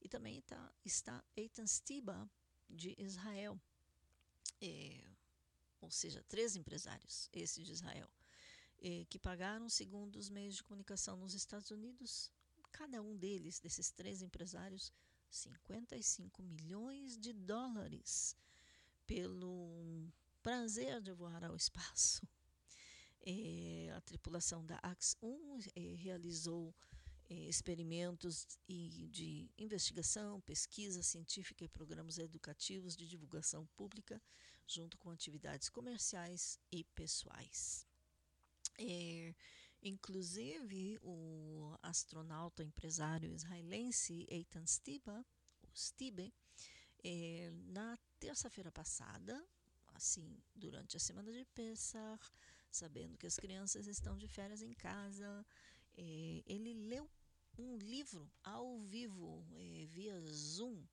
e 0.01 0.09
também 0.09 0.41
tá, 0.41 0.73
está 0.83 1.23
Eitan 1.35 1.65
Stiba, 1.65 2.29
de 2.69 2.95
Israel. 2.97 3.59
É, 4.61 5.03
ou 5.85 5.91
seja, 5.91 6.23
três 6.27 6.55
empresários, 6.55 7.29
esse 7.31 7.63
de 7.63 7.71
Israel, 7.71 8.09
é, 8.79 9.05
que 9.05 9.17
pagaram, 9.17 9.69
segundo 9.69 10.17
os 10.17 10.29
meios 10.29 10.55
de 10.55 10.63
comunicação 10.63 11.15
nos 11.15 11.33
Estados 11.33 11.71
Unidos, 11.71 12.31
cada 12.71 13.01
um 13.01 13.15
deles, 13.15 13.59
desses 13.59 13.91
três 13.91 14.21
empresários, 14.21 14.91
55 15.29 16.43
milhões 16.43 17.17
de 17.17 17.31
dólares 17.33 18.35
pelo 19.05 20.11
prazer 20.41 21.01
de 21.01 21.11
voar 21.13 21.43
ao 21.43 21.55
espaço. 21.55 22.21
É, 23.27 23.99
tripulação 24.05 24.63
da 24.63 24.79
AX-1 24.83 25.71
eh, 25.75 25.95
realizou 25.95 26.71
eh, 27.27 27.49
experimentos 27.49 28.47
e 28.69 29.09
de 29.11 29.49
investigação, 29.57 30.39
pesquisa 30.41 31.01
científica 31.01 31.65
e 31.65 31.67
programas 31.67 32.19
educativos 32.19 32.95
de 32.95 33.07
divulgação 33.07 33.65
pública, 33.75 34.21
junto 34.67 34.97
com 34.97 35.11
atividades 35.11 35.69
comerciais 35.69 36.59
e 36.71 36.83
pessoais. 36.83 37.85
É, 38.77 39.33
inclusive, 39.81 40.99
o 41.01 41.77
astronauta 41.81 42.63
empresário 42.63 43.33
israelense 43.33 44.25
Eitan 44.29 44.65
Stiba, 44.65 45.25
Stibe, 45.75 46.33
é, 47.03 47.51
na 47.67 47.97
terça-feira 48.19 48.71
passada, 48.71 49.45
assim, 49.93 50.41
durante 50.55 50.97
a 50.97 50.99
semana 50.99 51.31
de 51.31 51.45
Pesach, 51.45 52.31
sabendo 52.71 53.17
que 53.17 53.27
as 53.27 53.37
crianças 53.37 53.87
estão 53.87 54.17
de 54.17 54.27
férias 54.27 54.61
em 54.61 54.73
casa, 54.73 55.45
é, 55.97 56.43
ele 56.45 56.73
leu 56.73 57.09
um 57.57 57.77
livro 57.77 58.29
ao 58.43 58.79
vivo, 58.79 59.45
é, 59.53 59.85
via 59.87 60.19
Zoom, 60.27 60.83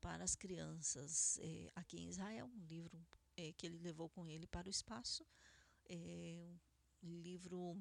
para 0.00 0.24
as 0.24 0.34
crianças 0.34 1.38
é, 1.40 1.70
aqui 1.74 1.98
em 1.98 2.08
Israel, 2.08 2.50
um 2.54 2.64
livro 2.66 3.00
é, 3.36 3.52
que 3.52 3.66
ele 3.66 3.78
levou 3.78 4.08
com 4.08 4.26
ele 4.26 4.46
para 4.46 4.66
o 4.66 4.70
espaço, 4.70 5.26
é, 5.88 6.54
um 7.02 7.20
livro 7.20 7.76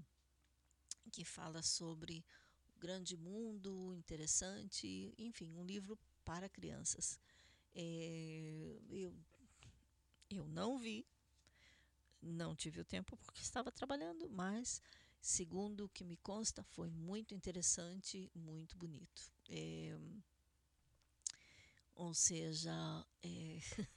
que 1.12 1.24
fala 1.24 1.62
sobre 1.62 2.24
o 2.76 2.80
grande 2.80 3.18
mundo, 3.18 3.94
interessante, 3.96 5.14
enfim, 5.18 5.54
um 5.56 5.64
livro 5.64 5.98
para 6.24 6.50
crianças. 6.50 7.20
É, 7.74 8.80
eu, 8.90 9.16
eu 10.30 10.48
não 10.48 10.78
vi, 10.78 11.06
não 12.22 12.56
tive 12.56 12.82
o 12.82 12.86
tempo 12.86 13.18
porque 13.18 13.42
estava 13.42 13.72
trabalhando, 13.72 14.30
mas 14.30 14.82
segundo 15.22 15.86
o 15.86 15.90
que 15.90 16.04
me 16.04 16.18
consta, 16.18 16.64
foi 16.64 16.90
muito 16.90 17.34
interessante, 17.34 18.32
muito 18.34 18.78
bonito. 18.78 19.32
Ou 21.98 22.14
seja, 22.14 22.72
é, 23.24 23.58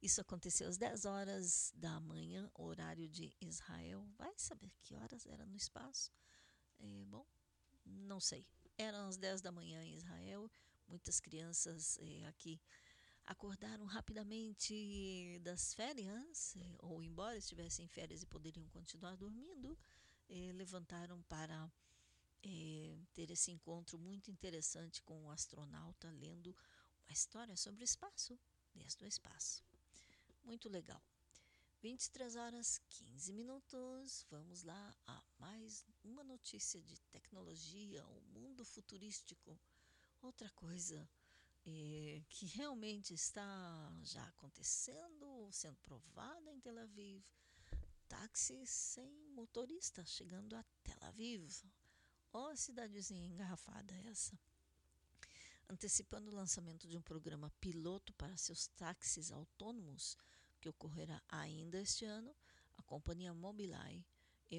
isso 0.00 0.18
aconteceu 0.18 0.66
às 0.66 0.78
10 0.78 1.04
horas 1.04 1.72
da 1.76 2.00
manhã, 2.00 2.50
horário 2.54 3.06
de 3.06 3.36
Israel. 3.38 4.08
Vai 4.16 4.32
saber 4.38 4.72
que 4.82 4.96
horas 4.96 5.26
era 5.26 5.44
no 5.44 5.54
espaço? 5.54 6.10
É, 6.80 7.04
bom, 7.04 7.26
não 7.84 8.18
sei. 8.18 8.46
Eram 8.78 9.06
as 9.08 9.18
10 9.18 9.42
da 9.42 9.52
manhã 9.52 9.84
em 9.84 9.94
Israel. 9.94 10.50
Muitas 10.88 11.20
crianças 11.20 11.98
é, 12.00 12.26
aqui 12.26 12.58
acordaram 13.26 13.84
rapidamente 13.84 15.38
das 15.42 15.74
férias, 15.74 16.56
é, 16.56 16.76
ou 16.78 17.02
embora 17.02 17.36
estivessem 17.36 17.84
em 17.84 17.88
férias 17.88 18.22
e 18.22 18.26
poderiam 18.26 18.66
continuar 18.70 19.16
dormindo, 19.16 19.78
é, 20.30 20.50
levantaram 20.54 21.20
para 21.24 21.70
é, 22.42 22.96
ter 23.12 23.30
esse 23.30 23.50
encontro 23.50 23.98
muito 23.98 24.30
interessante 24.30 25.02
com 25.02 25.26
o 25.26 25.30
astronauta 25.30 26.10
lendo 26.10 26.56
uma 27.04 27.12
história 27.12 27.56
sobre 27.56 27.82
o 27.82 27.84
espaço, 27.84 28.38
desde 28.74 29.04
o 29.04 29.06
espaço. 29.06 29.62
Muito 30.42 30.68
legal. 30.68 31.02
23 31.82 32.36
horas 32.36 32.80
15 32.88 33.32
minutos. 33.32 34.26
Vamos 34.30 34.62
lá 34.62 34.96
a 35.06 35.22
mais 35.38 35.84
uma 36.02 36.24
notícia 36.24 36.80
de 36.80 36.98
tecnologia, 37.12 38.04
o 38.06 38.20
mundo 38.32 38.64
futurístico. 38.64 39.58
Outra 40.22 40.48
coisa 40.50 41.08
é, 41.66 42.22
que 42.30 42.46
realmente 42.46 43.12
está 43.12 43.94
já 44.02 44.24
acontecendo, 44.28 45.50
sendo 45.52 45.76
provada 45.82 46.50
em 46.50 46.60
Tel 46.60 46.78
Aviv. 46.78 47.22
Táxi 48.08 48.66
sem 48.66 49.28
motorista 49.28 50.04
chegando 50.06 50.56
a 50.56 50.64
Tel 50.82 51.02
Aviv. 51.02 51.50
Ó, 52.32 52.50
oh, 52.50 52.56
cidadezinha 52.56 53.26
engarrafada 53.26 53.94
essa. 54.10 54.38
Antecipando 55.68 56.30
o 56.30 56.34
lançamento 56.34 56.86
de 56.86 56.96
um 56.96 57.02
programa 57.02 57.50
piloto 57.60 58.12
para 58.14 58.36
seus 58.36 58.66
táxis 58.68 59.32
autônomos, 59.32 60.16
que 60.60 60.68
ocorrerá 60.68 61.22
ainda 61.28 61.80
este 61.80 62.04
ano, 62.04 62.34
a 62.76 62.82
companhia 62.82 63.32
Mobileye 63.32 64.04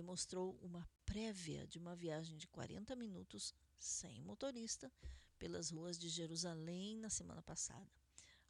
mostrou 0.02 0.57
uma 0.61 0.88
prévia 1.06 1.68
de 1.68 1.77
uma 1.77 1.95
viagem 1.95 2.38
de 2.38 2.48
40 2.48 2.95
minutos 2.95 3.53
sem 3.77 4.22
motorista 4.22 4.91
pelas 5.38 5.69
ruas 5.69 5.98
de 5.98 6.10
Jerusalém 6.10 6.98
na 6.98 7.10
semana 7.10 7.41
passada. 7.41 7.90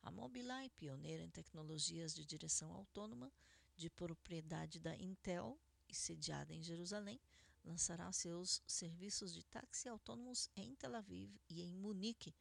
A 0.01 0.11
Mobileye, 0.11 0.69
pioneira 0.71 1.23
em 1.23 1.29
tecnologias 1.29 2.13
de 2.13 2.25
direção 2.25 2.71
autônoma, 2.71 3.31
de 3.75 3.89
propriedade 3.89 4.79
da 4.79 4.95
Intel 4.95 5.59
e 5.89 5.95
sediada 5.95 6.53
em 6.53 6.63
Jerusalém, 6.63 7.19
lançará 7.65 8.11
seus 8.11 8.61
serviços 8.67 9.33
de 9.33 9.43
táxi 9.43 9.89
autônomos 9.89 10.49
em 10.55 10.75
Tel 10.75 10.95
Aviv 10.95 11.35
e 11.49 11.61
em 11.63 11.75
Munique, 11.75 12.33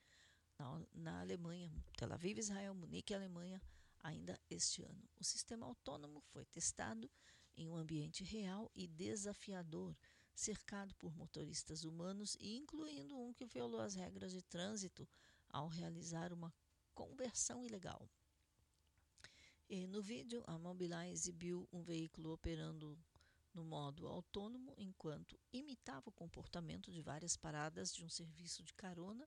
na, 0.59 0.87
na 0.93 1.21
Alemanha. 1.21 1.73
Tel 1.97 2.13
Aviv, 2.13 2.39
Israel, 2.39 2.75
Munique, 2.75 3.15
Alemanha, 3.15 3.61
ainda 4.03 4.39
este 4.51 4.83
ano. 4.83 5.03
O 5.17 5.25
sistema 5.25 5.67
autônomo 5.67 6.21
foi 6.21 6.45
testado 6.45 7.11
em 7.57 7.69
um 7.69 7.77
ambiente 7.77 8.23
real 8.23 8.71
e 8.75 8.87
desafiador, 8.87 9.97
cercado 10.35 10.95
por 10.97 11.15
motoristas 11.17 11.85
humanos, 11.85 12.37
incluindo 12.41 13.19
um 13.19 13.33
que 13.33 13.47
violou 13.47 13.81
as 13.81 13.95
regras 13.95 14.33
de 14.33 14.43
trânsito 14.43 15.09
ao 15.49 15.69
realizar 15.69 16.33
uma 16.33 16.53
conversão 16.93 17.65
ilegal. 17.65 18.09
E 19.69 19.87
no 19.87 20.03
vídeo, 20.03 20.45
a 20.47 20.59
Mobileye 20.59 21.13
exibiu 21.13 21.67
um 21.73 21.83
veículo 21.83 22.33
operando 22.33 22.99
no 23.55 23.65
modo 23.65 24.09
autônomo 24.09 24.75
enquanto 24.77 25.39
imitava 25.53 26.11
o 26.11 26.13
comportamento 26.13 26.91
de 26.91 27.01
várias 27.01 27.37
paradas 27.37 27.95
de 27.95 28.05
um 28.05 28.09
serviço 28.09 28.63
de 28.63 28.75
carona 28.75 29.27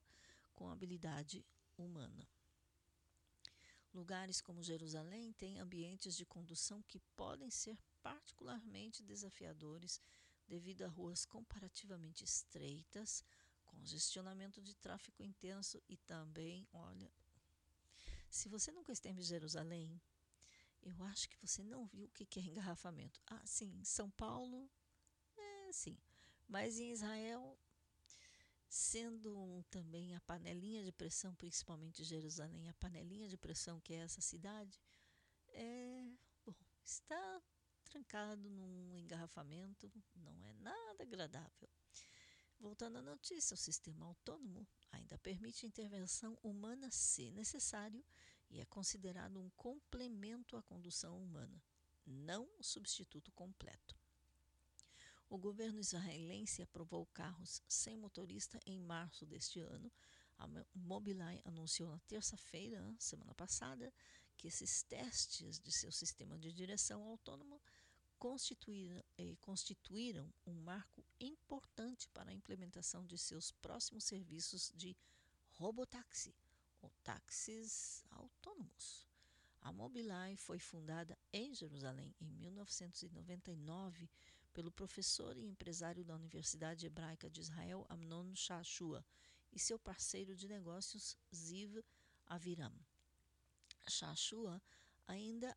com 0.54 0.68
habilidade 0.68 1.44
humana. 1.76 2.28
Lugares 3.92 4.40
como 4.40 4.62
Jerusalém 4.62 5.32
têm 5.32 5.58
ambientes 5.58 6.14
de 6.14 6.26
condução 6.26 6.82
que 6.82 7.00
podem 7.16 7.50
ser 7.50 7.78
particularmente 8.02 9.02
desafiadores 9.02 10.00
devido 10.46 10.82
a 10.82 10.88
ruas 10.88 11.24
comparativamente 11.24 12.22
estreitas, 12.22 13.24
congestionamento 13.64 14.62
de 14.62 14.74
tráfego 14.74 15.22
intenso 15.22 15.82
e 15.88 15.96
também, 15.96 16.68
olha, 16.72 17.10
se 18.30 18.48
você 18.48 18.70
nunca 18.70 18.92
esteve 18.92 19.20
em 19.20 19.24
Jerusalém, 19.24 20.00
eu 20.82 21.02
acho 21.04 21.28
que 21.28 21.38
você 21.40 21.62
não 21.62 21.86
viu 21.86 22.06
o 22.06 22.10
que 22.10 22.38
é 22.38 22.42
engarrafamento. 22.42 23.20
Ah, 23.26 23.44
sim, 23.44 23.82
São 23.84 24.10
Paulo, 24.10 24.70
é, 25.36 25.72
sim. 25.72 25.98
Mas 26.46 26.78
em 26.78 26.90
Israel, 26.90 27.58
sendo 28.68 29.64
também 29.70 30.14
a 30.14 30.20
panelinha 30.20 30.82
de 30.82 30.92
pressão, 30.92 31.34
principalmente 31.34 32.04
Jerusalém, 32.04 32.68
a 32.68 32.74
panelinha 32.74 33.28
de 33.28 33.36
pressão 33.36 33.80
que 33.80 33.94
é 33.94 33.98
essa 33.98 34.20
cidade, 34.20 34.80
é, 35.48 36.04
bom, 36.44 36.54
está 36.84 37.42
trancado 37.84 38.48
num 38.50 38.98
engarrafamento, 38.98 39.90
não 40.14 40.44
é 40.44 40.52
nada 40.54 41.02
agradável. 41.02 41.68
Voltando 42.60 42.98
à 42.98 43.02
notícia, 43.02 43.54
o 43.54 43.58
sistema 43.58 44.04
autônomo 44.06 44.66
ainda 44.90 45.16
permite 45.18 45.66
intervenção 45.66 46.36
humana 46.42 46.90
se 46.90 47.30
necessário 47.30 48.04
e 48.50 48.60
é 48.60 48.64
considerado 48.66 49.40
um 49.40 49.50
complemento 49.50 50.56
à 50.56 50.62
condução 50.62 51.22
humana, 51.22 51.62
não 52.06 52.48
o 52.58 52.62
substituto 52.62 53.30
completo. 53.32 53.96
O 55.28 55.36
governo 55.36 55.78
israelense 55.78 56.62
aprovou 56.62 57.04
carros 57.06 57.62
sem 57.68 57.96
motorista 57.96 58.58
em 58.64 58.80
março 58.80 59.26
deste 59.26 59.60
ano. 59.60 59.92
A 60.38 60.48
Mobileye 60.74 61.42
anunciou 61.44 61.90
na 61.90 61.98
terça-feira, 62.00 62.82
semana 62.98 63.34
passada, 63.34 63.92
que 64.36 64.48
esses 64.48 64.82
testes 64.84 65.58
de 65.58 65.70
seu 65.70 65.92
sistema 65.92 66.38
de 66.38 66.50
direção 66.52 67.02
autônomo 67.02 67.60
constituíram, 68.18 69.04
eh, 69.18 69.36
constituíram 69.40 70.32
um 70.46 70.54
marco 70.54 71.04
importante 71.20 72.08
para 72.08 72.30
a 72.30 72.34
implementação 72.34 73.04
de 73.04 73.18
seus 73.18 73.52
próximos 73.52 74.04
serviços 74.04 74.72
de 74.74 74.96
robotáxi 75.50 76.34
ou 76.82 76.90
táxis 77.02 78.04
autônomos. 78.10 79.06
A 79.60 79.72
Mobileye 79.72 80.36
foi 80.36 80.58
fundada 80.58 81.18
em 81.32 81.54
Jerusalém 81.54 82.14
em 82.20 82.30
1999 82.30 84.08
pelo 84.52 84.70
professor 84.70 85.36
e 85.36 85.44
empresário 85.44 86.04
da 86.04 86.14
Universidade 86.14 86.86
Hebraica 86.86 87.28
de 87.28 87.40
Israel 87.40 87.86
Amnon 87.88 88.34
Shashua 88.34 89.04
e 89.52 89.58
seu 89.58 89.78
parceiro 89.78 90.34
de 90.34 90.48
negócios 90.48 91.16
Ziv 91.34 91.82
Aviram. 92.26 92.72
Shashua 93.88 94.60
ainda 95.06 95.56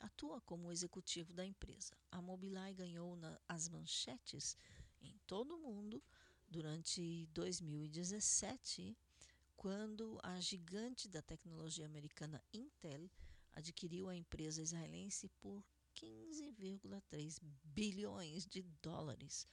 atua 0.00 0.40
como 0.40 0.72
executivo 0.72 1.32
da 1.32 1.44
empresa. 1.44 1.96
A 2.10 2.20
Mobileye 2.20 2.74
ganhou 2.74 3.16
na, 3.16 3.40
as 3.48 3.68
manchetes 3.68 4.56
em 5.00 5.16
todo 5.26 5.54
o 5.54 5.58
mundo 5.58 6.02
durante 6.48 7.26
2017 7.32 8.96
quando 9.58 10.20
a 10.22 10.38
gigante 10.38 11.08
da 11.08 11.20
tecnologia 11.20 11.84
americana 11.84 12.40
Intel 12.52 13.10
adquiriu 13.50 14.08
a 14.08 14.14
empresa 14.14 14.62
israelense 14.62 15.28
por 15.40 15.64
15,3 15.96 17.40
bilhões 17.64 18.46
de 18.46 18.62
dólares, 18.80 19.44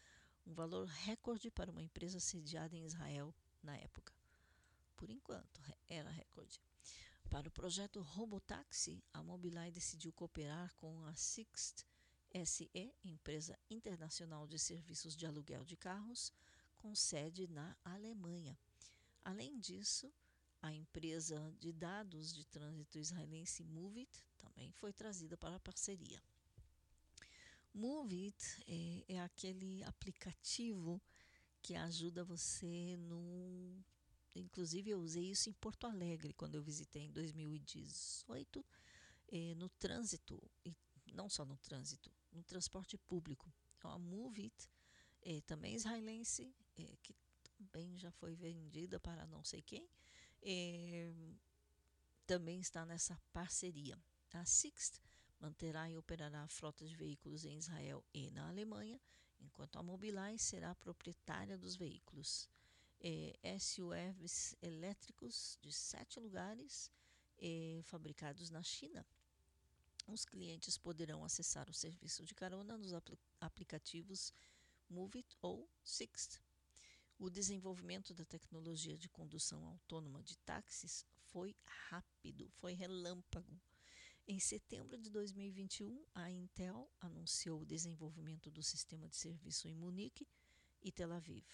um 0.46 0.54
valor 0.54 0.86
recorde 0.86 1.50
para 1.50 1.72
uma 1.72 1.82
empresa 1.82 2.20
sediada 2.20 2.78
em 2.78 2.86
Israel 2.86 3.34
na 3.64 3.76
época. 3.78 4.14
Por 4.96 5.10
enquanto, 5.10 5.60
era 5.90 6.12
recorde. 6.12 6.62
Para 7.28 7.48
o 7.48 7.52
projeto 7.52 8.00
Robotaxi, 8.00 9.04
a 9.12 9.24
Mobileye 9.24 9.72
decidiu 9.72 10.14
cooperar 10.14 10.72
com 10.76 11.04
a 11.06 11.16
Sixt 11.16 11.84
SE, 12.46 12.94
empresa 13.04 13.58
internacional 13.72 14.46
de 14.46 14.60
serviços 14.60 15.16
de 15.16 15.26
aluguel 15.26 15.66
de 15.66 15.76
carros, 15.76 16.32
com 16.78 16.94
sede 16.94 17.48
na 17.48 17.76
Alemanha. 17.84 18.56
Além 19.26 19.58
disso, 19.58 20.14
a 20.62 20.72
empresa 20.72 21.52
de 21.60 21.74
dados 21.74 22.32
de 22.32 22.46
trânsito 22.46 23.00
israelense 23.00 23.64
Movit 23.64 24.24
também 24.38 24.72
foi 24.72 24.94
trazida 24.94 25.36
para 25.36 25.56
a 25.56 25.60
parceria. 25.60 26.22
Movit 27.74 28.38
é, 28.68 29.16
é 29.16 29.20
aquele 29.20 29.84
aplicativo 29.84 31.02
que 31.62 31.74
ajuda 31.76 32.24
você 32.24 32.96
no. 32.98 33.84
Inclusive, 34.36 34.92
eu 34.92 35.00
usei 35.00 35.32
isso 35.32 35.50
em 35.50 35.54
Porto 35.54 35.88
Alegre 35.88 36.32
quando 36.34 36.54
eu 36.54 36.62
visitei 36.62 37.04
em 37.04 37.12
2018, 37.12 38.64
eh, 39.30 39.56
no 39.56 39.70
trânsito, 39.70 40.40
e 40.64 40.76
não 41.14 41.30
só 41.30 41.46
no 41.46 41.58
trânsito, 41.58 42.12
no 42.32 42.44
transporte 42.44 42.98
público. 42.98 43.52
Então, 43.78 43.90
a 43.90 43.98
Movit, 43.98 44.70
eh, 45.24 45.42
também 45.42 45.74
israelense, 45.74 46.54
eh, 46.78 46.98
que 47.02 47.16
também 47.58 47.98
já 47.98 48.12
foi 48.12 48.36
vendida 48.36 49.00
para 49.00 49.26
não 49.28 49.44
sei 49.44 49.62
quem, 49.62 49.88
eh, 50.42 51.14
também 52.26 52.60
está 52.60 52.86
nessa 52.86 53.20
parceria. 53.32 53.98
A 54.34 54.46
Sixt 54.46 55.00
manterá 55.40 55.90
e 55.90 55.98
operará 55.98 56.44
a 56.44 56.48
frota 56.48 56.86
de 56.86 56.96
veículos 56.96 57.46
em 57.46 57.58
Israel 57.58 58.04
e 58.14 58.30
na 58.32 58.48
Alemanha, 58.50 59.00
enquanto 59.40 59.78
a 59.78 59.84
Mobileye 59.84 60.38
será 60.38 60.72
a 60.72 60.76
proprietária 60.76 61.58
dos 61.58 61.76
veículos. 61.76 62.50
Eh, 63.00 63.38
SUVs 63.60 64.56
elétricos 64.62 65.58
de 65.62 65.72
sete 65.72 66.20
lugares 66.20 66.92
eh, 67.38 67.82
fabricados 67.84 68.50
na 68.50 68.64
China. 68.64 69.06
Os 70.08 70.26
clientes 70.26 70.78
poderão 70.78 71.24
acessar 71.24 71.70
o 71.70 71.74
serviço 71.74 72.26
de 72.26 72.34
carona 72.34 72.78
nos 72.78 72.94
apl 72.94 73.16
aplicativos 73.40 74.32
Movit 74.90 75.36
ou 75.42 75.70
Sixt. 75.84 76.45
O 77.18 77.30
desenvolvimento 77.30 78.14
da 78.14 78.26
tecnologia 78.26 78.98
de 78.98 79.08
condução 79.08 79.66
autônoma 79.66 80.22
de 80.22 80.38
táxis 80.40 81.06
foi 81.28 81.56
rápido, 81.90 82.50
foi 82.58 82.74
relâmpago. 82.74 83.58
Em 84.28 84.38
setembro 84.38 84.98
de 84.98 85.10
2021, 85.10 86.04
a 86.14 86.30
Intel 86.30 86.92
anunciou 87.00 87.62
o 87.62 87.66
desenvolvimento 87.66 88.52
do 88.52 88.62
sistema 88.62 89.08
de 89.08 89.16
serviço 89.16 89.68
em 89.68 89.74
Munique 89.74 90.28
e 90.82 90.92
Tel 90.92 91.14
Aviv. 91.14 91.46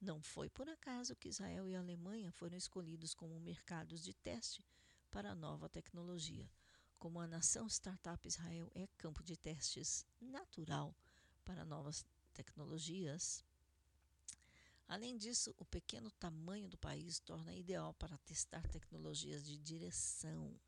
Não 0.00 0.20
foi 0.20 0.50
por 0.50 0.68
acaso 0.68 1.16
que 1.16 1.28
Israel 1.28 1.66
e 1.66 1.74
Alemanha 1.74 2.30
foram 2.30 2.56
escolhidos 2.56 3.14
como 3.14 3.40
mercados 3.40 4.04
de 4.04 4.12
teste 4.12 4.62
para 5.10 5.30
a 5.30 5.34
nova 5.34 5.66
tecnologia. 5.66 6.50
Como 6.98 7.20
a 7.20 7.26
nação 7.26 7.66
startup 7.68 8.26
Israel 8.28 8.70
é 8.74 8.86
campo 8.98 9.22
de 9.22 9.36
testes 9.36 10.04
natural 10.20 10.94
para 11.42 11.64
novas 11.64 12.04
tecnologias, 12.34 13.42
Além 14.86 15.16
disso, 15.16 15.54
o 15.58 15.64
pequeno 15.64 16.10
tamanho 16.12 16.68
do 16.68 16.76
país 16.76 17.18
torna 17.18 17.54
ideal 17.54 17.94
para 17.94 18.18
testar 18.18 18.66
tecnologias 18.68 19.44
de 19.44 19.56
direção. 19.56 20.58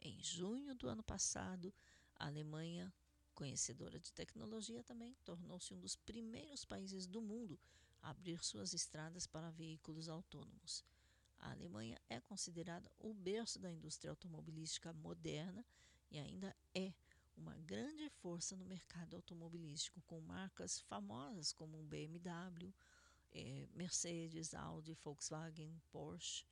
Em 0.00 0.22
junho 0.22 0.74
do 0.74 0.88
ano 0.88 1.02
passado, 1.02 1.74
a 2.16 2.26
Alemanha, 2.26 2.92
conhecedora 3.34 3.98
de 3.98 4.12
tecnologia 4.12 4.84
também, 4.84 5.16
tornou-se 5.24 5.74
um 5.74 5.80
dos 5.80 5.96
primeiros 5.96 6.64
países 6.64 7.06
do 7.06 7.20
mundo 7.20 7.58
a 8.00 8.10
abrir 8.10 8.44
suas 8.44 8.72
estradas 8.72 9.26
para 9.26 9.50
veículos 9.50 10.08
autônomos. 10.08 10.84
A 11.38 11.50
Alemanha 11.50 12.00
é 12.08 12.20
considerada 12.20 12.90
o 12.98 13.12
berço 13.12 13.58
da 13.58 13.70
indústria 13.70 14.10
automobilística 14.10 14.92
moderna 14.92 15.64
e 16.10 16.18
ainda 16.18 16.56
é 16.74 16.94
uma 17.36 17.56
grande 17.58 18.08
força 18.08 18.56
no 18.56 18.64
mercado 18.64 19.16
automobilístico, 19.16 20.00
com 20.02 20.20
marcas 20.20 20.80
famosas 20.80 21.52
como 21.52 21.80
o 21.80 21.84
BMW, 21.84 22.72
eh, 23.34 23.68
Mercedes, 23.74 24.54
Audi, 24.54 24.94
Volkswagen, 24.94 25.82
Porsche. 25.90 26.44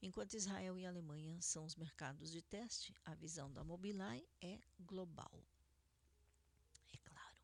Enquanto 0.00 0.34
Israel 0.34 0.78
e 0.78 0.86
Alemanha 0.86 1.40
são 1.40 1.64
os 1.64 1.76
mercados 1.76 2.30
de 2.30 2.42
teste, 2.42 2.94
a 3.04 3.14
visão 3.14 3.52
da 3.52 3.64
Mobileye 3.64 4.26
é 4.40 4.58
global. 4.80 5.42
É 6.92 6.96
claro. 6.98 7.36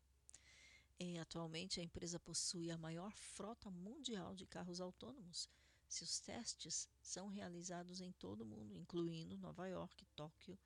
E, 0.99 1.17
atualmente, 1.17 1.79
a 1.79 1.83
empresa 1.83 2.19
possui 2.19 2.69
a 2.69 2.77
maior 2.77 3.11
frota 3.15 3.69
mundial 3.69 4.35
de 4.35 4.45
carros 4.45 4.79
autônomos. 4.79 5.49
Seus 5.87 6.19
testes 6.19 6.87
são 7.01 7.27
realizados 7.27 7.99
em 7.99 8.11
todo 8.13 8.41
o 8.41 8.45
mundo, 8.45 8.77
incluindo 8.77 9.37
Nova 9.37 9.67
York, 9.67 10.05
Tóquio, 10.15 10.57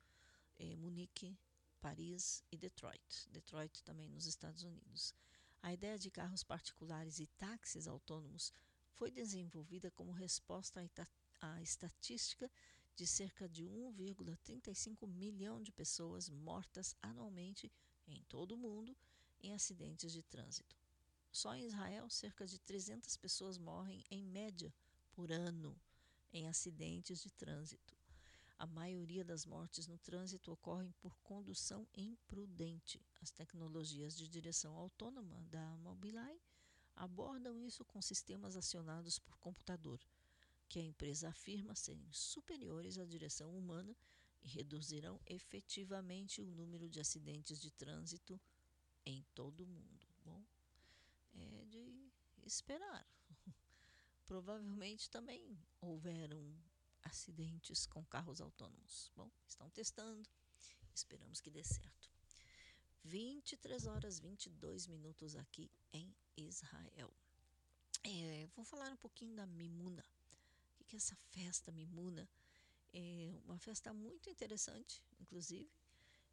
eh, 0.58 0.76
Munique, 0.76 1.36
Paris 1.80 2.44
e 2.52 2.56
Detroit. 2.56 3.28
Detroit 3.30 3.82
também 3.82 4.08
nos 4.08 4.26
Estados 4.26 4.62
Unidos. 4.62 5.14
A 5.66 5.72
ideia 5.72 5.98
de 5.98 6.12
carros 6.12 6.44
particulares 6.44 7.18
e 7.18 7.26
táxis 7.26 7.88
autônomos 7.88 8.52
foi 8.92 9.10
desenvolvida 9.10 9.90
como 9.90 10.12
resposta 10.12 10.88
à 11.40 11.60
estatística 11.60 12.48
de 12.94 13.04
cerca 13.04 13.48
de 13.48 13.64
1,35 13.64 15.08
milhão 15.08 15.60
de 15.60 15.72
pessoas 15.72 16.30
mortas 16.30 16.94
anualmente 17.02 17.68
em 18.06 18.22
todo 18.28 18.52
o 18.52 18.56
mundo 18.56 18.96
em 19.40 19.54
acidentes 19.54 20.12
de 20.12 20.22
trânsito. 20.22 20.76
Só 21.32 21.52
em 21.52 21.66
Israel, 21.66 22.08
cerca 22.08 22.46
de 22.46 22.60
300 22.60 23.16
pessoas 23.16 23.58
morrem 23.58 24.04
em 24.08 24.24
média 24.24 24.72
por 25.10 25.32
ano 25.32 25.76
em 26.32 26.46
acidentes 26.46 27.20
de 27.20 27.32
trânsito. 27.32 27.95
A 28.58 28.66
maioria 28.66 29.22
das 29.22 29.44
mortes 29.44 29.86
no 29.86 29.98
trânsito 29.98 30.50
ocorrem 30.50 30.90
por 31.00 31.14
condução 31.18 31.86
imprudente. 31.94 33.04
As 33.20 33.30
tecnologias 33.30 34.16
de 34.16 34.26
direção 34.26 34.74
autônoma 34.76 35.42
da 35.50 35.76
Mobileye 35.76 36.40
abordam 36.94 37.60
isso 37.60 37.84
com 37.84 38.00
sistemas 38.00 38.56
acionados 38.56 39.18
por 39.18 39.36
computador, 39.36 40.00
que 40.68 40.78
a 40.78 40.82
empresa 40.82 41.28
afirma 41.28 41.74
serem 41.74 42.10
superiores 42.10 42.96
à 42.96 43.04
direção 43.04 43.56
humana 43.56 43.94
e 44.42 44.48
reduzirão 44.48 45.20
efetivamente 45.26 46.40
o 46.40 46.46
número 46.46 46.88
de 46.88 46.98
acidentes 46.98 47.60
de 47.60 47.70
trânsito 47.70 48.40
em 49.04 49.22
todo 49.34 49.64
o 49.64 49.66
mundo. 49.66 50.06
Bom, 50.24 50.42
é 51.34 51.64
de 51.66 52.10
esperar. 52.44 53.06
Provavelmente 54.26 55.10
também 55.10 55.58
houveram 55.80 56.56
acidentes 57.06 57.86
com 57.86 58.04
carros 58.04 58.40
autônomos. 58.40 59.10
Bom, 59.16 59.30
estão 59.48 59.70
testando, 59.70 60.28
esperamos 60.94 61.40
que 61.40 61.50
dê 61.50 61.64
certo. 61.64 62.10
23 63.04 63.86
horas 63.86 64.18
22 64.18 64.86
minutos 64.88 65.36
aqui 65.36 65.70
em 65.92 66.14
Israel. 66.36 67.12
É, 68.04 68.48
vou 68.54 68.64
falar 68.64 68.92
um 68.92 68.96
pouquinho 68.96 69.34
da 69.34 69.46
Mimuna. 69.46 70.04
O 70.80 70.84
que 70.84 70.96
é 70.96 70.98
essa 70.98 71.16
festa 71.30 71.72
Mimuna? 71.72 72.28
É 72.92 73.40
uma 73.44 73.58
festa 73.58 73.92
muito 73.92 74.28
interessante, 74.30 75.02
inclusive, 75.20 75.70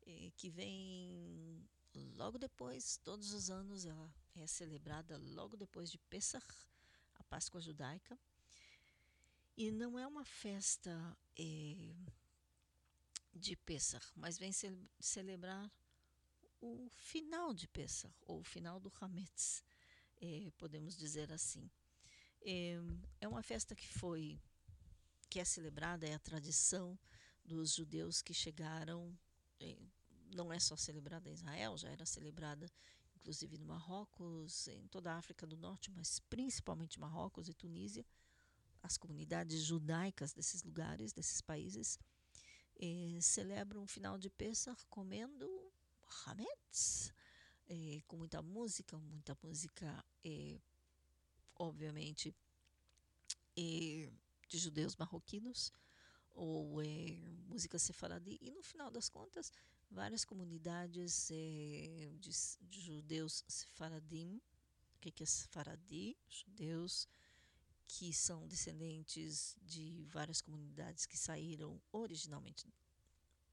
é, 0.06 0.32
que 0.36 0.50
vem 0.50 1.68
logo 2.16 2.38
depois, 2.38 2.98
todos 2.98 3.34
os 3.34 3.50
anos, 3.50 3.86
ela 3.86 4.14
é 4.36 4.48
celebrada 4.48 5.18
logo 5.18 5.56
depois 5.56 5.92
de 5.92 5.98
Pesach, 5.98 6.46
a 7.16 7.24
Páscoa 7.24 7.62
judaica. 7.62 8.18
E 9.56 9.72
não 9.72 10.00
é 10.00 10.08
uma 10.08 10.26
festa 10.26 11.18
é, 11.38 11.96
de 13.34 13.56
Pesach, 13.56 14.06
mas 14.16 14.38
vem 14.38 14.52
ce 14.52 14.76
celebrar 15.00 15.72
o 16.60 16.90
final 16.90 17.54
de 17.54 17.68
Pesach, 17.68 18.14
ou 18.22 18.40
o 18.40 18.44
final 18.44 18.80
do 18.80 18.92
Hametz, 19.00 19.64
é, 20.22 20.52
podemos 20.58 20.98
dizer 20.98 21.32
assim. 21.32 21.70
É, 22.42 22.78
é 23.22 23.28
uma 23.28 23.44
festa 23.44 23.76
que 23.76 23.88
foi, 23.88 24.42
que 25.30 25.40
é 25.40 25.46
celebrada, 25.46 26.08
é 26.08 26.14
a 26.14 26.20
tradição 26.20 26.98
dos 27.46 27.76
judeus 27.76 28.22
que 28.22 28.34
chegaram, 28.34 29.18
não 30.36 30.52
é 30.52 30.60
só 30.60 30.76
celebrada 30.76 31.30
em 31.30 31.34
Israel, 31.34 31.78
já 31.78 31.90
era 31.90 32.06
celebrada 32.06 32.72
inclusive 33.24 33.58
no 33.58 33.66
Marrocos, 33.66 34.68
em 34.68 34.86
toda 34.88 35.14
a 35.14 35.18
África 35.18 35.48
do 35.48 35.56
Norte, 35.56 35.90
mas 35.92 36.20
principalmente 36.20 37.00
Marrocos 37.00 37.48
e 37.48 37.54
Tunísia, 37.54 38.06
as 38.84 38.98
comunidades 38.98 39.64
judaicas 39.64 40.34
desses 40.34 40.62
lugares, 40.62 41.14
desses 41.14 41.42
países, 41.42 41.98
eh, 42.76 43.18
celebram 43.22 43.84
o 43.84 43.88
final 43.88 44.18
de 44.18 44.30
Pesach 44.30 44.86
comendo 44.90 45.48
hametz, 46.26 47.14
eh, 47.68 48.02
com 48.08 48.18
muita 48.18 48.42
música, 48.42 48.98
muita 49.00 49.38
música, 49.42 50.06
eh, 50.24 50.60
obviamente, 51.56 52.36
de 53.56 54.58
judeus 54.58 54.96
marroquinos, 54.98 55.72
ou 56.34 56.82
música 57.48 57.78
sefaradi, 57.78 58.38
e 58.42 58.52
no 58.52 58.64
final 58.64 58.90
das 58.92 59.08
contas 59.08 59.52
várias 59.90 60.26
comunidades 60.26 61.28
de, 61.30 62.18
de 62.62 62.82
judeus 62.82 63.46
sefaradim. 63.48 64.42
O 64.96 65.00
que, 65.00 65.12
que 65.12 65.24
é 65.24 65.26
sefaradi? 65.26 66.18
Judeus 66.28 67.08
que 67.96 68.12
são 68.12 68.48
descendentes 68.48 69.56
de 69.62 70.04
várias 70.06 70.42
comunidades 70.42 71.06
que 71.06 71.16
saíram 71.16 71.80
originalmente 71.92 72.66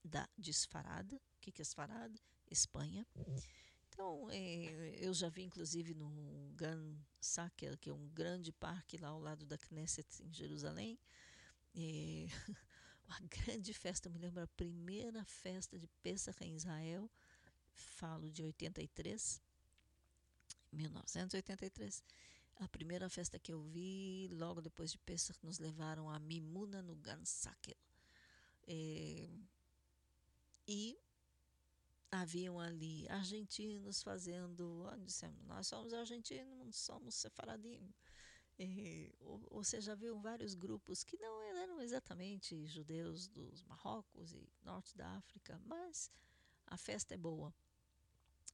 da, 0.02 0.26
de 0.38 0.50
Sfarad. 0.50 1.12
O 1.14 1.20
que, 1.42 1.60
é 1.60 1.64
Sfarad? 1.64 2.16
Espanha. 2.50 3.06
Então, 3.88 4.30
eh, 4.30 4.96
eu 4.98 5.12
já 5.12 5.28
vi 5.28 5.42
inclusive 5.42 5.92
no 5.92 6.50
Gan 6.56 6.96
Saker, 7.20 7.76
que 7.76 7.90
é 7.90 7.92
um 7.92 8.08
grande 8.08 8.50
parque 8.50 8.96
lá 8.96 9.08
ao 9.08 9.20
lado 9.20 9.44
da 9.44 9.58
Knesset 9.58 10.22
em 10.22 10.32
Jerusalém. 10.32 10.98
Eh, 11.74 12.26
uma 13.06 13.20
grande 13.20 13.74
festa, 13.74 14.08
eu 14.08 14.12
me 14.12 14.18
lembro 14.18 14.42
a 14.42 14.48
primeira 14.48 15.22
festa 15.26 15.78
de 15.78 15.86
Pesach 16.02 16.42
em 16.42 16.56
Israel, 16.56 17.10
falo 17.74 18.30
de 18.30 18.42
83, 18.42 19.42
1983. 20.72 22.02
A 22.60 22.68
primeira 22.68 23.08
festa 23.08 23.38
que 23.38 23.52
eu 23.52 23.62
vi, 23.62 24.28
logo 24.32 24.60
depois 24.60 24.92
de 24.92 24.98
Pesach, 24.98 25.38
nos 25.42 25.58
levaram 25.58 26.10
a 26.10 26.18
Mimuna 26.18 26.82
no 26.82 26.94
Gan 26.94 27.24
Saker. 27.24 27.76
Eh, 28.68 29.30
e 30.68 30.98
haviam 32.12 32.60
ali 32.60 33.08
argentinos 33.08 34.02
fazendo, 34.02 34.84
dissemos, 35.04 35.42
nós 35.46 35.66
somos 35.66 35.94
argentinos, 35.94 36.58
não 36.58 36.70
somos 36.70 37.14
sefaradim. 37.14 37.94
Eh, 38.58 39.10
ou, 39.20 39.40
ou 39.50 39.64
seja, 39.64 39.92
haviam 39.92 40.20
vários 40.20 40.54
grupos 40.54 41.02
que 41.02 41.16
não 41.16 41.42
eram 41.42 41.80
exatamente 41.80 42.66
judeus 42.66 43.26
dos 43.26 43.62
Marrocos 43.64 44.34
e 44.34 44.46
norte 44.62 44.94
da 44.98 45.08
África, 45.16 45.58
mas 45.64 46.12
a 46.66 46.76
festa 46.76 47.14
é 47.14 47.16
boa 47.16 47.54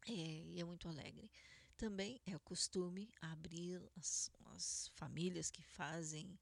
eh, 0.07 0.45
e 0.55 0.61
é 0.61 0.65
muito 0.65 0.89
alegre. 0.89 1.29
Também 1.77 2.21
é 2.27 2.35
o 2.35 2.41
costume 2.41 3.11
abrir 3.21 3.81
as, 3.97 4.31
as 4.55 4.89
famílias 4.95 5.51
que 5.51 5.63
fazem, 5.63 6.39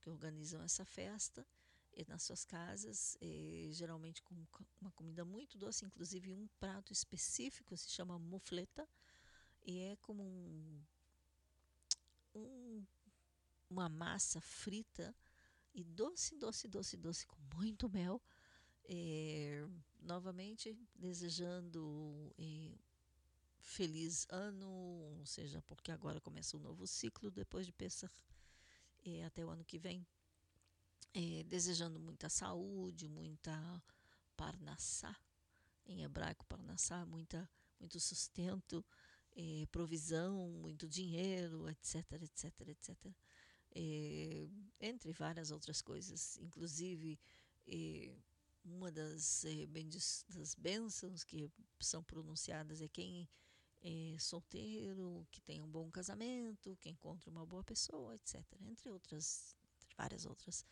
que 0.00 0.08
organizam 0.10 0.62
essa 0.62 0.84
festa, 0.84 1.46
e 1.94 2.04
nas 2.06 2.22
suas 2.22 2.44
casas, 2.44 3.16
eh, 3.20 3.68
geralmente 3.72 4.22
com 4.22 4.34
co- 4.46 4.64
uma 4.80 4.90
comida 4.92 5.24
muito 5.24 5.58
doce, 5.58 5.84
inclusive 5.84 6.32
um 6.32 6.46
prato 6.60 6.92
específico 6.92 7.76
se 7.76 7.90
chama 7.90 8.18
mufleta, 8.18 8.88
e 9.66 9.80
é 9.80 9.96
como 9.96 10.22
um, 10.22 10.82
um- 12.34 12.84
uma 13.70 13.88
massa 13.88 14.40
frita 14.40 15.14
e 15.74 15.84
doce, 15.84 16.36
doce, 16.36 16.68
doce, 16.68 16.96
doce, 16.96 17.26
com 17.26 17.36
muito 17.56 17.88
mel. 17.90 18.22
Eh, 18.86 19.66
novamente, 20.00 20.78
desejando 20.94 22.32
eh, 22.38 22.74
feliz 23.68 24.26
ano, 24.30 25.22
seja, 25.26 25.60
porque 25.62 25.92
agora 25.92 26.20
começa 26.20 26.56
um 26.56 26.60
novo 26.60 26.86
ciclo 26.86 27.30
depois 27.30 27.66
de 27.66 27.72
Pesach, 27.72 28.12
eh, 29.04 29.22
até 29.24 29.44
o 29.44 29.50
ano 29.50 29.64
que 29.64 29.78
vem. 29.78 30.06
Eh, 31.14 31.44
desejando 31.44 32.00
muita 32.00 32.28
saúde, 32.30 33.08
muita 33.08 33.52
parnassá, 34.36 35.14
em 35.86 36.02
hebraico 36.02 36.46
parnassá, 36.46 37.04
muita, 37.04 37.48
muito 37.78 38.00
sustento, 38.00 38.84
eh, 39.36 39.66
provisão, 39.70 40.48
muito 40.48 40.88
dinheiro, 40.88 41.68
etc, 41.68 42.12
etc, 42.22 42.68
etc. 42.68 43.14
Entre 44.80 45.12
várias 45.12 45.50
outras 45.50 45.82
coisas, 45.82 46.38
inclusive 46.38 47.20
uma 48.64 48.90
das, 48.90 49.44
das 50.30 50.54
bênçãos 50.54 51.22
que 51.22 51.50
são 51.78 52.02
pronunciadas 52.02 52.80
é 52.80 52.88
quem 52.88 53.28
é 53.82 54.16
solteiro, 54.18 55.26
que 55.30 55.40
tem 55.40 55.62
um 55.62 55.70
bom 55.70 55.90
casamento, 55.90 56.76
que 56.80 56.88
encontra 56.88 57.30
uma 57.30 57.46
boa 57.46 57.62
pessoa, 57.62 58.14
etc. 58.14 58.42
Entre 58.62 58.90
outras, 58.90 59.56
entre 59.82 59.94
várias 59.96 60.26
outras. 60.26 60.64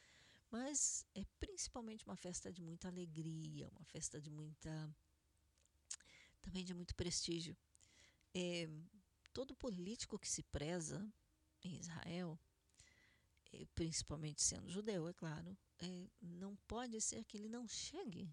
Mas 0.50 1.04
é 1.14 1.24
principalmente 1.38 2.04
uma 2.04 2.16
festa 2.16 2.52
de 2.52 2.62
muita 2.62 2.88
alegria, 2.88 3.68
uma 3.70 3.84
festa 3.84 4.20
de 4.20 4.30
muita. 4.30 4.94
também 6.42 6.64
de 6.64 6.74
muito 6.74 6.94
prestígio. 6.94 7.56
É, 8.34 8.68
todo 9.32 9.54
político 9.54 10.18
que 10.18 10.28
se 10.28 10.42
preza 10.42 11.06
em 11.62 11.78
Israel, 11.78 12.38
eh, 13.52 13.66
principalmente 13.74 14.42
sendo 14.42 14.70
judeu, 14.70 15.08
é 15.08 15.12
claro, 15.12 15.56
eh, 15.80 16.08
não 16.20 16.56
pode 16.68 17.00
ser 17.00 17.24
que 17.24 17.36
ele 17.36 17.48
não 17.48 17.66
chegue 17.68 18.30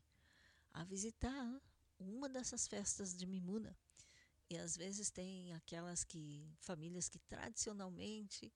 a 0.74 0.84
visitar 0.84 1.62
uma 2.00 2.30
dessas 2.30 2.68
festas 2.68 3.16
de 3.16 3.26
Mimuna. 3.26 3.78
E 4.49 4.57
às 4.57 4.78
vezes 4.78 5.10
tem 5.10 5.53
aquelas 5.53 6.03
que 6.03 6.53
famílias 6.60 7.10
que 7.10 7.20
tradicionalmente 7.20 8.52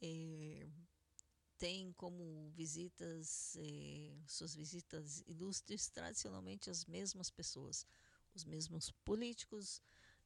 eh, 0.00 0.68
têm 1.58 1.92
como 1.92 2.50
visitas 2.50 3.56
eh, 3.56 4.16
suas 4.26 4.54
visitas 4.54 5.22
ilustres 5.26 5.88
tradicionalmente 5.88 6.70
as 6.70 6.84
mesmas 6.86 7.30
pessoas, 7.30 7.86
os 8.34 8.44
mesmos 8.44 8.90
políticos 9.04 9.82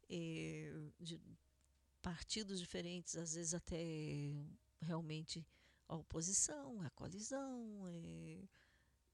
eh, 0.08 0.72
de 1.00 1.20
partidos 2.00 2.60
diferentes, 2.60 3.16
às 3.16 3.34
vezes 3.34 3.54
até 3.54 3.76
realmente 4.80 5.44
a 5.88 5.96
oposição, 5.96 6.80
a 6.82 6.90
coalizão, 6.90 7.82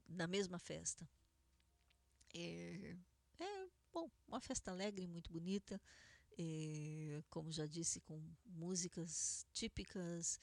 na 0.07 0.27
mesma 0.27 0.59
festa. 0.59 1.07
É, 3.95 3.97
é, 3.97 4.01
bom, 4.01 4.11
uma 4.27 4.41
festa 4.41 4.71
alegre, 4.71 5.07
muito 5.07 5.31
bonita, 5.31 5.81
eh, 6.37 7.23
como 7.29 7.51
já 7.51 7.65
disse, 7.65 8.01
com 8.01 8.21
músicas 8.45 9.47
típicas. 9.53 10.39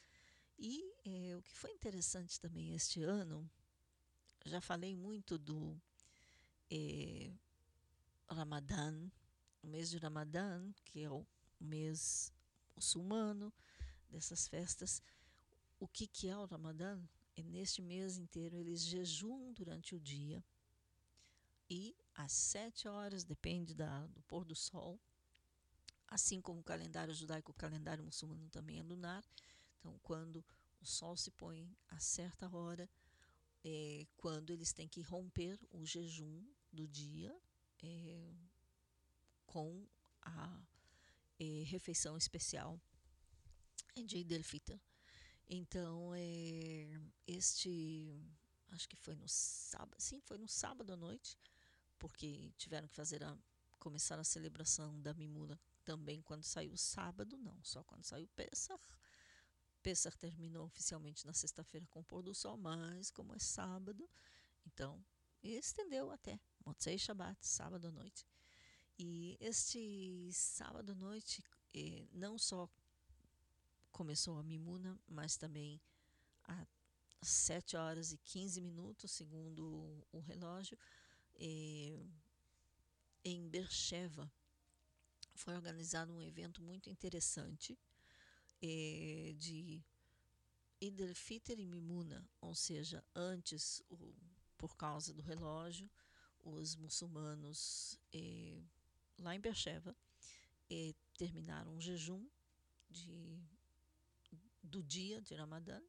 E 0.59 0.83
eh, 1.05 1.37
o 1.37 1.43
que 1.43 1.53
foi 1.53 1.71
interessante 1.73 2.41
também 2.41 2.75
este 2.75 3.03
ano, 3.03 3.49
já 4.47 4.61
falei 4.61 4.97
muito 4.97 5.37
do 5.39 5.79
eh, 6.71 7.31
Ramadã, 8.29 9.11
o 9.63 9.67
mês 9.67 9.91
de 9.91 9.99
Ramadã, 9.99 10.73
que 10.87 11.03
é 11.03 11.11
o 11.11 11.27
mês 11.61 12.33
muçulmano 12.75 13.53
dessas 14.09 14.49
festas. 14.49 15.03
O 15.79 15.87
que, 15.87 16.07
que 16.07 16.29
é 16.29 16.37
o 16.37 16.47
Ramadã? 16.47 16.99
É 17.37 17.43
neste 17.43 17.83
mês 17.83 18.17
inteiro 18.17 18.57
eles 18.57 18.83
jejuam 18.83 19.53
durante 19.53 19.95
o 19.95 20.01
dia 20.01 20.43
e 21.73 21.97
às 22.15 22.33
sete 22.33 22.87
horas, 22.87 23.25
depende 23.25 23.75
da, 23.75 24.07
do 24.09 24.21
pôr 24.25 24.45
do 24.45 24.55
sol, 24.55 25.01
assim 26.07 26.39
como 26.39 26.61
o 26.61 26.65
calendário 26.65 27.15
judaico, 27.15 27.51
o 27.51 27.55
calendário 27.55 28.05
muçulmano 28.05 28.47
também 28.51 28.79
é 28.79 28.83
lunar. 28.83 29.25
Então, 29.79 29.99
quando 30.03 30.45
o 30.83 30.85
sol 30.85 31.17
se 31.17 31.31
põe 31.31 31.75
a 31.89 31.99
certa 31.99 32.47
hora, 32.55 32.91
é 33.65 34.07
quando 34.19 34.51
eles 34.51 34.71
têm 34.75 34.87
que 34.87 35.01
romper 35.01 35.59
o 35.71 35.87
jejum 35.87 36.47
do 36.71 36.87
dia 36.87 37.35
é, 37.83 38.35
com 39.47 39.87
a 40.21 40.63
é, 41.41 41.63
refeição 41.65 42.19
especial 42.19 42.79
de 43.97 44.19
Eid 44.19 44.35
el-Fitr. 44.35 44.79
Então, 45.49 46.13
é, 46.15 47.01
este, 47.27 48.15
acho 48.73 48.87
que 48.87 48.97
foi 48.97 49.15
no 49.15 49.27
sábado, 49.27 49.99
sim, 49.99 50.21
foi 50.21 50.37
no 50.37 50.49
sábado 50.49 50.93
à 50.93 50.97
noite, 50.97 51.39
porque 52.03 52.53
tiveram 52.59 52.89
que 52.89 52.97
fazer 52.97 53.23
a 53.23 53.39
começar 53.79 54.19
a 54.19 54.25
celebração 54.25 55.01
da 55.01 55.15
Mimuna 55.15 55.57
também 55.85 56.21
quando 56.21 56.43
saiu 56.43 56.77
sábado, 56.77 57.39
não, 57.39 57.63
só 57.63 57.85
quando 57.85 58.03
saiu 58.03 58.27
Pesach. 58.35 58.83
Pesach 59.85 60.19
terminou 60.19 60.67
oficialmente 60.67 61.25
na 61.25 61.33
sexta-feira 61.33 61.87
com 61.87 62.01
o 62.01 62.05
pôr 62.05 62.21
do 62.25 62.35
sol, 62.35 62.57
mas 62.57 63.09
como 63.13 63.33
é 63.37 63.39
sábado, 63.39 64.11
então 64.67 65.01
estendeu 65.45 66.11
até 66.11 66.41
Motzei 66.67 66.99
Shabbat, 66.99 67.39
sábado 67.47 67.87
à 67.87 67.93
noite. 67.93 68.27
E 68.99 69.37
este 69.39 70.29
sábado 70.33 70.91
à 70.91 70.95
noite, 70.97 71.41
eh, 71.73 72.05
não 72.11 72.37
só 72.37 72.69
começou 73.93 74.41
a 74.41 74.43
Mimuna, 74.43 74.99
mas 75.07 75.37
também 75.37 75.81
às 76.49 76.67
7 77.29 77.77
horas 77.77 78.13
e 78.13 78.19
15 78.19 78.61
minutos, 78.61 79.13
segundo 79.13 79.65
o, 79.65 80.07
o 80.11 80.19
relógio, 80.19 80.77
eh, 81.37 82.05
em 83.25 83.49
Bercheva 83.49 84.31
foi 85.35 85.55
organizado 85.55 86.13
um 86.13 86.23
evento 86.23 86.63
muito 86.63 86.91
interessante 86.91 87.79
eh, 88.61 89.35
de 89.39 89.83
Eid 90.81 91.03
el-Fitr 91.03 91.59
e 91.59 91.67
Mimuna, 91.67 92.29
ou 92.41 92.55
seja, 92.55 93.05
antes, 93.15 93.83
o, 93.89 94.15
por 94.59 94.77
causa 94.77 95.13
do 95.15 95.23
relógio, 95.23 95.89
os 96.43 96.77
muçulmanos 96.77 97.99
eh, 98.13 98.61
lá 99.19 99.35
em 99.35 99.41
Bercheva 99.41 99.97
terminaram 101.17 101.75
um 101.75 101.81
jejum 101.81 102.27
de, 102.91 103.39
do 104.63 104.83
dia 104.83 105.21
de 105.21 105.35
Ramadã 105.35 105.81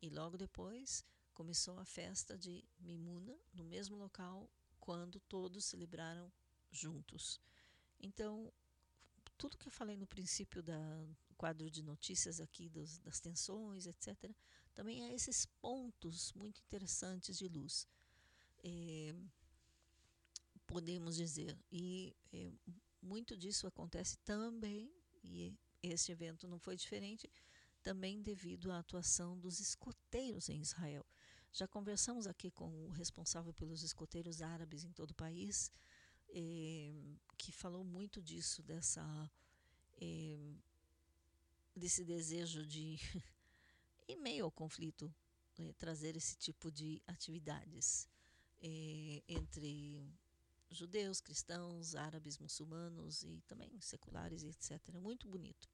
e 0.00 0.08
logo 0.08 0.36
depois 0.36 1.04
começou 1.32 1.78
a 1.78 1.84
festa 1.84 2.36
de 2.36 2.64
Mimuna 2.78 3.36
no 3.52 3.64
mesmo 3.64 3.96
local 3.96 4.48
quando 4.84 5.18
todos 5.20 5.64
celebraram 5.64 6.30
juntos. 6.70 7.40
Então, 7.98 8.52
tudo 9.38 9.56
que 9.56 9.66
eu 9.66 9.72
falei 9.72 9.96
no 9.96 10.06
princípio 10.06 10.62
da 10.62 10.76
quadro 11.38 11.70
de 11.70 11.82
notícias 11.82 12.38
aqui 12.38 12.68
dos, 12.68 12.98
das 12.98 13.18
tensões, 13.18 13.86
etc., 13.86 14.30
também 14.74 15.02
é 15.04 15.14
esses 15.14 15.46
pontos 15.62 16.34
muito 16.34 16.60
interessantes 16.60 17.38
de 17.38 17.48
luz. 17.48 17.88
É, 18.62 19.14
podemos 20.66 21.16
dizer. 21.16 21.58
E 21.72 22.14
é, 22.30 22.52
muito 23.00 23.38
disso 23.38 23.66
acontece 23.66 24.18
também, 24.18 24.92
e 25.22 25.56
este 25.82 26.12
evento 26.12 26.46
não 26.46 26.58
foi 26.58 26.76
diferente, 26.76 27.30
também 27.82 28.20
devido 28.20 28.70
à 28.70 28.80
atuação 28.80 29.38
dos 29.38 29.60
escoteiros 29.60 30.50
em 30.50 30.60
Israel. 30.60 31.06
Já 31.54 31.68
conversamos 31.68 32.26
aqui 32.26 32.50
com 32.50 32.68
o 32.86 32.90
responsável 32.90 33.54
pelos 33.54 33.84
escoteiros 33.84 34.42
árabes 34.42 34.82
em 34.82 34.90
todo 34.90 35.12
o 35.12 35.14
país, 35.14 35.70
eh, 36.30 36.92
que 37.38 37.52
falou 37.52 37.84
muito 37.84 38.20
disso, 38.20 38.60
dessa, 38.60 39.30
eh, 40.00 40.52
desse 41.76 42.04
desejo 42.04 42.66
de, 42.66 42.98
em 44.08 44.16
meio 44.16 44.46
ao 44.46 44.50
conflito, 44.50 45.14
eh, 45.56 45.72
trazer 45.74 46.16
esse 46.16 46.36
tipo 46.36 46.72
de 46.72 47.00
atividades 47.06 48.08
entre 49.28 50.02
judeus, 50.70 51.20
cristãos, 51.20 51.94
árabes, 51.94 52.38
muçulmanos 52.38 53.22
e 53.22 53.42
também 53.46 53.78
seculares, 53.80 54.42
etc. 54.42 54.80
Muito 54.94 55.28
bonito. 55.28 55.68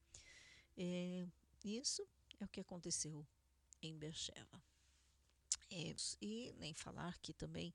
isso 1.65 2.07
é 2.39 2.45
o 2.45 2.49
que 2.49 2.61
aconteceu 2.61 3.25
em 3.81 3.97
Beersheba. 3.97 4.70
É, 5.71 5.95
e 6.21 6.53
nem 6.59 6.75
falar 6.75 7.17
que 7.19 7.33
também 7.33 7.73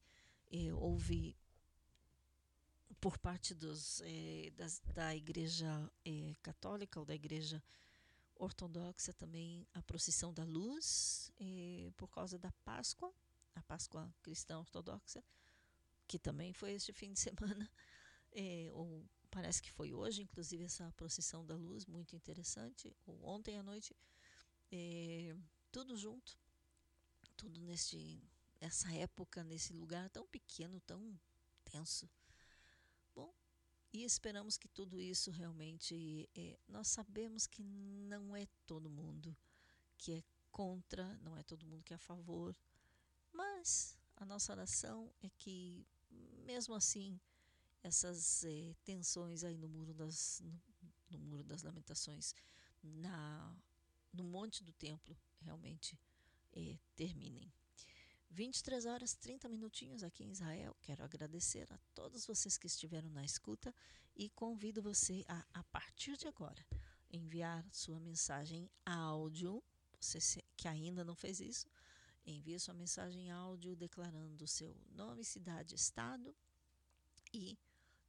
é, 0.51 0.73
houve 0.73 1.35
por 2.99 3.17
parte 3.17 3.53
dos, 3.53 4.01
é, 4.01 4.51
das, 4.51 4.81
da 4.93 5.15
igreja 5.15 5.89
é, 6.03 6.35
católica 6.41 6.99
ou 6.99 7.05
da 7.05 7.15
igreja 7.15 7.63
ortodoxa 8.35 9.13
também 9.13 9.65
a 9.73 9.81
procissão 9.81 10.33
da 10.33 10.43
luz 10.43 11.31
por 11.95 12.09
causa 12.09 12.37
da 12.37 12.51
Páscoa, 12.65 13.13
a 13.55 13.61
Páscoa 13.63 14.13
cristã 14.21 14.59
ortodoxa, 14.59 15.23
que 16.05 16.19
também 16.19 16.51
foi 16.51 16.73
este 16.73 16.91
fim 16.91 17.13
de 17.13 17.19
semana, 17.21 17.71
ou 18.73 19.05
parece 19.31 19.61
que 19.61 19.71
foi 19.71 19.93
hoje, 19.93 20.21
inclusive 20.21 20.65
essa 20.65 20.91
procissão 20.97 21.45
da 21.45 21.55
luz, 21.55 21.85
muito 21.85 22.13
interessante, 22.13 22.93
ou 23.05 23.23
ontem 23.23 23.57
à 23.57 23.63
noite, 23.63 23.95
tudo 25.71 25.95
junto 25.95 26.37
tudo 27.35 27.59
neste 27.61 28.21
essa 28.59 28.91
época 28.93 29.43
nesse 29.43 29.73
lugar 29.73 30.09
tão 30.09 30.25
pequeno, 30.27 30.79
tão 30.81 31.19
tenso. 31.63 32.09
Bom, 33.13 33.33
e 33.93 34.03
esperamos 34.03 34.57
que 34.57 34.67
tudo 34.67 34.99
isso 34.99 35.31
realmente 35.31 36.29
é, 36.35 36.57
nós 36.67 36.87
sabemos 36.87 37.45
que 37.47 37.63
não 37.63 38.35
é 38.35 38.47
todo 38.65 38.89
mundo 38.89 39.35
que 39.97 40.13
é 40.13 40.23
contra, 40.51 41.17
não 41.17 41.37
é 41.37 41.43
todo 41.43 41.65
mundo 41.65 41.83
que 41.83 41.93
é 41.93 41.95
a 41.95 41.99
favor, 41.99 42.57
mas 43.31 43.97
a 44.15 44.25
nossa 44.25 44.53
oração 44.53 45.13
é 45.21 45.29
que 45.29 45.85
mesmo 46.45 46.73
assim 46.73 47.19
essas 47.83 48.43
é, 48.45 48.73
tensões 48.83 49.43
aí 49.43 49.57
no 49.57 49.67
muro 49.67 49.93
das 49.93 50.41
no, 50.41 50.61
no 51.11 51.19
muro 51.19 51.43
das 51.43 51.61
lamentações 51.61 52.33
na 52.81 53.55
no 54.11 54.23
monte 54.23 54.63
do 54.63 54.71
templo 54.73 55.15
realmente 55.41 55.99
eh, 56.55 56.77
terminem. 56.95 57.51
23 58.35 58.85
horas 58.85 59.13
30 59.13 59.47
minutinhos 59.47 60.03
aqui 60.03 60.23
em 60.23 60.31
Israel. 60.31 60.75
Quero 60.81 61.03
agradecer 61.03 61.71
a 61.71 61.77
todos 61.93 62.25
vocês 62.25 62.57
que 62.57 62.67
estiveram 62.67 63.09
na 63.09 63.23
escuta 63.23 63.73
e 64.15 64.29
convido 64.29 64.81
você 64.81 65.23
a, 65.27 65.45
a 65.53 65.63
partir 65.63 66.17
de 66.17 66.27
agora, 66.27 66.65
enviar 67.09 67.65
sua 67.71 67.99
mensagem 67.99 68.69
áudio. 68.85 69.63
Você 70.01 70.43
que 70.57 70.67
ainda 70.67 71.03
não 71.03 71.15
fez 71.15 71.39
isso, 71.39 71.67
envie 72.25 72.59
sua 72.59 72.73
mensagem 72.73 73.31
áudio 73.31 73.75
declarando 73.75 74.45
seu 74.47 74.75
nome, 74.91 75.23
cidade, 75.23 75.75
estado 75.75 76.35
e 77.33 77.57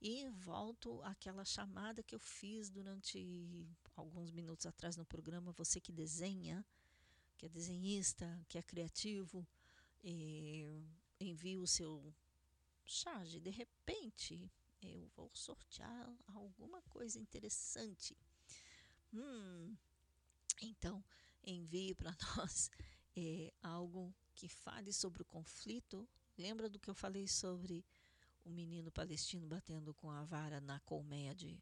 E 0.00 0.28
volto 0.28 1.02
àquela 1.02 1.44
chamada 1.44 2.02
que 2.02 2.14
eu 2.14 2.20
fiz 2.20 2.70
durante 2.70 3.68
alguns 3.96 4.30
minutos 4.30 4.64
atrás 4.66 4.96
no 4.96 5.04
programa. 5.04 5.52
Você 5.52 5.80
que 5.80 5.92
desenha, 5.92 6.64
que 7.36 7.46
é 7.46 7.48
desenhista, 7.48 8.40
que 8.48 8.58
é 8.58 8.62
criativo, 8.62 9.46
envie 11.20 11.58
o 11.58 11.66
seu 11.66 12.14
charge. 12.84 13.40
De 13.40 13.50
repente, 13.50 14.48
eu 14.80 15.08
vou 15.16 15.30
sortear 15.34 16.08
alguma 16.26 16.80
coisa 16.82 17.18
interessante. 17.18 18.16
Hum, 19.12 19.76
então, 20.62 21.02
envie 21.50 21.94
para 21.94 22.16
nós 22.36 22.70
é, 23.16 23.52
algo 23.62 24.14
que 24.34 24.48
fale 24.48 24.92
sobre 24.92 25.22
o 25.22 25.24
conflito. 25.24 26.08
Lembra 26.36 26.68
do 26.68 26.78
que 26.78 26.88
eu 26.88 26.94
falei 26.94 27.26
sobre 27.26 27.84
o 28.44 28.50
menino 28.50 28.90
palestino 28.90 29.46
batendo 29.46 29.92
com 29.92 30.10
a 30.10 30.24
vara 30.24 30.60
na 30.60 30.78
colmeia 30.80 31.34
de 31.34 31.60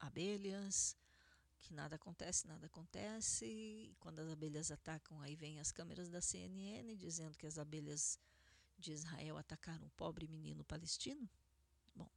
abelhas? 0.00 0.96
Que 1.60 1.72
nada 1.72 1.96
acontece, 1.96 2.46
nada 2.46 2.66
acontece. 2.66 3.46
E 3.46 3.96
quando 4.00 4.20
as 4.20 4.28
abelhas 4.28 4.70
atacam, 4.70 5.20
aí 5.20 5.34
vem 5.34 5.58
as 5.58 5.72
câmeras 5.72 6.08
da 6.08 6.20
CNN 6.20 6.96
dizendo 6.96 7.36
que 7.36 7.46
as 7.46 7.58
abelhas 7.58 8.18
de 8.78 8.92
Israel 8.92 9.36
atacaram 9.36 9.86
o 9.86 9.90
pobre 9.90 10.28
menino 10.28 10.64
palestino. 10.64 11.28
Bom, 11.94 12.08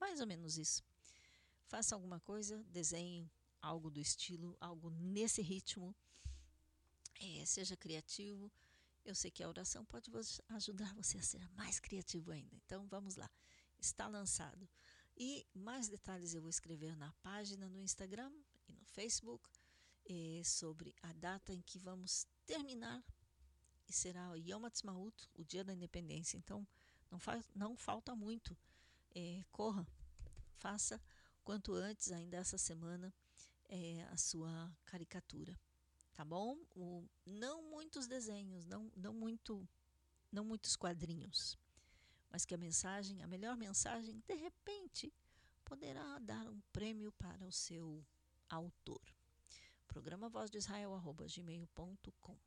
mais 0.00 0.20
ou 0.20 0.26
menos 0.26 0.58
isso. 0.58 0.82
Faça 1.66 1.94
alguma 1.94 2.20
coisa, 2.20 2.62
desenhe 2.64 3.30
algo 3.60 3.90
do 3.90 4.00
estilo, 4.00 4.56
algo 4.60 4.90
nesse 4.90 5.40
ritmo. 5.40 5.94
É, 7.20 7.44
seja 7.44 7.76
criativo. 7.76 8.50
Eu 9.04 9.14
sei 9.14 9.30
que 9.30 9.42
a 9.42 9.48
oração 9.48 9.84
pode 9.84 10.10
ajudar 10.48 10.94
você 10.94 11.18
a 11.18 11.22
ser 11.22 11.48
mais 11.50 11.80
criativo 11.80 12.30
ainda. 12.30 12.54
Então 12.56 12.86
vamos 12.86 13.16
lá. 13.16 13.30
Está 13.78 14.06
lançado. 14.06 14.68
E 15.16 15.46
mais 15.54 15.88
detalhes 15.88 16.34
eu 16.34 16.40
vou 16.40 16.50
escrever 16.50 16.96
na 16.96 17.12
página 17.22 17.68
no 17.68 17.82
Instagram 17.82 18.32
e 18.68 18.72
no 18.72 18.84
Facebook 18.86 19.50
é, 20.08 20.42
sobre 20.44 20.94
a 21.02 21.12
data 21.12 21.52
em 21.52 21.60
que 21.60 21.78
vamos 21.78 22.26
terminar. 22.46 23.04
E 23.88 23.92
será 23.92 24.30
o 24.30 24.36
Yom 24.36 24.64
Ha'atzmaut, 24.64 25.28
o 25.34 25.44
dia 25.44 25.64
da 25.64 25.74
independência. 25.74 26.36
Então 26.36 26.66
não, 27.10 27.18
fa 27.18 27.44
não 27.54 27.76
falta 27.76 28.14
muito. 28.14 28.56
É, 29.14 29.44
corra, 29.50 29.86
faça 30.56 31.00
quanto 31.44 31.74
antes, 31.74 32.10
ainda 32.12 32.36
essa 32.36 32.56
semana, 32.56 33.12
é, 33.68 34.02
a 34.10 34.16
sua 34.16 34.74
caricatura, 34.86 35.58
tá 36.14 36.24
bom? 36.24 36.56
O, 36.74 37.08
não 37.24 37.62
muitos 37.70 38.06
desenhos, 38.06 38.64
não, 38.66 38.90
não, 38.96 39.12
muito, 39.12 39.68
não 40.30 40.44
muitos 40.44 40.76
quadrinhos, 40.76 41.58
mas 42.30 42.44
que 42.44 42.54
a 42.54 42.58
mensagem, 42.58 43.22
a 43.22 43.26
melhor 43.26 43.56
mensagem, 43.56 44.22
de 44.26 44.34
repente, 44.34 45.12
poderá 45.64 46.18
dar 46.18 46.48
um 46.48 46.60
prêmio 46.72 47.12
para 47.12 47.44
o 47.46 47.52
seu 47.52 48.04
autor. 48.48 49.02
Programa 49.86 50.28
Voz 50.28 50.50
de 50.50 50.58
Israel, 50.58 50.94
arroba 50.94 51.26
gmail.com. 51.26 52.38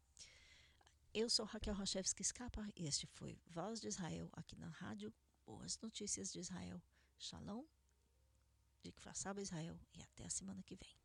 Eu 1.14 1.30
sou 1.30 1.46
Raquel 1.46 1.76
Rochevski 1.76 2.22
Escapa 2.22 2.68
e 2.76 2.86
este 2.86 3.08
foi 3.08 3.40
Voz 3.48 3.80
de 3.80 3.88
Israel 3.88 4.30
aqui 4.34 4.56
na 4.58 4.68
rádio 4.68 5.14
Boas 5.46 5.80
Notícias 5.80 6.32
de 6.32 6.40
Israel. 6.40 6.82
Shalom, 7.18 7.64
de 8.84 8.92
que 8.92 9.02
Israel 9.42 9.80
e 9.94 10.02
até 10.02 10.26
a 10.26 10.30
semana 10.30 10.62
que 10.64 10.76
vem. 10.76 11.05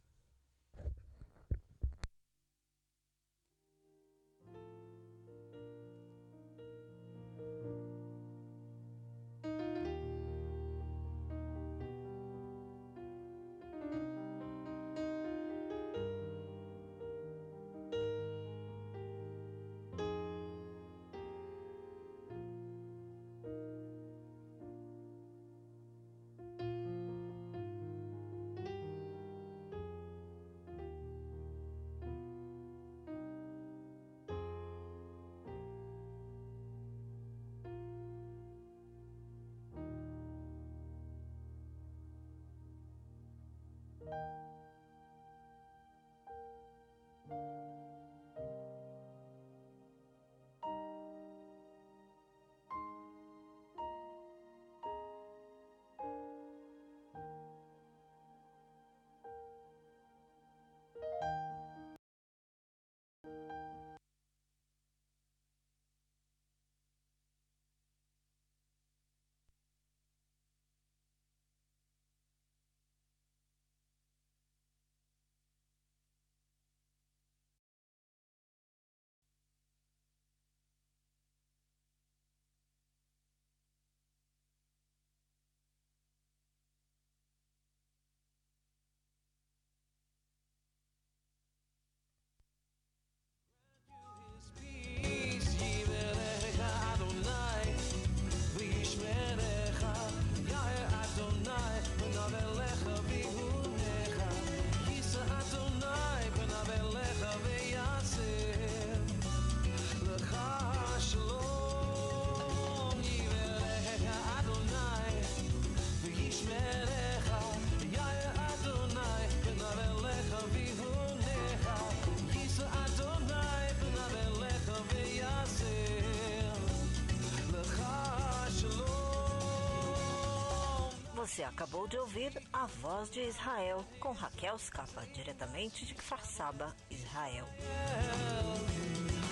Acabou 131.50 131.86
de 131.88 131.98
ouvir 131.98 132.40
A 132.52 132.66
Voz 132.66 133.10
de 133.10 133.20
Israel 133.20 133.84
com 133.98 134.12
Raquel 134.12 134.56
Scapa, 134.58 135.04
diretamente 135.12 135.84
de 135.84 135.94
Kfar 135.94 136.24
Saba, 136.24 136.74
Israel. 136.88 137.46